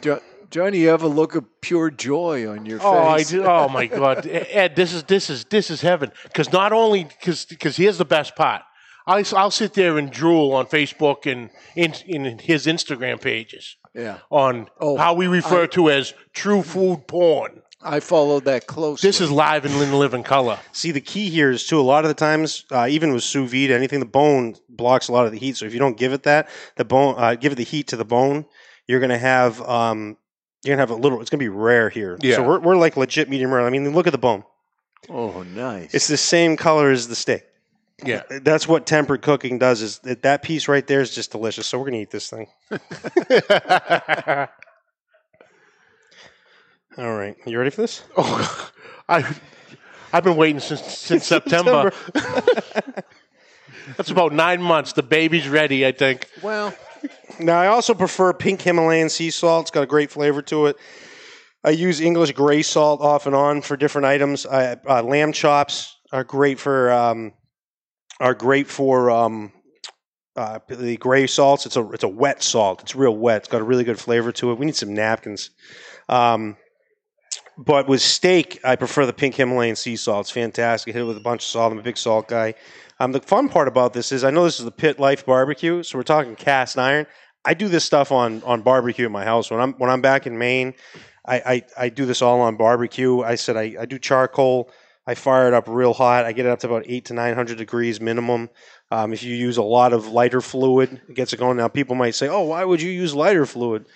Jo- 0.50 0.64
Johnny, 0.64 0.78
you 0.78 0.88
have 0.88 1.02
a 1.02 1.08
look 1.08 1.34
of 1.34 1.44
pure 1.60 1.90
joy 1.90 2.48
on 2.48 2.66
your 2.66 2.78
face. 2.78 2.86
Oh, 2.88 3.02
I 3.02 3.22
do. 3.22 3.44
Oh 3.44 3.68
my 3.68 3.86
God, 4.02 4.26
Ed, 4.26 4.76
this 4.76 4.92
is 4.92 5.04
this 5.04 5.30
is 5.30 5.44
this 5.46 5.70
is 5.70 5.80
heaven. 5.80 6.12
Because 6.24 6.52
not 6.52 6.72
only 6.72 7.04
because 7.04 7.44
because 7.44 7.76
here's 7.76 7.98
the 7.98 8.04
best 8.04 8.36
part. 8.36 8.62
I 9.06 9.24
I'll 9.36 9.52
sit 9.52 9.74
there 9.74 9.98
and 9.98 10.10
drool 10.10 10.52
on 10.52 10.66
Facebook 10.66 11.30
and 11.30 11.50
in 11.76 11.94
in 12.06 12.38
his 12.38 12.66
Instagram 12.66 13.20
pages 13.20 13.76
Yeah, 13.94 14.18
on 14.30 14.68
Oh, 14.80 14.96
how 14.96 15.14
we 15.14 15.26
refer 15.28 15.64
I- 15.64 15.68
to 15.68 15.90
as 15.90 16.12
true 16.32 16.62
food 16.62 17.06
porn. 17.06 17.62
I 17.82 18.00
followed 18.00 18.46
that 18.46 18.66
closely. 18.66 19.06
This 19.06 19.20
is 19.20 19.30
live 19.30 19.64
and 19.64 19.78
live 19.78 19.90
in 19.90 19.98
living 19.98 20.22
color. 20.24 20.58
See, 20.72 20.90
the 20.90 21.00
key 21.00 21.30
here 21.30 21.50
is 21.52 21.66
too. 21.66 21.78
A 21.78 21.82
lot 21.82 22.04
of 22.04 22.08
the 22.08 22.14
times, 22.14 22.64
uh, 22.72 22.88
even 22.90 23.12
with 23.12 23.22
sous 23.22 23.48
vide, 23.48 23.70
anything 23.70 24.00
the 24.00 24.06
bone 24.06 24.56
blocks 24.68 25.06
a 25.08 25.12
lot 25.12 25.26
of 25.26 25.30
the 25.30 25.38
heat. 25.38 25.56
So 25.56 25.66
if 25.66 25.72
you 25.72 25.78
don't 25.78 25.96
give 25.96 26.12
it 26.12 26.24
that, 26.24 26.48
the 26.76 26.84
bone, 26.84 27.14
uh, 27.16 27.36
give 27.36 27.52
it 27.52 27.56
the 27.56 27.64
heat 27.64 27.86
to 27.88 27.96
the 27.96 28.04
bone, 28.04 28.46
you're 28.88 28.98
gonna 28.98 29.18
have, 29.18 29.60
um, 29.68 30.16
you're 30.66 30.76
gonna 30.76 30.82
have 30.82 30.90
a 30.90 31.00
little. 31.00 31.20
It's 31.20 31.30
gonna 31.30 31.38
be 31.38 31.48
rare 31.48 31.88
here. 31.88 32.18
Yeah. 32.20 32.36
So 32.36 32.42
we're, 32.42 32.58
we're 32.60 32.76
like 32.76 32.96
legit 32.96 33.28
medium 33.28 33.52
rare. 33.52 33.66
I 33.66 33.70
mean, 33.70 33.88
look 33.94 34.06
at 34.06 34.12
the 34.12 34.18
bone. 34.18 34.44
Oh, 35.08 35.42
nice. 35.42 35.94
It's 35.94 36.08
the 36.08 36.16
same 36.16 36.56
color 36.56 36.90
as 36.90 37.08
the 37.08 37.14
steak. 37.14 37.44
Yeah. 38.04 38.22
That's 38.28 38.68
what 38.68 38.86
tempered 38.86 39.22
cooking 39.22 39.58
does. 39.58 39.80
Is 39.80 39.98
that, 40.00 40.22
that 40.22 40.42
piece 40.42 40.68
right 40.68 40.86
there 40.86 41.00
is 41.00 41.14
just 41.14 41.30
delicious. 41.30 41.66
So 41.66 41.78
we're 41.78 41.86
gonna 41.86 41.98
eat 41.98 42.10
this 42.10 42.28
thing. 42.28 42.48
All 46.98 47.14
right, 47.14 47.36
you 47.44 47.58
ready 47.58 47.70
for 47.70 47.82
this? 47.82 48.02
oh, 48.16 48.70
I 49.08 49.22
I've 50.12 50.24
been 50.24 50.36
waiting 50.36 50.60
since 50.60 50.80
since 50.82 51.26
September. 51.28 51.92
That's 53.96 54.10
about 54.10 54.32
nine 54.32 54.62
months. 54.62 54.94
The 54.94 55.02
baby's 55.02 55.48
ready. 55.48 55.86
I 55.86 55.92
think. 55.92 56.28
well, 56.42 56.74
Now, 57.38 57.60
I 57.60 57.66
also 57.66 57.94
prefer 57.94 58.32
pink 58.32 58.62
Himalayan 58.62 59.08
sea 59.08 59.30
salt. 59.30 59.64
It's 59.64 59.70
got 59.70 59.82
a 59.82 59.86
great 59.86 60.10
flavor 60.10 60.42
to 60.42 60.66
it. 60.66 60.76
I 61.64 61.70
use 61.70 62.00
English 62.00 62.32
gray 62.32 62.62
salt 62.62 63.00
off 63.00 63.26
and 63.26 63.34
on 63.34 63.60
for 63.60 63.76
different 63.76 64.06
items. 64.06 64.46
I, 64.46 64.76
uh, 64.88 65.02
lamb 65.02 65.32
chops 65.32 65.96
are 66.12 66.24
great 66.24 66.60
for 66.60 66.92
um, 66.92 67.32
are 68.20 68.34
great 68.34 68.68
for 68.68 69.10
um, 69.10 69.52
uh, 70.36 70.60
the 70.68 70.96
gray 70.96 71.26
salts. 71.26 71.66
It's 71.66 71.76
a 71.76 71.90
it's 71.90 72.04
a 72.04 72.08
wet 72.08 72.42
salt. 72.42 72.82
It's 72.82 72.94
real 72.94 73.16
wet. 73.16 73.38
It's 73.38 73.48
got 73.48 73.60
a 73.60 73.64
really 73.64 73.84
good 73.84 73.98
flavor 73.98 74.32
to 74.32 74.52
it. 74.52 74.58
We 74.58 74.66
need 74.66 74.76
some 74.76 74.94
napkins. 74.94 75.50
Um, 76.08 76.56
but 77.58 77.88
with 77.88 78.02
steak, 78.02 78.60
I 78.62 78.76
prefer 78.76 79.06
the 79.06 79.12
pink 79.12 79.34
Himalayan 79.34 79.76
sea 79.76 79.96
salt. 79.96 80.26
It's 80.26 80.30
fantastic. 80.30 80.92
Hit 80.94 81.00
it 81.00 81.04
with 81.04 81.16
a 81.16 81.20
bunch 81.20 81.42
of 81.42 81.48
salt. 81.48 81.72
I'm 81.72 81.78
a 81.78 81.82
big 81.82 81.96
salt 81.96 82.28
guy. 82.28 82.54
Um, 82.98 83.12
the 83.12 83.20
fun 83.20 83.48
part 83.48 83.68
about 83.68 83.92
this 83.92 84.10
is 84.10 84.24
I 84.24 84.30
know 84.30 84.44
this 84.44 84.58
is 84.58 84.64
the 84.64 84.70
Pit 84.70 84.98
Life 84.98 85.26
Barbecue, 85.26 85.82
so 85.82 85.98
we're 85.98 86.02
talking 86.02 86.34
cast 86.34 86.78
iron. 86.78 87.06
I 87.44 87.54
do 87.54 87.68
this 87.68 87.84
stuff 87.84 88.10
on 88.10 88.42
on 88.42 88.62
barbecue 88.62 89.04
at 89.04 89.10
my 89.10 89.24
house 89.24 89.50
when 89.50 89.60
I'm 89.60 89.74
when 89.74 89.90
I'm 89.90 90.00
back 90.00 90.26
in 90.26 90.38
Maine. 90.38 90.74
I 91.26 91.36
I, 91.36 91.62
I 91.78 91.88
do 91.90 92.06
this 92.06 92.22
all 92.22 92.40
on 92.40 92.56
barbecue. 92.56 93.20
I 93.20 93.34
said 93.34 93.56
I, 93.56 93.76
I 93.80 93.86
do 93.86 93.98
charcoal. 93.98 94.70
I 95.06 95.14
fire 95.14 95.46
it 95.46 95.54
up 95.54 95.68
real 95.68 95.92
hot. 95.92 96.24
I 96.24 96.32
get 96.32 96.46
it 96.46 96.48
up 96.48 96.58
to 96.60 96.66
about 96.66 96.84
eight 96.86 97.04
to 97.06 97.14
nine 97.14 97.34
hundred 97.34 97.58
degrees 97.58 98.00
minimum. 98.00 98.50
Um, 98.90 99.12
if 99.12 99.22
you 99.22 99.34
use 99.34 99.56
a 99.56 99.62
lot 99.62 99.92
of 99.92 100.08
lighter 100.08 100.40
fluid, 100.40 101.00
it 101.08 101.14
gets 101.14 101.32
it 101.32 101.36
going. 101.36 101.58
Now, 101.58 101.68
people 101.68 101.94
might 101.94 102.14
say, 102.14 102.28
"Oh, 102.28 102.42
why 102.42 102.64
would 102.64 102.82
you 102.82 102.90
use 102.90 103.14
lighter 103.14 103.46
fluid?" 103.46 103.86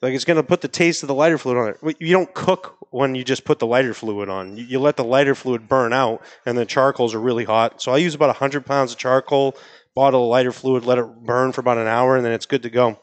Like 0.00 0.14
it's 0.14 0.24
going 0.24 0.36
to 0.36 0.42
put 0.42 0.60
the 0.60 0.68
taste 0.68 1.02
of 1.02 1.08
the 1.08 1.14
lighter 1.14 1.38
fluid 1.38 1.58
on 1.58 1.68
it. 1.90 1.96
You 2.00 2.12
don't 2.12 2.32
cook 2.32 2.76
when 2.90 3.14
you 3.14 3.24
just 3.24 3.44
put 3.44 3.58
the 3.58 3.66
lighter 3.66 3.94
fluid 3.94 4.28
on. 4.28 4.56
You, 4.56 4.64
you 4.64 4.78
let 4.78 4.96
the 4.96 5.04
lighter 5.04 5.34
fluid 5.34 5.68
burn 5.68 5.92
out, 5.92 6.22
and 6.46 6.56
the 6.56 6.64
charcoals 6.64 7.14
are 7.14 7.20
really 7.20 7.44
hot. 7.44 7.82
So 7.82 7.92
I 7.92 7.98
use 7.98 8.14
about 8.14 8.36
hundred 8.36 8.64
pounds 8.64 8.92
of 8.92 8.98
charcoal, 8.98 9.56
bottle 9.94 10.24
of 10.24 10.30
lighter 10.30 10.52
fluid, 10.52 10.84
let 10.84 10.98
it 10.98 11.06
burn 11.24 11.52
for 11.52 11.60
about 11.60 11.78
an 11.78 11.88
hour, 11.88 12.16
and 12.16 12.24
then 12.24 12.32
it's 12.32 12.46
good 12.46 12.62
to 12.62 12.70
go. 12.70 13.00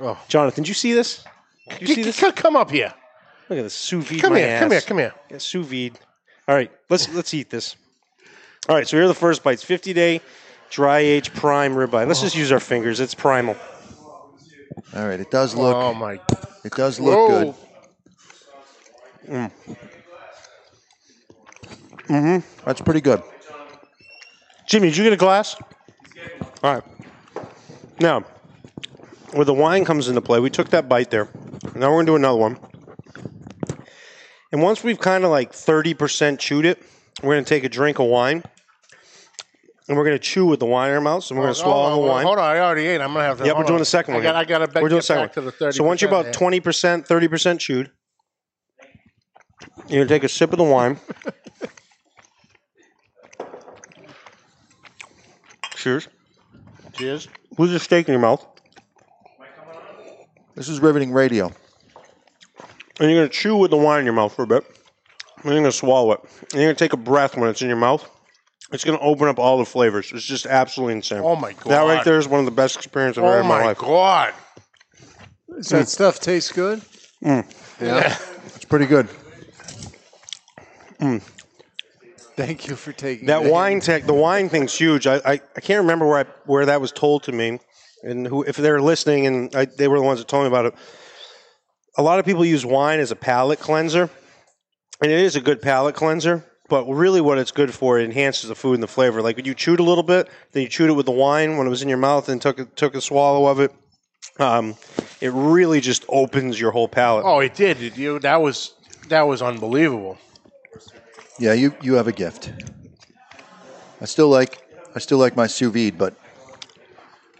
Oh. 0.00 0.18
Jonathan, 0.28 0.64
did 0.64 0.68
you 0.68 0.74
see 0.74 0.92
this? 0.92 1.24
Did 1.70 1.88
you 1.88 1.94
see 1.94 2.02
this? 2.02 2.22
come 2.36 2.56
up 2.56 2.70
here. 2.70 2.92
Look 3.48 3.58
at 3.58 3.62
this 3.62 3.74
sous 3.74 4.04
vide. 4.04 4.20
Come 4.20 4.36
here. 4.36 4.58
Come 4.58 4.70
here. 4.70 4.80
Come 4.82 4.98
here. 4.98 5.14
Yeah, 5.30 5.38
sous 5.38 5.66
vide. 5.66 5.98
All 6.46 6.54
right, 6.54 6.70
let's 6.88 7.12
let's 7.14 7.32
eat 7.34 7.50
this. 7.50 7.76
All 8.68 8.74
right, 8.74 8.86
so 8.86 8.96
here 8.96 9.04
are 9.04 9.08
the 9.08 9.14
first 9.14 9.42
bites. 9.42 9.62
50 9.62 9.92
day 9.94 10.20
dry 10.70 10.98
age 10.98 11.32
prime 11.32 11.74
ribeye. 11.74 12.06
Let's 12.06 12.20
just 12.20 12.36
use 12.36 12.52
our 12.52 12.60
fingers. 12.60 13.00
It's 13.00 13.14
primal. 13.14 13.56
All 14.94 15.06
right, 15.06 15.20
it 15.20 15.30
does 15.30 15.54
look. 15.54 15.76
oh 15.76 15.94
my. 15.94 16.20
It 16.64 16.72
does 16.72 17.00
look 17.00 17.16
Whoa. 17.16 17.28
good. 17.28 17.54
Mm. 19.28 19.76
Mm-hmm. 22.08 22.64
That's 22.64 22.80
pretty 22.80 23.00
good. 23.00 23.22
Jimmy, 24.66 24.88
did 24.88 24.96
you 24.96 25.04
get 25.04 25.12
a 25.12 25.16
glass? 25.16 25.56
All 26.62 26.74
right. 26.74 26.84
Now, 28.00 28.20
where 29.32 29.44
the 29.44 29.54
wine 29.54 29.84
comes 29.84 30.08
into 30.08 30.20
play, 30.20 30.40
we 30.40 30.50
took 30.50 30.70
that 30.70 30.88
bite 30.88 31.10
there. 31.10 31.28
Now 31.74 31.92
we're 31.92 32.00
to 32.00 32.06
do 32.06 32.16
another 32.16 32.38
one. 32.38 32.58
And 34.50 34.62
once 34.62 34.82
we've 34.82 34.98
kind 34.98 35.24
of 35.24 35.30
like 35.30 35.52
30% 35.52 36.38
chewed 36.38 36.64
it, 36.64 36.82
we're 37.22 37.38
to 37.38 37.44
take 37.44 37.64
a 37.64 37.68
drink 37.68 37.98
of 37.98 38.06
wine. 38.06 38.42
And 39.88 39.96
we're 39.96 40.04
going 40.04 40.16
to 40.16 40.22
chew 40.22 40.44
with 40.44 40.60
the 40.60 40.66
wine 40.66 40.90
in 40.90 40.96
our 40.96 41.00
mouth. 41.00 41.24
So 41.24 41.34
we're 41.34 41.42
going 41.42 41.54
to 41.54 41.60
oh, 41.60 41.64
swallow 41.64 41.92
Oh, 41.92 42.02
the 42.02 42.08
wine. 42.08 42.26
Hold 42.26 42.38
on. 42.38 42.44
I 42.44 42.58
already 42.60 42.86
ate. 42.86 43.00
I'm 43.00 43.14
gonna 43.14 43.24
have 43.24 43.38
to. 43.38 43.46
Yeah, 43.46 43.52
we're 43.52 43.62
doing 43.62 43.74
on. 43.74 43.78
the 43.78 43.86
second 43.86 44.14
one. 44.14 44.22
I 44.22 44.24
got. 44.24 44.34
here. 44.34 44.40
I 44.40 44.44
got 44.44 44.58
to 44.58 44.72
back, 44.72 44.82
We're 44.82 44.90
doing 44.90 44.98
get 44.98 45.02
the 45.02 45.06
second 45.06 45.24
back 45.24 45.32
to 45.32 45.40
one. 45.40 45.46
the 45.46 45.52
thirty. 45.52 45.76
So 45.76 45.84
once 45.84 46.02
you're 46.02 46.10
about 46.10 46.32
twenty 46.34 46.60
percent, 46.60 47.06
thirty 47.06 47.26
percent 47.26 47.60
chewed, 47.60 47.90
you're 49.88 50.04
gonna 50.04 50.08
take 50.08 50.24
a 50.24 50.28
sip 50.28 50.52
of 50.52 50.58
the 50.58 50.64
wine. 50.64 51.00
Cheers. 55.74 56.08
Cheers. 56.92 57.28
Who's 57.56 57.70
the 57.70 57.78
steak 57.78 58.08
in 58.08 58.12
your 58.12 58.20
mouth? 58.20 58.44
This 60.54 60.68
is 60.68 60.80
riveting 60.80 61.12
radio. 61.12 61.52
And 63.00 63.10
you're 63.10 63.20
gonna 63.20 63.28
chew 63.28 63.56
with 63.56 63.70
the 63.70 63.76
wine 63.76 64.00
in 64.00 64.04
your 64.04 64.14
mouth 64.14 64.34
for 64.34 64.42
a 64.42 64.46
bit. 64.46 64.64
And 65.36 65.44
you're 65.44 65.54
gonna 65.54 65.70
swallow 65.72 66.12
it. 66.12 66.20
And 66.52 66.60
you're 66.60 66.64
gonna 66.64 66.74
take 66.74 66.92
a 66.92 66.96
breath 66.98 67.36
when 67.36 67.48
it's 67.48 67.62
in 67.62 67.68
your 67.68 67.76
mouth. 67.78 68.10
It's 68.70 68.84
gonna 68.84 69.00
open 69.00 69.28
up 69.28 69.38
all 69.38 69.58
the 69.58 69.64
flavors. 69.64 70.10
It's 70.12 70.24
just 70.24 70.44
absolutely 70.46 70.94
insane. 70.94 71.22
Oh 71.24 71.36
my 71.36 71.52
god. 71.54 71.64
That 71.66 71.80
right 71.82 72.04
there 72.04 72.18
is 72.18 72.28
one 72.28 72.40
of 72.40 72.46
the 72.46 72.52
best 72.52 72.76
experiences 72.76 73.18
I've 73.18 73.24
ever 73.24 73.36
had 73.36 73.40
in 73.42 73.46
my 73.48 73.64
life. 73.64 73.78
Oh 73.82 73.86
my 73.86 73.88
god. 73.88 74.34
Does 75.56 75.68
that 75.68 75.88
stuff 75.88 76.20
taste 76.20 76.54
good? 76.54 76.82
Mm. 77.24 77.50
Yeah, 77.80 78.16
it's 78.54 78.64
pretty 78.66 78.86
good. 78.86 79.08
Mm. 81.00 81.22
Thank 82.36 82.68
you 82.68 82.76
for 82.76 82.92
taking 82.92 83.26
That 83.26 83.42
the- 83.42 83.50
wine 83.50 83.80
tech, 83.80 84.04
the 84.04 84.14
wine 84.14 84.48
thing's 84.48 84.74
huge. 84.74 85.06
I, 85.06 85.16
I, 85.24 85.32
I 85.56 85.60
can't 85.60 85.80
remember 85.80 86.06
where 86.06 86.18
I, 86.20 86.24
where 86.46 86.66
that 86.66 86.80
was 86.80 86.92
told 86.92 87.24
to 87.24 87.32
me, 87.32 87.58
and 88.02 88.26
who 88.26 88.42
if 88.44 88.56
they're 88.56 88.80
listening, 88.80 89.26
and 89.26 89.56
I, 89.56 89.64
they 89.64 89.88
were 89.88 89.98
the 89.98 90.04
ones 90.04 90.20
that 90.20 90.28
told 90.28 90.44
me 90.44 90.48
about 90.48 90.66
it. 90.66 90.74
A 91.96 92.02
lot 92.02 92.20
of 92.20 92.24
people 92.24 92.44
use 92.44 92.64
wine 92.64 93.00
as 93.00 93.10
a 93.10 93.16
palate 93.16 93.58
cleanser, 93.58 94.08
and 95.02 95.10
it 95.10 95.18
is 95.18 95.34
a 95.34 95.40
good 95.40 95.60
palate 95.60 95.96
cleanser. 95.96 96.44
But 96.68 96.84
really, 96.86 97.20
what 97.22 97.38
it's 97.38 97.50
good 97.50 97.72
for, 97.72 97.98
it 97.98 98.04
enhances 98.04 98.48
the 98.48 98.54
food 98.54 98.74
and 98.74 98.82
the 98.82 98.86
flavor. 98.88 99.22
Like 99.22 99.36
when 99.36 99.46
you 99.46 99.54
chewed 99.54 99.80
a 99.80 99.82
little 99.82 100.02
bit, 100.02 100.28
then 100.52 100.62
you 100.62 100.68
chewed 100.68 100.90
it 100.90 100.92
with 100.92 101.06
the 101.06 101.12
wine 101.12 101.56
when 101.56 101.66
it 101.66 101.70
was 101.70 101.82
in 101.82 101.88
your 101.88 101.98
mouth, 101.98 102.28
and 102.28 102.40
took 102.42 102.58
a, 102.58 102.64
took 102.66 102.94
a 102.94 103.00
swallow 103.00 103.46
of 103.46 103.58
it. 103.60 103.72
Um, 104.38 104.76
it 105.20 105.32
really 105.32 105.80
just 105.80 106.04
opens 106.08 106.60
your 106.60 106.70
whole 106.70 106.86
palate. 106.88 107.24
Oh, 107.24 107.40
it 107.40 107.54
did. 107.54 107.80
It, 107.82 107.96
you, 107.96 108.18
that 108.20 108.42
was 108.42 108.74
that 109.08 109.22
was 109.22 109.40
unbelievable. 109.40 110.18
Yeah, 111.38 111.54
you 111.54 111.74
you 111.80 111.94
have 111.94 112.06
a 112.06 112.12
gift. 112.12 112.52
I 114.00 114.04
still 114.04 114.28
like 114.28 114.60
I 114.94 114.98
still 114.98 115.18
like 115.18 115.36
my 115.36 115.46
sous 115.46 115.72
vide, 115.72 115.96
but 115.96 116.14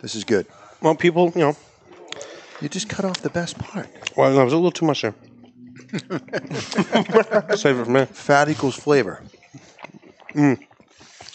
this 0.00 0.14
is 0.14 0.24
good. 0.24 0.46
Well, 0.80 0.94
people, 0.94 1.32
you 1.34 1.40
know, 1.42 1.56
You 2.60 2.68
just 2.68 2.88
cut 2.88 3.04
off 3.04 3.18
the 3.20 3.30
best 3.30 3.58
part. 3.58 3.88
well, 4.16 4.30
no, 4.32 4.40
it 4.40 4.44
was 4.44 4.52
a 4.52 4.56
little 4.56 4.70
too 4.70 4.86
much 4.86 5.02
there. 5.02 5.14
Save 7.56 7.78
it 7.78 7.84
for 7.84 7.90
me. 7.90 8.04
Fat 8.06 8.48
equals 8.48 8.76
flavor. 8.76 9.22
Mm. 10.34 10.58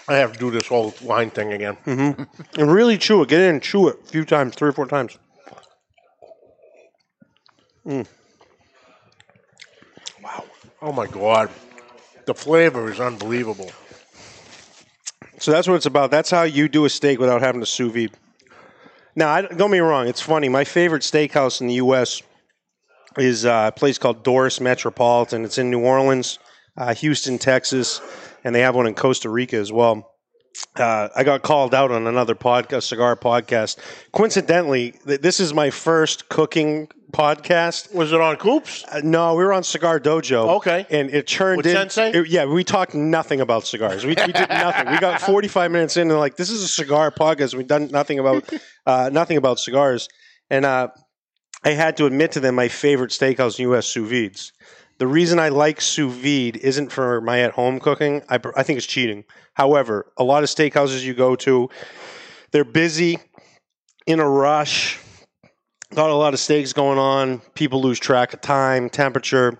I 0.08 0.16
have 0.16 0.34
to 0.34 0.40
do 0.40 0.52
this 0.52 0.68
whole 0.68 0.94
wine 1.02 1.30
thing 1.30 1.54
again. 1.54 1.78
Mm-hmm. 1.86 2.60
And 2.60 2.72
really 2.72 2.98
chew 2.98 3.22
it. 3.22 3.30
Get 3.30 3.42
in 3.42 3.50
and 3.56 3.64
chew 3.64 3.88
it 3.88 4.00
a 4.04 4.08
few 4.08 4.26
times, 4.26 4.56
three 4.56 4.70
or 4.70 4.74
four 4.74 4.86
times. 4.86 5.18
Mm. 7.86 8.06
Wow. 10.24 10.46
Oh 10.82 10.92
my 10.92 11.08
god. 11.08 11.50
The 12.26 12.34
flavor 12.34 12.92
is 12.92 13.00
unbelievable. 13.00 13.72
So 15.40 15.52
that's 15.52 15.68
what 15.68 15.76
it's 15.76 15.86
about. 15.86 16.12
That's 16.12 16.30
how 16.30 16.44
you 16.44 16.70
do 16.70 16.86
a 16.86 16.90
steak 16.90 17.20
without 17.20 17.42
having 17.42 17.62
to 17.62 17.68
sous 17.68 17.92
vide. 17.92 18.12
Now, 19.16 19.30
I, 19.30 19.42
don't 19.42 19.58
get 19.58 19.70
me 19.70 19.80
wrong. 19.80 20.08
It's 20.08 20.22
funny. 20.22 20.50
My 20.50 20.64
favorite 20.64 21.02
steakhouse 21.02 21.62
in 21.62 21.68
the 21.68 21.76
U.S. 21.76 22.22
is 23.18 23.46
uh, 23.46 23.72
a 23.74 23.78
place 23.78 23.98
called 23.98 24.24
Doris 24.24 24.60
Metropolitan. 24.60 25.46
It's 25.46 25.58
in 25.58 25.70
New 25.70 25.82
Orleans, 25.82 26.40
uh, 26.78 26.94
Houston, 26.96 27.38
Texas, 27.38 28.02
and 28.44 28.54
they 28.54 28.62
have 28.62 28.76
one 28.76 28.88
in 28.88 28.96
Costa 28.96 29.30
Rica 29.30 29.58
as 29.58 29.72
well. 29.72 30.10
Uh, 30.76 31.10
I 31.16 31.24
got 31.24 31.42
called 31.42 31.74
out 31.74 31.92
on 31.92 32.06
another 32.06 32.36
podcast, 32.36 32.84
cigar 32.84 33.16
podcast. 33.16 33.78
Coincidentally, 34.12 34.92
th- 35.06 35.22
this 35.22 35.40
is 35.40 35.52
my 35.54 35.72
first 35.72 36.30
cooking 36.30 36.90
podcast. 37.12 37.94
Was 37.94 38.12
it 38.12 38.22
on 38.22 38.36
Coops? 38.38 38.84
Uh, 38.92 39.02
no, 39.04 39.34
we 39.34 39.44
were 39.44 39.54
on 39.54 39.64
Cigar 39.64 40.00
Dojo. 40.00 40.58
Okay. 40.58 40.86
And 40.92 41.10
it 41.10 41.26
turned 41.28 41.58
With 41.58 41.66
in. 41.66 41.74
Sensei? 41.74 42.12
it- 42.12 42.28
yeah, 42.28 42.46
we 42.46 42.64
talked 42.64 42.94
nothing 42.94 43.42
about 43.42 43.66
cigars. 43.66 44.04
We, 44.04 44.10
we 44.10 44.32
did 44.32 44.50
nothing. 44.50 44.92
We 44.92 45.00
got 45.00 45.22
45 45.22 45.72
minutes 45.72 45.98
in 45.98 46.12
and 46.12 46.20
like, 46.20 46.36
this 46.38 46.52
is 46.52 46.62
a 46.62 46.68
cigar 46.68 47.10
podcast. 47.10 47.56
We've 47.56 47.68
done 47.68 47.88
nothing 47.88 48.20
about 48.20 48.48
uh, 48.86 49.10
nothing 49.12 49.38
about 49.38 49.60
cigars. 49.60 50.08
And 50.52 50.66
uh, 50.66 50.90
I 51.66 51.72
had 51.72 51.96
to 51.98 52.06
admit 52.06 52.34
to 52.34 52.40
them 52.40 52.56
my 52.56 52.68
favorite 52.68 53.12
steakhouse 53.12 53.58
in 53.58 53.64
U.S. 53.64 53.88
sous 53.88 54.10
vides. 54.10 54.52
The 54.98 55.08
reason 55.08 55.40
I 55.40 55.50
like 55.50 55.80
sous 55.82 56.14
vide 56.14 56.58
isn't 56.58 56.92
for 56.92 57.22
my 57.22 57.40
at 57.40 57.52
home 57.52 57.80
cooking. 57.80 58.22
I, 58.30 58.40
I 58.56 58.64
think 58.64 58.78
it's 58.78 58.86
cheating. 58.86 59.24
However, 59.54 60.12
a 60.18 60.24
lot 60.24 60.44
of 60.44 60.50
steakhouses 60.50 61.04
you 61.04 61.14
go 61.14 61.36
to, 61.38 61.70
they're 62.52 62.66
busy, 62.66 63.18
in 64.06 64.20
a 64.20 64.28
rush, 64.28 65.00
got 65.96 66.10
a 66.10 66.16
lot 66.16 66.34
of 66.34 66.40
steaks 66.40 66.74
going 66.74 67.00
on. 67.00 67.40
People 67.56 67.82
lose 67.82 68.00
track 68.00 68.34
of 68.34 68.42
time, 68.42 68.90
temperature. 68.90 69.58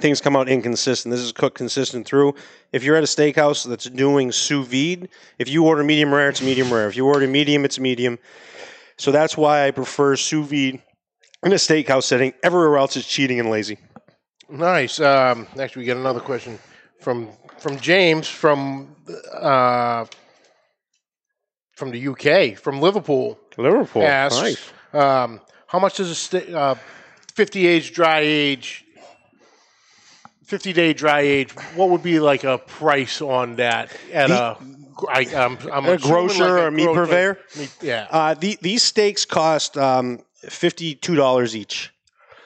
Things 0.00 0.20
come 0.20 0.36
out 0.36 0.48
inconsistent. 0.48 1.10
This 1.10 1.20
is 1.20 1.32
cooked 1.32 1.58
consistent 1.58 2.06
through. 2.06 2.34
If 2.72 2.84
you're 2.84 2.96
at 2.96 3.02
a 3.02 3.06
steakhouse 3.06 3.68
that's 3.68 3.84
doing 3.86 4.30
sous 4.32 4.66
vide, 4.66 5.08
if 5.38 5.48
you 5.48 5.64
order 5.64 5.82
medium 5.82 6.14
rare, 6.14 6.28
it's 6.28 6.40
medium 6.40 6.72
rare. 6.72 6.88
If 6.88 6.96
you 6.96 7.06
order 7.06 7.26
medium, 7.26 7.64
it's 7.64 7.78
medium. 7.78 8.18
So 8.96 9.10
that's 9.10 9.36
why 9.36 9.66
I 9.66 9.72
prefer 9.72 10.16
sous 10.16 10.46
vide 10.46 10.80
in 11.44 11.52
a 11.52 11.56
steakhouse 11.56 12.04
setting. 12.04 12.32
Everywhere 12.42 12.78
else 12.78 12.96
is 12.96 13.06
cheating 13.06 13.40
and 13.40 13.50
lazy. 13.50 13.78
Nice. 14.48 15.00
Um, 15.00 15.46
next, 15.56 15.76
we 15.76 15.84
get 15.84 15.96
another 15.96 16.20
question 16.20 16.58
from 17.00 17.28
from 17.58 17.78
James 17.78 18.28
from 18.28 18.94
uh, 19.34 20.04
from 21.76 21.90
the 21.90 22.08
UK, 22.08 22.58
from 22.58 22.80
Liverpool. 22.80 23.38
Liverpool. 23.56 24.02
asks, 24.02 24.40
Nice. 24.40 24.72
um, 24.94 25.40
how 25.66 25.78
much 25.78 25.96
does 25.96 26.10
a 26.10 26.14
sta- 26.14 26.52
uh, 26.54 26.74
50 27.34 27.66
age 27.66 27.92
dry 27.92 28.20
age, 28.20 28.84
50 30.44 30.72
day 30.72 30.92
dry 30.92 31.20
age, 31.20 31.52
what 31.74 31.90
would 31.90 32.02
be 32.02 32.18
like 32.20 32.44
a 32.44 32.58
price 32.58 33.20
on 33.22 33.56
that 33.56 33.94
at 34.12 34.30
a, 34.30 34.56
I, 35.08 35.20
I'm, 35.36 35.58
I'm 35.72 35.86
A 35.86 35.96
grocer 35.98 36.42
like 36.44 36.50
or 36.52 36.66
a 36.66 36.72
meat 36.72 36.84
grocer- 36.84 37.06
purveyor? 37.06 37.38
meat- 37.58 37.76
yeah. 37.82 38.06
Uh, 38.10 38.34
the, 38.34 38.58
these 38.60 38.82
steaks 38.82 39.24
cost 39.24 39.76
um, 39.78 40.20
fifty-two 40.48 41.14
dollars 41.14 41.56
each. 41.56 41.92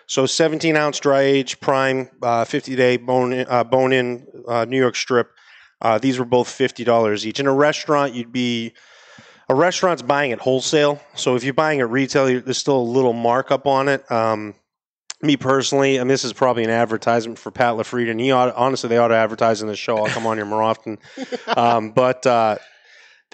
So 0.07 0.27
seventeen 0.27 0.77
ounce 0.77 1.01
dry 1.01 1.23
age 1.23 1.61
prime, 1.61 2.11
uh, 2.23 2.45
fifty 2.45 2.77
day 2.77 2.97
bone 2.97 3.33
in, 3.33 3.47
uh, 3.49 3.65
bone 3.65 3.93
in 3.93 4.27
uh, 4.47 4.65
New 4.65 4.79
York 4.79 4.97
strip. 4.97 5.31
Uh, 5.81 5.99
these 5.99 6.19
were 6.19 6.25
both 6.25 6.49
fifty 6.49 6.85
dollars 6.85 7.27
each. 7.27 7.41
In 7.41 7.47
a 7.47 7.53
restaurant, 7.55 8.15
you'd 8.15 8.33
be 8.33 8.73
a 9.49 9.55
restaurant's 9.55 10.03
buying 10.03 10.31
it 10.31 10.41
wholesale. 10.41 11.01
So 11.15 11.37
if 11.37 11.45
you're 11.45 11.55
buying 11.55 11.81
it 11.81 11.85
retail, 11.85 12.27
there's 12.41 12.59
still 12.59 12.79
a 12.79 12.83
little 12.83 13.13
markup 13.13 13.67
on 13.67 13.89
it. 13.89 14.11
Um, 14.11 14.55
me 15.23 15.37
personally, 15.37 15.97
and 15.97 16.09
this 16.09 16.25
is 16.25 16.33
probably 16.33 16.65
an 16.65 16.71
advertisement 16.71 17.39
for 17.39 17.51
Pat 17.51 17.75
LaFrieda, 17.75 18.11
and 18.11 18.21
he 18.21 18.31
ought, 18.31 18.55
honestly 18.55 18.89
they 18.89 18.99
ought 18.99 19.09
to 19.09 19.17
advertise 19.17 19.63
in 19.63 19.69
the 19.69 19.77
show. 19.77 19.99
I'll 19.99 20.07
come 20.07 20.27
on 20.27 20.37
here 20.37 20.47
more 20.47 20.63
often. 20.63 20.99
Um, 21.57 21.93
but 21.93 22.27
uh, 22.27 22.57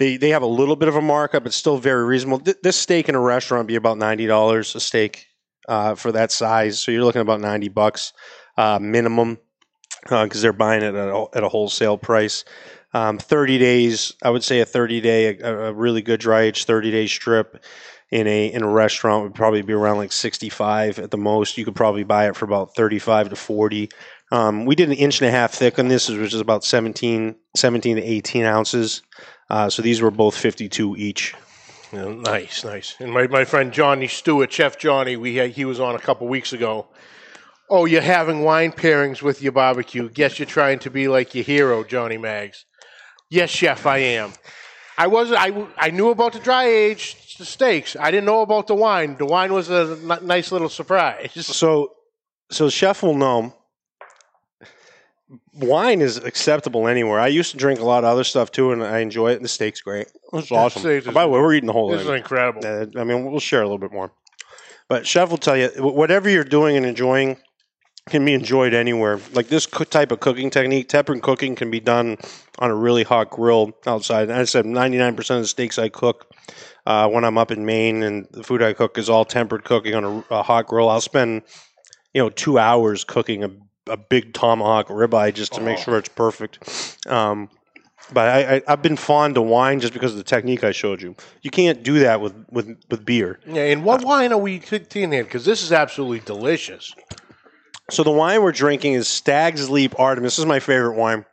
they 0.01 0.17
they 0.17 0.29
have 0.29 0.41
a 0.41 0.47
little 0.47 0.75
bit 0.75 0.87
of 0.87 0.95
a 0.95 1.01
markup. 1.01 1.45
It's 1.45 1.55
still 1.55 1.77
very 1.77 2.03
reasonable. 2.03 2.39
Th- 2.39 2.57
this 2.63 2.75
steak 2.75 3.07
in 3.07 3.15
a 3.15 3.19
restaurant 3.19 3.61
would 3.61 3.67
be 3.67 3.75
about 3.75 3.97
ninety 3.97 4.27
dollars 4.27 4.75
a 4.75 4.79
steak 4.79 5.27
uh, 5.69 5.95
for 5.95 6.11
that 6.11 6.31
size. 6.31 6.79
So 6.79 6.91
you're 6.91 7.03
looking 7.03 7.21
about 7.21 7.39
ninety 7.39 7.69
bucks 7.69 8.13
uh, 8.57 8.79
minimum. 8.79 9.37
because 10.03 10.41
they're 10.41 10.53
buying 10.53 10.81
it 10.81 10.95
at 10.95 11.09
a, 11.09 11.25
at 11.35 11.43
a 11.43 11.49
wholesale 11.49 11.97
price. 11.97 12.43
Um, 12.93 13.19
30 13.19 13.57
days, 13.57 14.13
I 14.21 14.29
would 14.31 14.43
say 14.43 14.59
a 14.59 14.65
30 14.65 14.99
day, 14.99 15.37
a, 15.37 15.69
a 15.69 15.73
really 15.73 16.01
good 16.01 16.19
dry 16.19 16.41
age 16.41 16.65
30 16.65 16.91
day 16.91 17.07
strip 17.07 17.63
in 18.09 18.27
a 18.27 18.47
in 18.47 18.63
a 18.63 18.67
restaurant 18.67 19.23
would 19.23 19.33
probably 19.33 19.61
be 19.61 19.73
around 19.73 19.97
like 19.97 20.11
65 20.11 20.99
at 20.99 21.11
the 21.11 21.17
most. 21.17 21.57
You 21.57 21.65
could 21.65 21.75
probably 21.75 22.03
buy 22.03 22.27
it 22.27 22.35
for 22.35 22.45
about 22.45 22.75
35 22.75 23.29
to 23.29 23.35
40. 23.35 23.89
Um, 24.33 24.65
we 24.65 24.75
did 24.75 24.89
an 24.89 24.95
inch 24.95 25.21
and 25.21 25.27
a 25.27 25.31
half 25.31 25.51
thick 25.51 25.79
on 25.79 25.87
this, 25.87 26.09
which 26.09 26.33
is 26.33 26.39
about 26.39 26.63
17, 26.63 27.35
17 27.55 27.95
to 27.97 28.03
18 28.03 28.43
ounces. 28.43 29.01
Uh, 29.51 29.69
so 29.69 29.81
these 29.81 30.01
were 30.01 30.11
both 30.11 30.33
52 30.33 30.95
each. 30.95 31.35
Yeah, 31.91 32.05
nice, 32.05 32.63
nice. 32.63 32.95
And 32.99 33.11
my, 33.11 33.27
my 33.27 33.43
friend 33.43 33.73
Johnny 33.73 34.07
Stewart, 34.07 34.49
Chef 34.49 34.79
Johnny, 34.79 35.17
we 35.17 35.35
had, 35.35 35.49
he 35.51 35.65
was 35.65 35.77
on 35.77 35.93
a 35.93 35.99
couple 35.99 36.25
weeks 36.29 36.53
ago. 36.53 36.87
Oh, 37.69 37.83
you're 37.83 37.99
having 37.99 38.43
wine 38.43 38.71
pairings 38.71 39.21
with 39.21 39.41
your 39.41 39.51
barbecue. 39.51 40.07
Guess 40.07 40.39
you're 40.39 40.45
trying 40.45 40.79
to 40.79 40.89
be 40.89 41.09
like 41.09 41.35
your 41.35 41.43
hero, 41.43 41.83
Johnny 41.83 42.17
Mags. 42.17 42.63
Yes, 43.29 43.49
chef, 43.49 43.85
I 43.85 43.97
am. 43.97 44.31
I 44.97 45.07
wasn't. 45.07 45.39
I, 45.41 45.67
I 45.77 45.89
knew 45.89 46.11
about 46.11 46.31
the 46.31 46.39
dry 46.39 46.67
aged 46.67 47.17
steaks. 47.45 47.97
I 47.99 48.09
didn't 48.09 48.25
know 48.27 48.43
about 48.43 48.67
the 48.67 48.75
wine. 48.75 49.17
The 49.17 49.25
wine 49.25 49.51
was 49.51 49.69
a 49.69 49.99
n- 50.01 50.25
nice 50.25 50.53
little 50.53 50.69
surprise. 50.69 51.31
So, 51.45 51.91
so 52.49 52.69
chef 52.69 53.03
will 53.03 53.15
know. 53.17 53.53
Wine 55.53 56.01
is 56.01 56.17
acceptable 56.17 56.87
anywhere. 56.87 57.19
I 57.19 57.27
used 57.27 57.51
to 57.51 57.57
drink 57.57 57.79
a 57.79 57.85
lot 57.85 58.03
of 58.03 58.09
other 58.09 58.23
stuff 58.23 58.51
too, 58.51 58.71
and 58.71 58.83
I 58.83 58.99
enjoy 58.99 59.31
it. 59.31 59.41
The 59.41 59.47
steak's 59.47 59.81
great. 59.81 60.07
It's 60.33 60.51
awesome. 60.51 60.81
steak 60.81 61.07
is- 61.07 61.13
By 61.13 61.23
the 61.23 61.29
way, 61.29 61.39
we're 61.39 61.53
eating 61.53 61.67
the 61.67 61.73
whole 61.73 61.89
thing. 61.89 61.99
This 61.99 62.07
is 62.07 62.13
incredible. 62.13 62.61
Uh, 62.65 62.99
I 62.99 63.03
mean, 63.03 63.29
we'll 63.29 63.39
share 63.39 63.61
a 63.61 63.65
little 63.65 63.77
bit 63.77 63.91
more. 63.91 64.11
But 64.89 65.07
chef 65.07 65.29
will 65.29 65.37
tell 65.37 65.55
you 65.55 65.69
whatever 65.77 66.29
you're 66.29 66.43
doing 66.43 66.75
and 66.75 66.85
enjoying 66.85 67.37
can 68.09 68.25
be 68.25 68.33
enjoyed 68.33 68.73
anywhere. 68.73 69.19
Like 69.33 69.47
this 69.47 69.65
type 69.67 70.11
of 70.11 70.19
cooking 70.19 70.49
technique, 70.49 70.89
tempered 70.89 71.21
cooking 71.21 71.55
can 71.55 71.71
be 71.71 71.79
done 71.79 72.17
on 72.59 72.71
a 72.71 72.75
really 72.75 73.03
hot 73.03 73.29
grill 73.29 73.71
outside. 73.85 74.23
And 74.29 74.33
I 74.39 74.43
said 74.43 74.65
99% 74.65 75.17
of 75.37 75.41
the 75.43 75.47
steaks 75.47 75.79
I 75.79 75.87
cook 75.87 76.29
uh, 76.85 77.07
when 77.07 77.23
I'm 77.23 77.37
up 77.37 77.51
in 77.51 77.65
Maine 77.65 78.03
and 78.03 78.27
the 78.31 78.43
food 78.43 78.61
I 78.61 78.73
cook 78.73 78.97
is 78.97 79.09
all 79.09 79.23
tempered 79.23 79.63
cooking 79.63 79.95
on 79.95 80.03
a, 80.03 80.35
a 80.35 80.43
hot 80.43 80.67
grill. 80.67 80.89
I'll 80.89 80.99
spend 80.99 81.43
you 82.13 82.21
know 82.21 82.29
two 82.29 82.59
hours 82.59 83.03
cooking 83.05 83.43
a, 83.45 83.51
a 83.87 83.97
big 83.97 84.33
tomahawk 84.33 84.87
ribeye 84.87 85.33
just 85.33 85.53
to 85.53 85.61
make 85.61 85.77
sure 85.77 85.97
it's 85.97 86.09
perfect. 86.09 86.97
Um, 87.07 87.49
but 88.13 88.27
I, 88.27 88.55
I, 88.55 88.61
I've 88.67 88.81
been 88.81 88.97
fond 88.97 89.37
of 89.37 89.45
wine 89.45 89.79
just 89.79 89.93
because 89.93 90.11
of 90.11 90.17
the 90.17 90.23
technique 90.23 90.63
I 90.63 90.71
showed 90.71 91.01
you. 91.01 91.15
You 91.41 91.51
can't 91.51 91.81
do 91.83 91.99
that 91.99 92.19
with, 92.19 92.33
with, 92.51 92.77
with 92.89 93.05
beer. 93.05 93.39
Yeah, 93.47 93.63
and 93.63 93.85
what 93.85 94.03
wine 94.03 94.33
are 94.33 94.37
we 94.37 94.59
taking 94.59 95.11
here? 95.11 95.23
Because 95.23 95.45
this 95.45 95.63
is 95.63 95.71
absolutely 95.71 96.19
delicious. 96.19 96.93
So 97.89 98.03
the 98.03 98.11
wine 98.11 98.41
we're 98.41 98.51
drinking 98.51 98.93
is 98.93 99.07
Stag's 99.07 99.69
Leap 99.69 99.99
Artemis. 99.99 100.33
This 100.33 100.39
is 100.39 100.45
my 100.45 100.59
favorite 100.59 100.95
wine. 100.95 101.25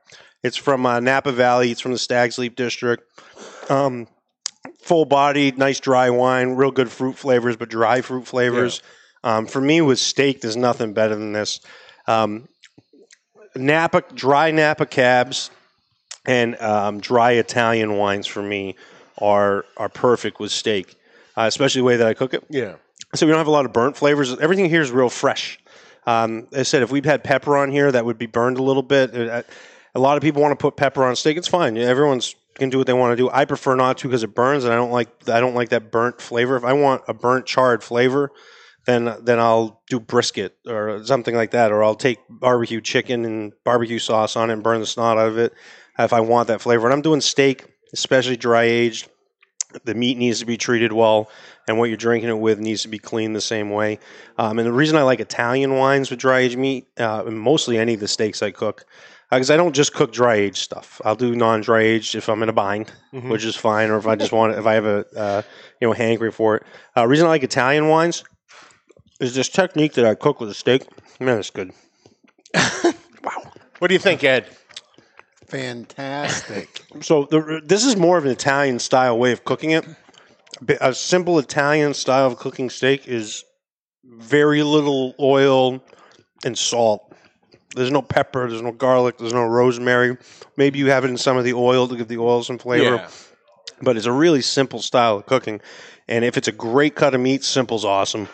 It's 0.43 0.57
from 0.57 0.87
uh, 0.87 1.01
Napa 1.01 1.33
Valley. 1.33 1.71
It's 1.71 1.81
from 1.81 1.93
the 1.93 1.99
Stag's 1.99 2.39
Leap 2.39 2.57
district. 2.57 3.03
Um, 3.69 4.07
full 4.81 5.05
bodied, 5.05 5.59
nice 5.59 5.81
dry 5.81 6.11
wine, 6.11 6.51
real 6.51 6.71
good 6.71 6.91
fruit 6.91 7.17
flavors, 7.17 7.57
but 7.57 7.69
dry 7.69 8.01
fruit 8.01 8.27
flavors. 8.27 8.83
Um, 9.25 9.47
for 9.47 9.61
me, 9.61 9.81
with 9.81 9.99
steak, 9.99 10.41
there's 10.41 10.57
nothing 10.57 10.93
better 10.93 11.17
than 11.17 11.33
this. 11.33 11.61
Um, 12.09 12.49
Napa, 13.55 14.03
dry 14.15 14.51
Napa 14.51 14.87
cabs, 14.87 15.51
and 16.27 16.61
um, 16.61 17.01
dry 17.01 17.33
Italian 17.33 17.97
wines 17.97 18.27
for 18.27 18.43
me 18.43 18.75
are 19.19 19.65
are 19.77 19.89
perfect 19.89 20.41
with 20.41 20.51
steak, 20.51 20.97
uh, 21.37 21.43
especially 21.43 21.81
the 21.81 21.85
way 21.85 21.97
that 21.97 22.07
I 22.07 22.15
cook 22.15 22.35
it. 22.35 22.45
Yeah. 22.51 22.77
So 23.15 23.27
we 23.27 23.31
don't 23.33 23.39
have 23.39 23.47
a 23.47 23.53
lot 23.53 23.65
of 23.65 23.73
burnt 23.73 23.97
flavors. 23.97 24.37
Everything 24.39 24.69
here 24.69 24.83
is 24.83 24.91
real 24.91 25.09
fresh. 25.09 25.59
Um, 26.07 26.49
as 26.53 26.61
I 26.61 26.63
said, 26.63 26.83
if 26.83 26.91
we'd 26.91 27.07
had 27.07 27.23
pepper 27.23 27.57
on 27.57 27.71
here, 27.71 27.93
that 27.93 28.05
would 28.05 28.19
be 28.19 28.27
burned 28.27 28.59
a 28.59 28.63
little 28.63 28.83
bit. 28.83 29.15
Uh, 29.15 29.43
A 29.95 29.99
lot 29.99 30.17
of 30.17 30.23
people 30.23 30.43
want 30.43 30.53
to 30.53 30.63
put 30.63 30.77
pepper 30.77 31.05
on 31.05 31.17
steak. 31.17 31.37
It's 31.37 31.49
fine. 31.49 31.77
Everyone's 31.77 32.35
can 32.55 32.71
do 32.71 32.79
what 32.79 32.87
they 32.87 32.93
want 32.93 33.13
to 33.13 33.17
do. 33.17 33.31
I 33.31 33.45
prefer 33.45 33.75
not 33.77 33.99
to 33.99 34.09
because 34.09 34.23
it 34.25 34.35
burns, 34.35 34.65
and 34.65 34.73
I 34.73 34.77
don't 34.77 34.91
like 34.91 35.09
I 35.29 35.41
don't 35.41 35.55
like 35.55 35.71
that 35.71 35.91
burnt 35.91 36.21
flavor. 36.21 36.57
If 36.57 36.65
I 36.65 36.73
want 36.73 37.03
a 37.09 37.15
burnt 37.15 37.47
charred 37.47 37.83
flavor, 37.83 38.31
then 38.89 39.15
then 39.21 39.39
I'll 39.39 39.83
do 39.91 40.01
brisket 40.01 40.57
or 40.67 41.05
something 41.05 41.35
like 41.35 41.51
that, 41.51 41.71
or 41.73 41.85
I'll 41.85 41.95
take 41.95 42.19
barbecue 42.31 42.81
chicken 42.81 43.27
and 43.27 43.53
barbecue 43.63 43.99
sauce 43.99 44.35
on 44.35 44.49
it 44.49 44.55
and 44.55 44.63
burn 44.63 44.81
the 44.81 44.87
snot 44.87 45.19
out 45.19 45.29
of 45.29 45.37
it 45.37 45.53
if 45.99 46.15
I 46.15 46.21
want 46.21 46.49
that 46.49 46.63
flavor. 46.63 46.87
And 46.87 46.95
I'm 46.95 47.03
doing 47.03 47.21
steak, 47.21 47.67
especially 47.93 48.39
dry 48.39 48.63
aged. 48.63 49.11
The 49.85 49.95
meat 49.95 50.17
needs 50.17 50.41
to 50.41 50.47
be 50.47 50.57
treated 50.57 50.95
well, 50.95 51.31
and 51.67 51.79
what 51.79 51.91
you're 51.91 51.99
drinking 51.99 52.31
it 52.31 52.39
with 52.39 52.59
needs 52.59 52.81
to 52.83 52.89
be 52.89 52.99
cleaned 52.99 53.37
the 53.37 53.43
same 53.43 53.69
way. 53.69 53.99
Um, 54.39 54.59
and 54.59 54.67
the 54.67 54.73
reason 54.73 54.97
I 54.97 55.03
like 55.03 55.21
Italian 55.21 55.75
wines 55.75 56.09
with 56.09 56.19
dry 56.19 56.39
aged 56.39 56.57
meat, 56.57 56.87
uh, 56.99 57.25
and 57.27 57.39
mostly 57.39 57.77
any 57.77 57.93
of 57.93 58.01
the 58.01 58.09
steaks 58.09 58.43
I 58.43 58.53
cook, 58.53 58.87
because 59.31 59.51
I 59.51 59.59
don't 59.59 59.75
just 59.75 59.93
cook 59.93 60.11
dry 60.11 60.37
aged 60.37 60.57
stuff. 60.57 61.03
I'll 61.05 61.15
do 61.15 61.37
non 61.37 61.61
dry 61.61 61.83
aged 61.83 62.15
if 62.15 62.31
I'm 62.31 62.43
in 62.43 62.49
a 62.49 62.55
bind, 62.55 62.91
which 63.13 63.45
is 63.45 63.55
fine, 63.55 63.91
or 63.91 63.99
if 63.99 64.07
I 64.07 64.17
just 64.17 64.33
want 64.33 64.55
it, 64.55 64.59
if 64.59 64.65
I 64.65 64.73
have 64.73 64.87
a 64.87 65.05
uh, 65.15 65.43
you 65.79 65.89
know 65.89 65.93
hankering 65.93 66.33
for 66.33 66.57
it. 66.57 66.63
Uh, 66.97 67.07
reason 67.07 67.27
I 67.27 67.29
like 67.29 67.43
Italian 67.43 67.89
wines 67.89 68.25
is 69.21 69.35
this 69.35 69.49
technique 69.49 69.95
that 69.95 70.05
I 70.05 70.15
cook 70.15 70.41
with 70.41 70.51
a 70.51 70.55
steak. 70.55 70.87
Man, 71.21 71.39
it's 71.39 71.51
good. 71.51 71.73
Wow. 73.25 73.53
What 73.81 73.89
do 73.89 73.95
you 73.95 73.99
think, 73.99 74.23
Ed? 74.23 74.47
Fantastic. 75.49 76.85
So 77.01 77.25
the, 77.25 77.61
this 77.65 77.85
is 77.85 77.97
more 77.97 78.17
of 78.17 78.25
an 78.25 78.31
Italian 78.31 78.79
style 78.79 79.19
way 79.19 79.33
of 79.33 79.45
cooking 79.45 79.73
it. 79.73 79.85
A 80.81 80.95
simple 80.95 81.39
Italian 81.39 81.95
style 81.95 82.27
of 82.27 82.37
cooking 82.37 82.71
steak 82.71 83.09
is 83.09 83.45
very 84.05 84.63
little 84.63 85.15
oil 85.19 85.83
and 86.45 86.57
salt. 86.57 87.13
There's 87.75 87.91
no 87.91 88.03
pepper, 88.03 88.49
there's 88.49 88.63
no 88.63 88.73
garlic, 88.73 89.19
there's 89.19 89.35
no 89.35 89.45
rosemary. 89.45 90.17
Maybe 90.57 90.79
you 90.79 90.91
have 90.91 91.05
it 91.05 91.11
in 91.11 91.19
some 91.19 91.37
of 91.37 91.45
the 91.45 91.55
oil 91.55 91.89
to 91.89 91.97
give 91.97 92.09
the 92.09 92.19
oil 92.19 92.43
some 92.45 92.59
flavor. 92.59 92.97
But 93.83 93.97
it's 93.97 94.07
a 94.07 94.13
really 94.13 94.43
simple 94.43 94.81
style 94.81 95.17
of 95.17 95.27
cooking. 95.27 95.61
And 96.09 96.25
if 96.25 96.37
it's 96.37 96.49
a 96.49 96.53
great 96.53 96.95
cut 96.95 97.15
of 97.15 97.21
meat, 97.21 97.45
simple's 97.45 97.85
awesome. 97.85 98.29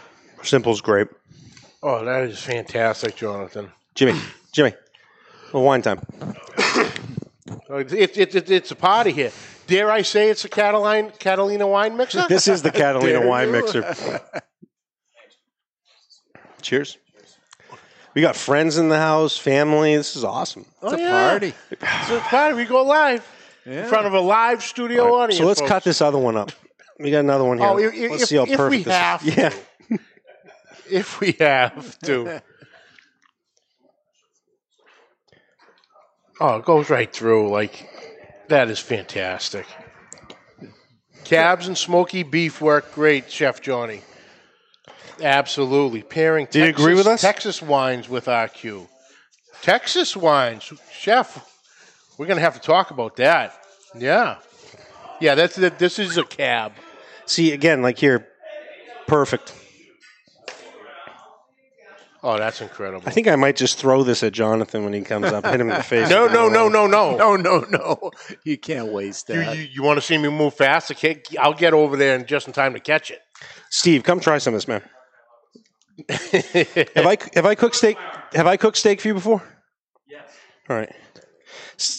Simple's 0.45 0.81
great. 0.81 1.09
Oh, 1.83 2.05
that 2.05 2.25
is 2.25 2.39
fantastic, 2.41 3.17
Jonathan. 3.17 3.71
Jimmy, 3.95 4.19
Jimmy, 4.53 4.73
well, 5.53 5.63
wine 5.63 5.83
time. 5.83 6.01
Oh, 7.69 7.79
It's, 7.79 7.93
it's, 7.93 8.35
it's, 8.35 8.51
it's 8.51 8.71
a 8.71 8.77
party 8.77 9.11
here. 9.13 9.33
Dare 9.67 9.91
I 9.91 10.03
say 10.03 10.29
it's 10.31 10.45
a 10.45 10.49
Catalina, 10.49 11.11
Catalina 11.19 11.67
wine 11.67 11.97
mixer? 11.97 12.27
This 12.29 12.49
is 12.49 12.63
the 12.63 12.71
Catalina 12.71 13.27
wine 13.27 13.51
mixer. 13.53 13.95
Cheers. 16.63 16.99
We 18.15 18.23
got 18.23 18.37
friends 18.37 18.79
in 18.79 18.89
the 18.89 18.99
house, 18.99 19.37
family. 19.37 19.97
This 19.97 20.15
is 20.17 20.25
awesome. 20.25 20.65
Oh, 20.83 20.89
It's 20.93 20.99
a 20.99 21.03
yeah. 21.03 21.29
party. 21.31 21.55
It's 21.71 22.11
a 22.11 22.21
party. 22.21 22.55
We 22.57 22.65
go 22.65 22.83
live 22.85 23.27
in 23.67 23.87
front 23.87 24.07
of 24.07 24.15
a 24.15 24.21
live 24.21 24.63
studio 24.63 25.15
audience. 25.15 25.39
So 25.39 25.47
let's 25.47 25.61
folks. 25.61 25.69
cut 25.69 25.85
this 25.85 26.01
other 26.01 26.19
one 26.19 26.37
up. 26.37 26.53
We 27.01 27.11
got 27.11 27.21
another 27.21 27.45
one 27.45 27.59
here. 27.59 27.67
Oh, 27.67 27.79
if, 27.79 28.11
let's 28.11 28.23
if, 28.23 28.29
see 28.29 28.37
how 28.37 28.45
if 28.45 28.51
we 28.51 28.57
perfect 28.57 28.85
this 28.85 28.95
have 28.95 29.27
is. 29.27 29.35
to. 29.35 29.41
Yeah. 29.41 29.53
If 30.95 31.19
we 31.19 31.33
have 31.41 31.99
to. 32.01 32.41
Oh, 36.41 36.57
it 36.57 36.65
goes 36.65 36.89
right 36.89 37.13
through. 37.13 37.51
Like, 37.51 37.89
that 38.49 38.71
is 38.71 38.79
fantastic. 38.79 39.67
Cabs 41.25 41.67
and 41.67 41.77
smoky 41.77 42.23
beef 42.23 42.61
work 42.61 42.95
great, 42.95 43.29
Chef 43.29 43.61
Johnny. 43.61 44.03
Absolutely. 45.21 46.03
Pairing 46.03 46.47
Do 46.49 46.61
you 46.61 46.67
Texas, 46.67 46.85
agree 46.85 46.95
with 46.95 47.07
us? 47.09 47.21
Texas 47.21 47.61
wines 47.61 48.09
with 48.09 48.27
RQ. 48.27 48.87
Texas 49.63 50.17
wines. 50.17 50.73
Chef, 50.93 51.45
we're 52.19 52.27
going 52.27 52.37
to 52.37 52.43
have 52.43 52.55
to 52.55 52.61
talk 52.61 52.93
about 52.93 53.17
that. 53.17 53.59
Yeah. 53.97 54.37
Yeah, 55.21 55.35
that's 55.35 55.57
that. 55.57 55.81
This 55.81 55.99
is 55.99 56.19
a 56.19 56.25
cab. 56.25 56.73
See 57.27 57.53
again, 57.53 57.83
like 57.83 57.99
here, 57.99 58.29
perfect. 59.09 59.53
Oh, 62.27 62.39
that's 62.39 62.63
incredible. 62.63 63.03
I 63.07 63.11
think 63.11 63.29
I 63.29 63.37
might 63.37 63.55
just 63.55 63.77
throw 63.79 64.03
this 64.03 64.23
at 64.23 64.33
Jonathan 64.33 64.83
when 64.83 64.95
he 64.95 65.03
comes 65.03 65.27
up, 65.27 65.45
hit 65.45 65.61
him 65.61 65.69
in 65.71 65.77
the 65.77 65.83
face. 65.83 66.09
No, 66.09 66.27
no, 66.27 66.49
no, 66.49 66.71
no, 66.71 66.87
no. 66.87 67.15
No, 67.19 67.37
no, 67.37 67.59
no. 67.69 68.11
You 68.45 68.57
can't 68.57 68.91
waste 68.91 69.27
that. 69.27 69.55
you, 69.55 69.65
you 69.71 69.83
want 69.83 69.99
to 69.99 70.01
see 70.01 70.17
me 70.17 70.31
move 70.31 70.55
fast? 70.55 70.91
Okay, 70.91 71.21
I'll 71.39 71.53
get 71.53 71.75
over 71.75 71.99
there 71.99 72.17
in 72.17 72.25
just 72.25 72.47
in 72.47 72.55
time 72.55 72.73
to 72.73 72.81
catch 72.81 73.11
it. 73.11 73.21
Steve, 73.69 74.05
come 74.05 74.21
try 74.21 74.39
some 74.39 74.55
of 74.55 74.57
this, 74.57 74.67
man. 74.67 74.81
have 76.95 77.07
I 77.07 77.19
have 77.35 77.45
I 77.45 77.55
cooked 77.55 77.77
steak? 77.77 77.99
Have 78.33 78.47
I 78.47 78.57
cooked 78.57 78.79
steak 78.79 79.03
for 79.03 79.09
you 79.09 79.15
before? 79.15 79.43
Yes. 80.09 80.23
All 80.71 80.77
right. 80.77 80.93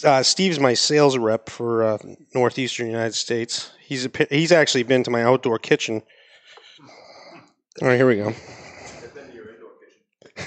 Uh, 0.04 0.24
Steve's 0.24 0.58
my 0.58 0.74
sales 0.74 1.16
rep 1.16 1.48
for 1.48 1.84
uh, 1.84 1.98
northeastern 2.34 2.88
United 2.88 3.14
States. 3.14 3.70
He's 3.80 4.06
a, 4.06 4.10
he's 4.28 4.50
actually 4.50 4.82
been 4.82 5.04
to 5.04 5.10
my 5.10 5.22
outdoor 5.22 5.60
kitchen. 5.60 6.02
All 7.80 7.86
right, 7.88 7.96
here 7.96 8.08
we 8.08 8.16
go. 8.16 8.32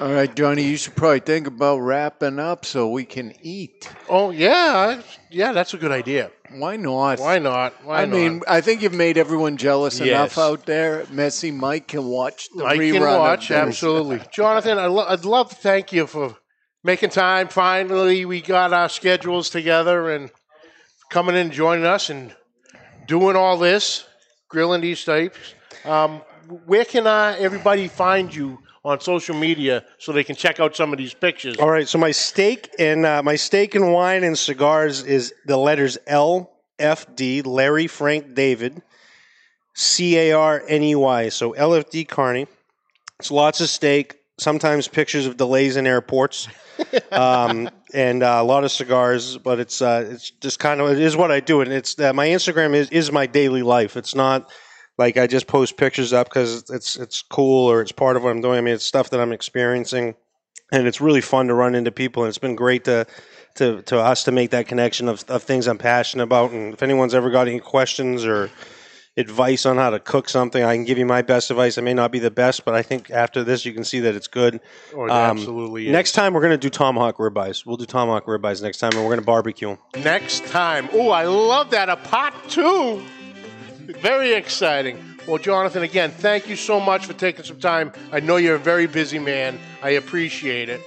All 0.00 0.10
right, 0.12 0.34
Johnny, 0.34 0.62
you 0.64 0.76
should 0.76 0.96
probably 0.96 1.20
think 1.20 1.46
about 1.46 1.78
wrapping 1.78 2.38
up 2.38 2.64
so 2.64 2.88
we 2.88 3.04
can 3.04 3.34
eat. 3.42 3.88
Oh 4.08 4.30
yeah, 4.30 5.02
yeah, 5.30 5.52
that's 5.52 5.74
a 5.74 5.76
good 5.76 5.92
idea. 5.92 6.30
Why 6.50 6.76
not? 6.76 7.18
Why 7.20 7.38
not? 7.38 7.74
Why 7.84 8.02
I 8.02 8.06
mean. 8.06 8.42
I 8.48 8.60
think 8.62 8.82
you've 8.82 8.94
made 8.94 9.18
everyone 9.18 9.56
jealous 9.56 9.98
Yes. 10.00 10.08
enough 10.08 10.38
out 10.38 10.66
there. 10.66 11.04
Messy 11.10 11.50
Mike 11.50 11.88
can 11.88 12.04
watch 12.06 12.48
the 12.54 12.64
I 12.64 12.76
rerun. 12.78 12.92
can 12.94 13.02
of 13.02 13.18
watch 13.18 13.48
this. 13.48 13.56
absolutely, 13.56 14.20
Jonathan. 14.32 14.78
I 14.78 14.86
lo- 14.86 15.06
I'd 15.06 15.24
love 15.24 15.50
to 15.50 15.56
thank 15.56 15.92
you 15.92 16.06
for 16.06 16.36
making 16.82 17.10
time. 17.10 17.48
Finally, 17.48 18.24
we 18.24 18.40
got 18.40 18.72
our 18.72 18.88
schedules 18.88 19.50
together 19.50 20.10
and 20.10 20.30
coming 21.10 21.34
in, 21.34 21.42
and 21.42 21.52
joining 21.52 21.84
us, 21.84 22.08
and 22.10 22.34
doing 23.06 23.36
all 23.36 23.58
this, 23.58 24.04
grilling 24.48 24.80
these 24.80 25.04
types. 25.04 25.36
Um, 25.84 26.22
where 26.66 26.84
can 26.84 27.06
I, 27.06 27.38
everybody 27.38 27.88
find 27.88 28.34
you 28.34 28.58
on 28.84 29.00
social 29.00 29.36
media 29.36 29.84
so 29.98 30.12
they 30.12 30.24
can 30.24 30.36
check 30.36 30.60
out 30.60 30.74
some 30.74 30.92
of 30.92 30.98
these 30.98 31.14
pictures? 31.14 31.56
All 31.58 31.70
right, 31.70 31.86
so 31.86 31.98
my 31.98 32.10
steak 32.10 32.70
and 32.78 33.06
uh, 33.06 33.22
my 33.22 33.36
steak 33.36 33.74
and 33.74 33.92
wine 33.92 34.24
and 34.24 34.38
cigars 34.38 35.02
is 35.02 35.32
the 35.46 35.56
letters 35.56 35.98
L 36.06 36.50
F 36.78 37.06
D 37.14 37.42
Larry 37.42 37.86
Frank 37.86 38.34
David 38.34 38.82
C 39.74 40.18
A 40.18 40.32
R 40.32 40.62
N 40.66 40.82
E 40.82 40.94
Y. 40.94 41.28
So 41.28 41.52
L 41.52 41.74
F 41.74 41.90
D 41.90 42.04
Carney. 42.04 42.46
It's 43.18 43.30
lots 43.30 43.60
of 43.60 43.68
steak. 43.68 44.18
Sometimes 44.38 44.88
pictures 44.88 45.26
of 45.26 45.36
delays 45.36 45.76
in 45.76 45.86
airports, 45.86 46.48
um, 47.12 47.70
and 47.94 48.22
uh, 48.22 48.38
a 48.40 48.42
lot 48.42 48.64
of 48.64 48.72
cigars. 48.72 49.38
But 49.38 49.60
it's 49.60 49.80
uh, 49.80 50.08
it's 50.10 50.30
just 50.30 50.58
kind 50.58 50.80
of 50.80 50.90
it 50.90 50.98
is 50.98 51.16
what 51.16 51.30
I 51.30 51.38
do, 51.38 51.60
and 51.60 51.72
it's 51.72 51.98
uh, 52.00 52.12
my 52.12 52.26
Instagram 52.28 52.74
is 52.74 52.90
is 52.90 53.12
my 53.12 53.26
daily 53.26 53.62
life. 53.62 53.96
It's 53.96 54.14
not 54.14 54.50
like 55.02 55.16
I 55.16 55.26
just 55.26 55.46
post 55.46 55.76
pictures 55.76 56.12
up 56.12 56.28
because 56.28 56.70
it's 56.70 56.96
it's 56.96 57.22
cool 57.22 57.70
or 57.70 57.80
it's 57.82 57.92
part 57.92 58.16
of 58.16 58.22
what 58.22 58.30
I'm 58.30 58.40
doing. 58.40 58.58
I 58.58 58.60
mean, 58.60 58.74
it's 58.74 58.84
stuff 58.84 59.10
that 59.10 59.20
I'm 59.20 59.32
experiencing 59.32 60.14
and 60.70 60.86
it's 60.86 61.00
really 61.00 61.20
fun 61.20 61.48
to 61.48 61.54
run 61.54 61.74
into 61.74 61.90
people 61.92 62.22
and 62.22 62.28
it's 62.28 62.38
been 62.38 62.54
great 62.56 62.84
to 62.84 63.06
to, 63.56 63.82
to 63.82 63.98
us 63.98 64.24
to 64.24 64.32
make 64.32 64.50
that 64.50 64.66
connection 64.66 65.08
of, 65.08 65.24
of 65.28 65.42
things 65.42 65.66
I'm 65.68 65.76
passionate 65.76 66.22
about 66.24 66.52
and 66.52 66.72
if 66.72 66.82
anyone's 66.82 67.14
ever 67.14 67.30
got 67.30 67.48
any 67.48 67.60
questions 67.60 68.24
or 68.24 68.50
advice 69.18 69.66
on 69.66 69.76
how 69.76 69.90
to 69.90 69.98
cook 70.00 70.26
something 70.30 70.64
I 70.64 70.74
can 70.74 70.84
give 70.86 70.96
you 70.96 71.04
my 71.04 71.20
best 71.20 71.50
advice 71.50 71.76
I 71.76 71.82
may 71.82 71.92
not 71.92 72.10
be 72.12 72.18
the 72.18 72.30
best 72.30 72.64
but 72.64 72.72
I 72.74 72.80
think 72.80 73.10
after 73.10 73.44
this 73.44 73.66
you 73.66 73.74
can 73.74 73.84
see 73.84 74.00
that 74.00 74.14
it's 74.14 74.26
good 74.26 74.58
Oh, 74.94 75.04
it 75.04 75.10
Um, 75.10 75.36
absolutely. 75.36 75.86
is. 75.88 75.92
next 75.92 76.12
time 76.12 76.32
we're 76.32 76.40
going 76.40 76.58
to 76.58 76.64
do 76.66 76.70
tomahawk 76.70 77.18
ribeyes 77.18 77.66
we'll 77.66 77.76
do 77.76 77.84
tomahawk 77.84 78.24
ribeyes 78.24 78.62
next 78.62 78.78
time 78.78 78.92
and 78.94 79.00
we're 79.02 79.08
going 79.14 79.20
to 79.20 79.26
barbecue 79.26 79.68
'em. 79.72 79.78
next 80.02 80.46
time. 80.46 80.88
Oh, 80.94 81.10
I 81.10 81.24
love 81.24 81.68
that. 81.72 81.90
A 81.90 81.96
pot, 81.96 82.32
two. 82.48 83.02
Very 84.02 84.34
exciting. 84.34 84.98
Well, 85.28 85.38
Jonathan, 85.38 85.84
again, 85.84 86.10
thank 86.10 86.48
you 86.48 86.56
so 86.56 86.80
much 86.80 87.06
for 87.06 87.12
taking 87.12 87.44
some 87.44 87.60
time. 87.60 87.92
I 88.10 88.18
know 88.18 88.36
you're 88.36 88.56
a 88.56 88.58
very 88.58 88.88
busy 88.88 89.20
man. 89.20 89.60
I 89.80 89.90
appreciate 89.90 90.68
it. 90.68 90.80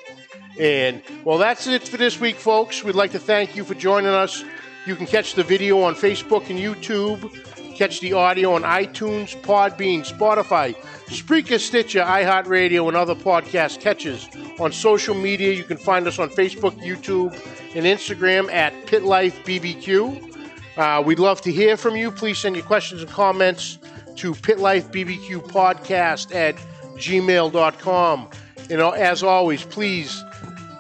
And, 0.59 1.01
well, 1.23 1.37
that's 1.37 1.65
it 1.65 1.87
for 1.87 1.95
this 1.95 2.19
week, 2.19 2.35
folks. 2.35 2.83
We'd 2.83 2.95
like 2.95 3.11
to 3.11 3.19
thank 3.19 3.55
you 3.55 3.63
for 3.63 3.73
joining 3.73 4.09
us. 4.09 4.43
You 4.85 4.97
can 4.97 5.05
catch 5.05 5.33
the 5.33 5.43
video 5.43 5.81
on 5.81 5.95
Facebook 5.95 6.49
and 6.49 6.59
YouTube, 6.59 7.31
catch 7.75 8.01
the 8.01 8.11
audio 8.11 8.53
on 8.53 8.63
iTunes, 8.63 9.41
Podbean, 9.43 10.05
Spotify, 10.05 10.75
Spreaker, 11.05 11.57
Stitcher, 11.57 12.01
iHeartRadio, 12.01 12.85
and 12.89 12.97
other 12.97 13.15
podcast 13.15 13.79
catches. 13.79 14.27
On 14.59 14.73
social 14.73 15.15
media, 15.15 15.53
you 15.53 15.63
can 15.63 15.77
find 15.77 16.05
us 16.05 16.19
on 16.19 16.29
Facebook, 16.29 16.77
YouTube, 16.81 17.31
and 17.75 17.85
Instagram 17.85 18.51
at 18.51 18.73
PitLifeBBQ. 18.87 20.34
Uh, 20.77 21.01
we'd 21.05 21.19
love 21.19 21.41
to 21.41 21.51
hear 21.51 21.77
from 21.77 21.95
you. 21.95 22.11
Please 22.11 22.37
send 22.37 22.55
your 22.55 22.65
questions 22.65 23.01
and 23.01 23.09
comments 23.11 23.77
to 24.17 24.33
pitlifebbqpodcast 24.33 26.35
at 26.35 26.55
gmail.com. 26.97 28.29
You 28.69 28.77
know, 28.77 28.91
as 28.91 29.23
always, 29.23 29.63
please 29.63 30.23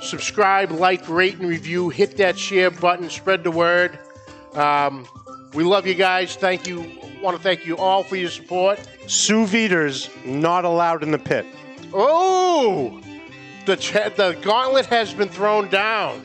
subscribe, 0.01 0.71
like, 0.71 1.07
rate, 1.07 1.37
and 1.37 1.47
review. 1.49 1.89
Hit 1.89 2.17
that 2.17 2.37
share 2.37 2.71
button. 2.71 3.09
Spread 3.09 3.43
the 3.43 3.51
word. 3.51 3.97
Um, 4.53 5.07
we 5.53 5.63
love 5.63 5.87
you 5.87 5.95
guys. 5.95 6.35
Thank 6.35 6.67
you. 6.67 6.91
Want 7.21 7.37
to 7.37 7.43
thank 7.43 7.65
you 7.65 7.77
all 7.77 8.03
for 8.03 8.17
your 8.17 8.29
support. 8.29 8.79
sous 9.07 9.49
vide's 9.49 10.09
not 10.25 10.65
allowed 10.65 11.01
in 11.03 11.11
the 11.11 11.17
pit 11.17 11.45
Oh, 11.93 12.99
the 13.65 13.77
cha- 13.77 14.09
the 14.09 14.37
gauntlet 14.41 14.85
has 14.87 15.13
been 15.13 15.29
thrown 15.29 15.69
down. 15.69 16.21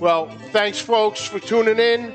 Well, 0.00 0.28
thanks, 0.52 0.78
folks, 0.78 1.24
for 1.24 1.40
tuning 1.40 1.78
in. 1.78 2.14